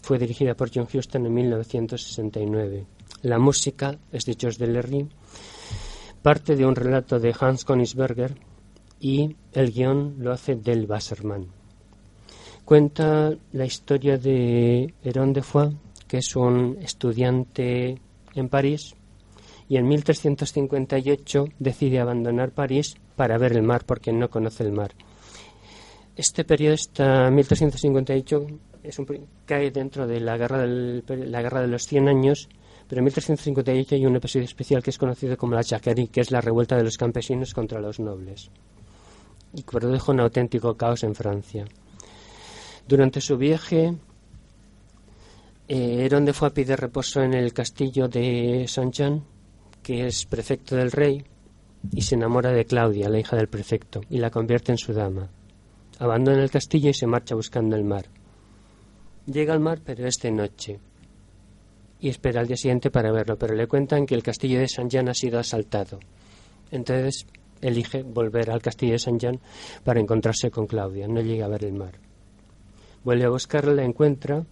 fue 0.00 0.18
dirigida 0.18 0.54
por 0.54 0.70
John 0.74 0.88
Huston 0.90 1.26
en 1.26 1.34
1969. 1.34 2.86
La 3.20 3.38
música 3.38 3.98
es 4.12 4.24
de 4.24 4.34
George 4.40 4.64
Delerry, 4.64 5.06
parte 6.22 6.56
de 6.56 6.64
un 6.64 6.74
relato 6.74 7.20
de 7.20 7.34
Hans 7.38 7.66
Königsberger 7.66 8.34
y 8.98 9.36
el 9.52 9.72
guion 9.72 10.16
lo 10.20 10.32
hace 10.32 10.56
Del 10.56 10.86
Wasserman. 10.86 11.55
Cuenta 12.66 13.32
la 13.52 13.64
historia 13.64 14.18
de 14.18 14.92
Heron 15.04 15.32
de 15.32 15.42
Foix, 15.42 15.72
que 16.08 16.18
es 16.18 16.34
un 16.34 16.76
estudiante 16.82 17.96
en 18.34 18.48
París, 18.48 18.96
y 19.68 19.76
en 19.76 19.86
1358 19.86 21.44
decide 21.60 22.00
abandonar 22.00 22.50
París 22.50 22.96
para 23.14 23.38
ver 23.38 23.52
el 23.52 23.62
mar 23.62 23.84
porque 23.86 24.12
no 24.12 24.28
conoce 24.30 24.64
el 24.64 24.72
mar. 24.72 24.96
Este 26.16 26.42
periodo 26.42 26.74
está 26.74 27.30
1358 27.30 28.46
es 28.82 29.00
cae 29.44 29.70
dentro 29.70 30.08
de 30.08 30.18
la 30.18 30.36
guerra, 30.36 30.66
la 30.66 31.42
guerra 31.42 31.60
de 31.60 31.68
los 31.68 31.86
100 31.86 32.08
años, 32.08 32.48
pero 32.88 32.98
en 32.98 33.04
1358 33.04 33.94
hay 33.94 34.06
un 34.06 34.16
episodio 34.16 34.44
especial 34.44 34.82
que 34.82 34.90
es 34.90 34.98
conocido 34.98 35.36
como 35.36 35.54
la 35.54 35.62
Jacquerie, 35.62 36.08
que 36.08 36.20
es 36.20 36.32
la 36.32 36.40
revuelta 36.40 36.76
de 36.76 36.82
los 36.82 36.98
campesinos 36.98 37.54
contra 37.54 37.80
los 37.80 38.00
nobles, 38.00 38.50
y 39.54 39.62
produjo 39.62 40.10
un 40.10 40.18
auténtico 40.18 40.76
caos 40.76 41.04
en 41.04 41.14
Francia. 41.14 41.64
Durante 42.88 43.20
su 43.20 43.36
viaje, 43.36 43.96
eh, 45.66 46.04
Heronde 46.04 46.32
fue 46.32 46.48
a 46.48 46.54
pedir 46.54 46.78
reposo 46.78 47.20
en 47.20 47.34
el 47.34 47.52
castillo 47.52 48.06
de 48.06 48.66
Saint-Jean, 48.68 49.24
que 49.82 50.06
es 50.06 50.24
prefecto 50.24 50.76
del 50.76 50.92
rey, 50.92 51.24
y 51.92 52.02
se 52.02 52.14
enamora 52.14 52.52
de 52.52 52.64
Claudia, 52.64 53.08
la 53.08 53.18
hija 53.18 53.36
del 53.36 53.48
prefecto, 53.48 54.02
y 54.08 54.18
la 54.18 54.30
convierte 54.30 54.70
en 54.70 54.78
su 54.78 54.92
dama. 54.92 55.28
Abandona 55.98 56.44
el 56.44 56.50
castillo 56.50 56.90
y 56.90 56.94
se 56.94 57.08
marcha 57.08 57.34
buscando 57.34 57.74
el 57.74 57.82
mar. 57.82 58.06
Llega 59.26 59.52
al 59.52 59.60
mar, 59.60 59.80
pero 59.84 60.06
es 60.06 60.18
de 60.18 60.30
noche. 60.30 60.78
Y 61.98 62.08
espera 62.08 62.40
al 62.40 62.46
día 62.46 62.56
siguiente 62.56 62.92
para 62.92 63.10
verlo, 63.10 63.36
pero 63.36 63.56
le 63.56 63.66
cuentan 63.66 64.06
que 64.06 64.14
el 64.14 64.22
castillo 64.22 64.60
de 64.60 64.68
Saint-Jean 64.68 65.08
ha 65.08 65.14
sido 65.14 65.40
asaltado. 65.40 65.98
Entonces 66.70 67.26
elige 67.60 68.04
volver 68.04 68.50
al 68.50 68.62
castillo 68.62 68.92
de 68.92 69.00
Saint-Jean 69.00 69.40
para 69.82 69.98
encontrarse 69.98 70.52
con 70.52 70.68
Claudia. 70.68 71.08
No 71.08 71.20
llega 71.20 71.46
a 71.46 71.48
ver 71.48 71.64
el 71.64 71.72
mar. 71.72 72.05
Vuelve 73.06 73.24
a 73.24 73.28
buscarla, 73.28 73.72
la 73.72 73.84
encuentra 73.84 74.44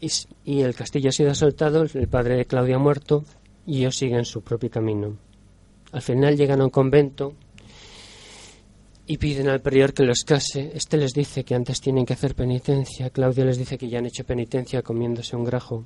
y, 0.00 0.62
el 0.62 0.74
castillo 0.74 1.10
ha 1.10 1.12
sido 1.12 1.30
asaltado, 1.30 1.82
el 1.82 2.08
padre 2.08 2.38
de 2.38 2.46
Claudia 2.46 2.76
ha 2.76 2.78
muerto 2.78 3.26
y 3.66 3.80
ellos 3.80 3.98
siguen 3.98 4.24
su 4.24 4.40
propio 4.40 4.70
camino. 4.70 5.18
Al 5.92 6.00
final 6.00 6.38
llegan 6.38 6.62
a 6.62 6.64
un 6.64 6.70
convento 6.70 7.34
y 9.06 9.18
piden 9.18 9.50
al 9.50 9.60
prior 9.60 9.92
que 9.92 10.04
los 10.04 10.24
case. 10.24 10.72
Este 10.72 10.96
les 10.96 11.12
dice 11.12 11.44
que 11.44 11.54
antes 11.54 11.82
tienen 11.82 12.06
que 12.06 12.14
hacer 12.14 12.34
penitencia. 12.34 13.10
Claudia 13.10 13.44
les 13.44 13.58
dice 13.58 13.76
que 13.76 13.90
ya 13.90 13.98
han 13.98 14.06
hecho 14.06 14.24
penitencia 14.24 14.80
comiéndose 14.80 15.36
un 15.36 15.44
grajo. 15.44 15.84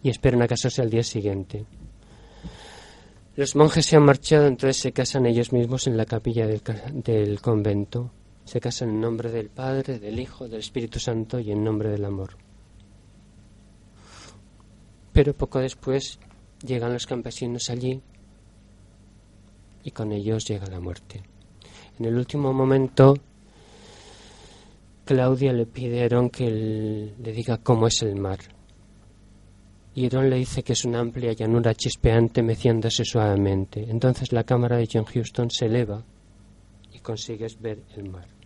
y 0.00 0.10
esperan 0.10 0.42
a 0.42 0.46
casarse 0.46 0.80
al 0.80 0.90
día 0.90 1.02
siguiente. 1.02 1.66
Los 3.34 3.56
monjes 3.56 3.84
se 3.84 3.96
han 3.96 4.04
marchado, 4.04 4.46
entonces 4.46 4.76
se 4.76 4.92
casan 4.92 5.26
ellos 5.26 5.52
mismos 5.52 5.88
en 5.88 5.96
la 5.96 6.06
capilla 6.06 6.46
del, 6.46 7.40
convento. 7.40 8.12
Se 8.50 8.60
casan 8.60 8.88
en 8.88 9.00
nombre 9.00 9.30
del 9.30 9.48
Padre, 9.48 10.00
del 10.00 10.18
Hijo, 10.18 10.48
del 10.48 10.58
Espíritu 10.58 10.98
Santo 10.98 11.38
y 11.38 11.52
en 11.52 11.62
nombre 11.62 11.88
del 11.88 12.04
amor. 12.04 12.30
Pero 15.12 15.34
poco 15.34 15.60
después 15.60 16.18
llegan 16.66 16.92
los 16.92 17.06
campesinos 17.06 17.70
allí 17.70 18.02
y 19.84 19.92
con 19.92 20.10
ellos 20.10 20.44
llega 20.46 20.66
la 20.66 20.80
muerte. 20.80 21.22
En 21.96 22.06
el 22.06 22.16
último 22.16 22.52
momento, 22.52 23.14
Claudia 25.04 25.52
le 25.52 25.66
pide 25.66 26.00
a 26.00 26.06
Herón 26.06 26.28
que 26.28 26.50
le 26.50 27.32
diga 27.32 27.58
cómo 27.58 27.86
es 27.86 28.02
el 28.02 28.16
mar. 28.16 28.40
Y 29.94 30.06
Herón 30.06 30.28
le 30.28 30.38
dice 30.38 30.64
que 30.64 30.72
es 30.72 30.84
una 30.84 30.98
amplia 30.98 31.34
llanura 31.34 31.72
chispeante 31.76 32.42
meciéndose 32.42 33.04
suavemente. 33.04 33.88
Entonces 33.88 34.32
la 34.32 34.42
cámara 34.42 34.76
de 34.76 34.88
John 34.92 35.04
Houston 35.04 35.52
se 35.52 35.66
eleva 35.66 36.04
y 36.92 36.98
consigues 36.98 37.56
ver 37.60 37.84
el 37.96 38.10
mar. 38.10 38.39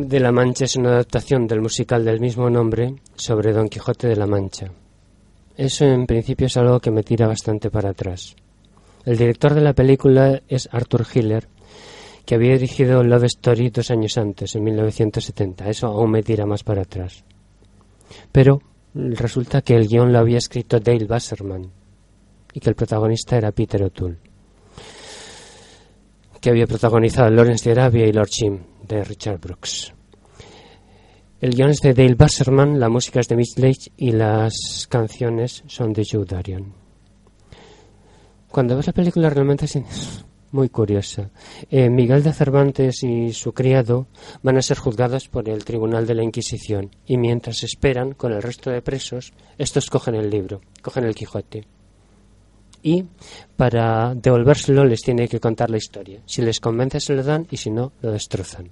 De 0.00 0.20
la 0.20 0.32
Mancha 0.32 0.64
es 0.64 0.76
una 0.76 0.90
adaptación 0.90 1.46
del 1.46 1.60
musical 1.60 2.02
del 2.04 2.18
mismo 2.18 2.48
nombre 2.48 2.94
sobre 3.14 3.52
Don 3.52 3.68
Quijote 3.68 4.08
de 4.08 4.16
la 4.16 4.26
Mancha. 4.26 4.72
Eso 5.54 5.84
en 5.84 6.06
principio 6.06 6.46
es 6.46 6.56
algo 6.56 6.80
que 6.80 6.90
me 6.90 7.02
tira 7.02 7.26
bastante 7.26 7.70
para 7.70 7.90
atrás. 7.90 8.34
El 9.04 9.18
director 9.18 9.52
de 9.52 9.60
la 9.60 9.74
película 9.74 10.40
es 10.48 10.66
Arthur 10.72 11.04
Hiller, 11.12 11.46
que 12.24 12.36
había 12.36 12.52
dirigido 12.52 13.02
Love 13.02 13.24
Story 13.24 13.68
dos 13.68 13.90
años 13.90 14.16
antes, 14.16 14.54
en 14.54 14.64
1970. 14.64 15.68
Eso 15.68 15.88
aún 15.88 16.10
me 16.10 16.22
tira 16.22 16.46
más 16.46 16.64
para 16.64 16.82
atrás. 16.82 17.22
Pero 18.30 18.62
resulta 18.94 19.60
que 19.60 19.76
el 19.76 19.88
guion 19.88 20.10
lo 20.10 20.20
había 20.20 20.38
escrito 20.38 20.80
Dale 20.80 21.04
Wasserman 21.04 21.70
y 22.54 22.60
que 22.60 22.70
el 22.70 22.76
protagonista 22.76 23.36
era 23.36 23.52
Peter 23.52 23.82
O'Toole, 23.82 24.16
que 26.42 26.50
había 26.50 26.66
protagonizado 26.66 27.30
Lawrence 27.30 27.64
de 27.64 27.80
Arabia 27.80 28.04
y 28.04 28.12
Lord 28.12 28.28
Jim 28.28 28.58
de 28.86 29.04
Richard 29.04 29.38
Brooks. 29.38 29.94
El 31.40 31.54
guion 31.54 31.70
es 31.70 31.80
de 31.80 31.94
Dale 31.94 32.16
Basserman, 32.16 32.80
la 32.80 32.88
música 32.88 33.20
es 33.20 33.28
de 33.28 33.36
Mitch 33.36 33.56
Leach 33.58 33.92
y 33.96 34.10
las 34.10 34.88
canciones 34.90 35.62
son 35.68 35.92
de 35.92 36.04
Joe 36.04 36.24
Darion. 36.24 36.74
Cuando 38.48 38.76
ves 38.76 38.88
la 38.88 38.92
película 38.92 39.30
realmente 39.30 39.66
es 39.66 39.78
muy 40.50 40.68
curiosa. 40.68 41.30
Eh, 41.70 41.88
Miguel 41.88 42.24
de 42.24 42.32
Cervantes 42.32 43.04
y 43.04 43.32
su 43.32 43.52
criado 43.52 44.08
van 44.42 44.56
a 44.56 44.62
ser 44.62 44.78
juzgados 44.78 45.28
por 45.28 45.48
el 45.48 45.64
Tribunal 45.64 46.08
de 46.08 46.16
la 46.16 46.24
Inquisición 46.24 46.90
y 47.06 47.18
mientras 47.18 47.62
esperan 47.62 48.14
con 48.14 48.32
el 48.32 48.42
resto 48.42 48.68
de 48.70 48.82
presos, 48.82 49.32
estos 49.58 49.88
cogen 49.90 50.16
el 50.16 50.28
libro, 50.28 50.60
cogen 50.82 51.04
el 51.04 51.14
Quijote. 51.14 51.66
Y 52.82 53.04
para 53.56 54.14
devolvérselo 54.14 54.84
les 54.84 55.02
tiene 55.02 55.28
que 55.28 55.38
contar 55.38 55.70
la 55.70 55.76
historia. 55.76 56.20
Si 56.26 56.42
les 56.42 56.58
convence 56.58 57.00
se 57.00 57.14
lo 57.14 57.22
dan 57.22 57.46
y 57.50 57.56
si 57.56 57.70
no, 57.70 57.92
lo 58.02 58.10
destrozan. 58.10 58.70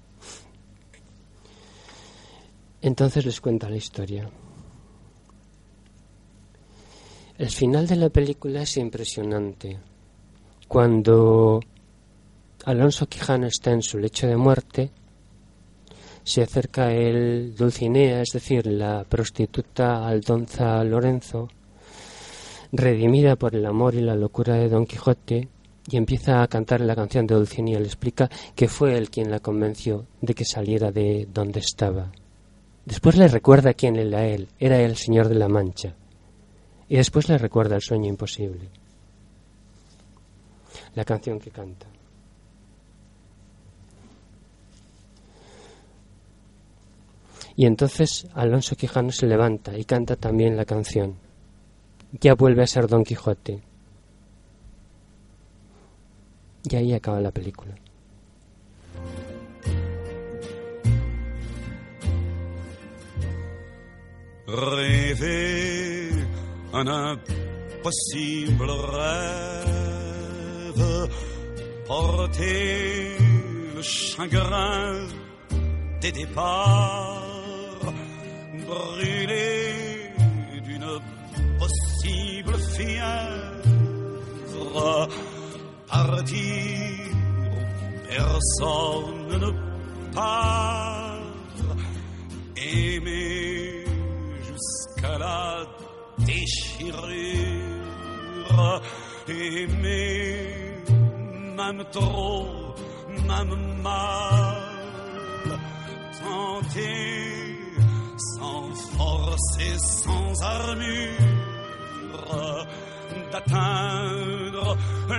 Entonces 2.82 3.24
les 3.24 3.40
cuenta 3.40 3.68
la 3.68 3.76
historia. 3.76 4.28
El 7.38 7.50
final 7.50 7.86
de 7.86 7.96
la 7.96 8.10
película 8.10 8.62
es 8.62 8.76
impresionante. 8.76 9.78
Cuando 10.68 11.60
Alonso 12.64 13.06
Quijano 13.06 13.46
está 13.46 13.70
en 13.70 13.82
su 13.82 13.98
lecho 13.98 14.26
de 14.26 14.36
muerte, 14.36 14.90
se 16.22 16.42
acerca 16.42 16.92
él 16.92 17.54
Dulcinea, 17.56 18.22
es 18.22 18.30
decir, 18.32 18.66
la 18.66 19.04
prostituta 19.04 20.06
Aldonza 20.06 20.84
Lorenzo, 20.84 21.48
redimida 22.72 23.36
por 23.36 23.54
el 23.54 23.66
amor 23.66 23.94
y 23.94 24.00
la 24.00 24.14
locura 24.14 24.54
de 24.54 24.68
Don 24.68 24.86
Quijote, 24.86 25.48
y 25.88 25.96
empieza 25.96 26.42
a 26.42 26.48
cantar 26.48 26.80
la 26.80 26.94
canción 26.94 27.26
de 27.26 27.34
Dulcinea. 27.34 27.80
Le 27.80 27.86
explica 27.86 28.30
que 28.54 28.68
fue 28.68 28.96
él 28.96 29.10
quien 29.10 29.30
la 29.30 29.40
convenció 29.40 30.06
de 30.20 30.34
que 30.34 30.44
saliera 30.44 30.92
de 30.92 31.26
donde 31.32 31.60
estaba. 31.60 32.12
Después 32.84 33.16
le 33.16 33.28
recuerda 33.28 33.74
quién 33.74 33.96
era 33.96 34.26
él, 34.26 34.48
era 34.58 34.80
el 34.80 34.96
Señor 34.96 35.28
de 35.28 35.34
la 35.34 35.48
Mancha. 35.48 35.94
Y 36.88 36.96
después 36.96 37.28
le 37.28 37.38
recuerda 37.38 37.76
el 37.76 37.82
sueño 37.82 38.08
imposible. 38.08 38.68
La 40.94 41.04
canción 41.04 41.38
que 41.38 41.50
canta. 41.50 41.86
Y 47.56 47.66
entonces 47.66 48.26
Alonso 48.34 48.74
Quijano 48.74 49.12
se 49.12 49.26
levanta 49.26 49.76
y 49.76 49.84
canta 49.84 50.16
también 50.16 50.56
la 50.56 50.64
canción. 50.64 51.16
Ya 52.12 52.34
vuelve 52.34 52.62
a 52.62 52.66
ser 52.66 52.88
Don 52.88 53.04
Quijote. 53.04 53.62
Y 56.64 56.76
ahí 56.76 56.92
acaba 56.92 57.20
la 57.20 57.30
película. 57.30 57.74
un 66.72 66.88
impossible 66.88 68.70
rêve, 68.92 69.88
porter 71.86 73.18
le 73.74 73.82
chagrin 73.82 75.08
des 76.00 76.12
départs, 76.12 77.22
brûler 78.66 80.12
d'une 80.64 80.86
possible 81.58 81.89
fièvre, 82.74 83.60
partir 85.88 86.36
où 87.38 87.58
personne 88.08 89.40
ne 89.44 89.50
part, 90.14 91.22
aimer 92.56 93.84
jusqu'à 94.42 95.18
la 95.18 95.66
déchirure, 96.18 97.00
aimer 99.28 100.84
même 101.56 101.84
trop, 101.92 102.46
même 103.28 103.82
mal, 103.82 105.58
tenter 106.20 107.56
sans 108.36 108.74
force 108.96 109.58
et 109.60 109.78
sans 109.78 110.42
armure 110.42 111.49
d'atteindre 113.32 114.76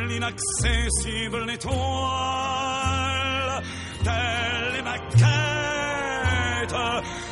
l'inaccessible 0.07 1.49
étoile, 1.49 3.61
telle 4.03 4.75
est 4.79 4.83
ma 4.83 4.97
quête, 4.97 6.75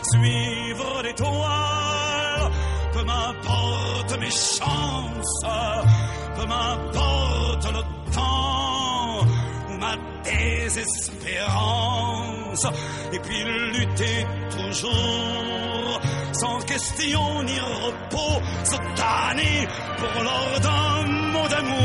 suivre 0.03 1.01
l'étoile. 1.03 2.51
Peu 2.93 3.03
m'importe 3.03 4.17
mes 4.19 4.31
chances, 4.31 5.45
peu 6.35 6.45
m'importe 6.45 7.67
le 7.71 7.81
temps 8.11 9.25
ou 9.69 9.73
ma 9.77 9.95
désespérance, 10.23 12.65
et 13.13 13.19
puis 13.19 13.43
lutter 13.43 14.25
toujours, 14.49 15.99
sans 16.39 16.59
question 16.61 17.43
ni 17.43 17.59
repos, 17.59 18.41
se 18.63 18.77
tanner 18.95 19.67
pour 19.97 20.23
l'ordre 20.23 20.59
d'un 20.67 21.05
mot 21.33 21.47
d'amour. 21.47 21.79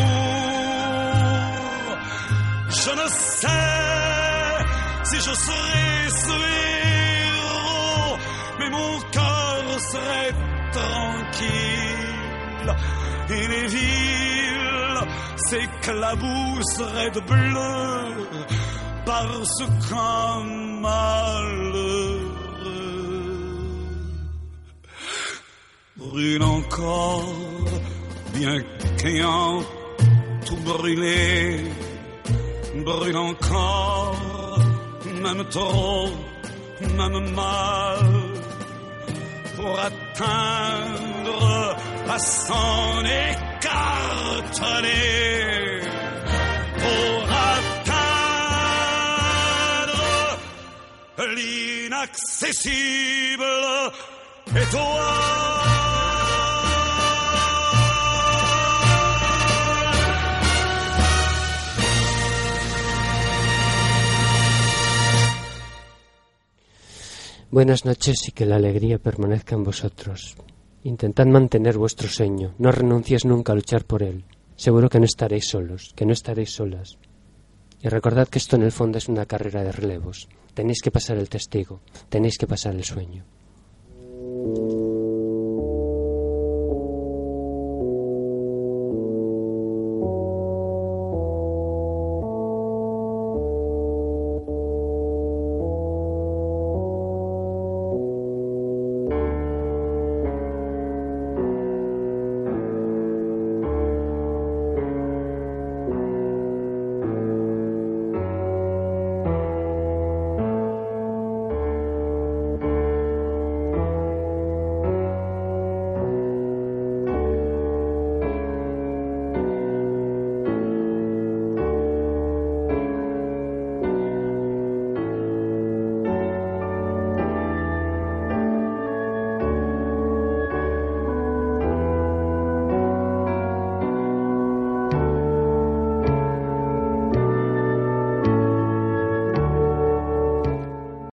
Je 2.69 2.91
ne 3.01 3.09
sais 3.09 3.85
si 5.05 5.17
je 5.17 5.35
serai 5.47 6.11
ce 6.25 6.37
héros, 7.33 8.17
mais 8.59 8.71
mon 8.71 8.95
cœur 9.17 9.81
serait 9.93 10.35
tranquille 10.79 11.95
et 13.31 13.47
les 13.49 13.67
villes 13.67 15.03
s'éclabousseraient 15.49 17.11
de 17.11 17.21
bleu 17.21 18.29
parce 19.05 19.63
qu'un 19.89 20.43
malheureux 20.81 22.04
brûle 26.05 26.43
encore 26.43 27.25
bien 28.35 28.63
qu'ayant 28.99 29.63
tout 30.47 30.57
brûlé 30.65 31.65
brûle 32.85 33.17
encore 33.17 34.17
même 35.23 35.45
trop 35.51 36.09
même 36.81 37.35
mal 37.35 37.99
pour 39.57 39.79
atteindre 39.79 41.77
à 42.09 42.19
s'en 42.19 43.05
écarteler, 43.05 43.43
pour 46.79 47.23
atteindre 47.55 47.95
l'inaccessible 51.35 53.45
étoile. 54.55 55.94
Buenas 67.55 67.85
noches 67.85 68.27
y 68.27 68.33
que 68.33 68.47
la 68.47 68.57
alegría 68.57 68.99
permanezca 68.99 69.55
en 69.55 69.63
vosotros. 69.63 70.35
Intentad 70.83 71.27
mantener 71.27 71.79
vuestro 71.79 72.09
sueño, 72.09 72.53
no 72.59 72.73
renuncies 72.73 73.25
nunca 73.25 73.53
a 73.53 73.55
luchar 73.55 73.85
por 73.85 74.03
él. 74.03 74.25
Seguro 74.57 74.89
que 74.89 74.99
no 74.99 75.05
estaréis 75.05 75.47
solos, 75.47 75.93
que 75.95 76.05
no 76.05 76.13
estaréis 76.13 76.51
solas. 76.51 76.99
Y 77.81 77.87
recordad 77.87 78.27
que 78.27 78.41
esto 78.41 78.57
en 78.57 78.65
el 78.65 78.73
fondo 78.73 78.99
es 78.99 79.09
una 79.09 79.25
carrera 79.25 79.63
de 79.63 79.71
relevos. 79.71 80.29
Tenéis 80.53 80.83
que 80.83 80.91
pasar 80.91 81.17
el 81.17 81.29
testigo, 81.29 81.81
tenéis 82.09 82.39
que 82.39 82.49
pasar 82.49 82.75
el 82.75 82.83
sueño. 82.83 83.25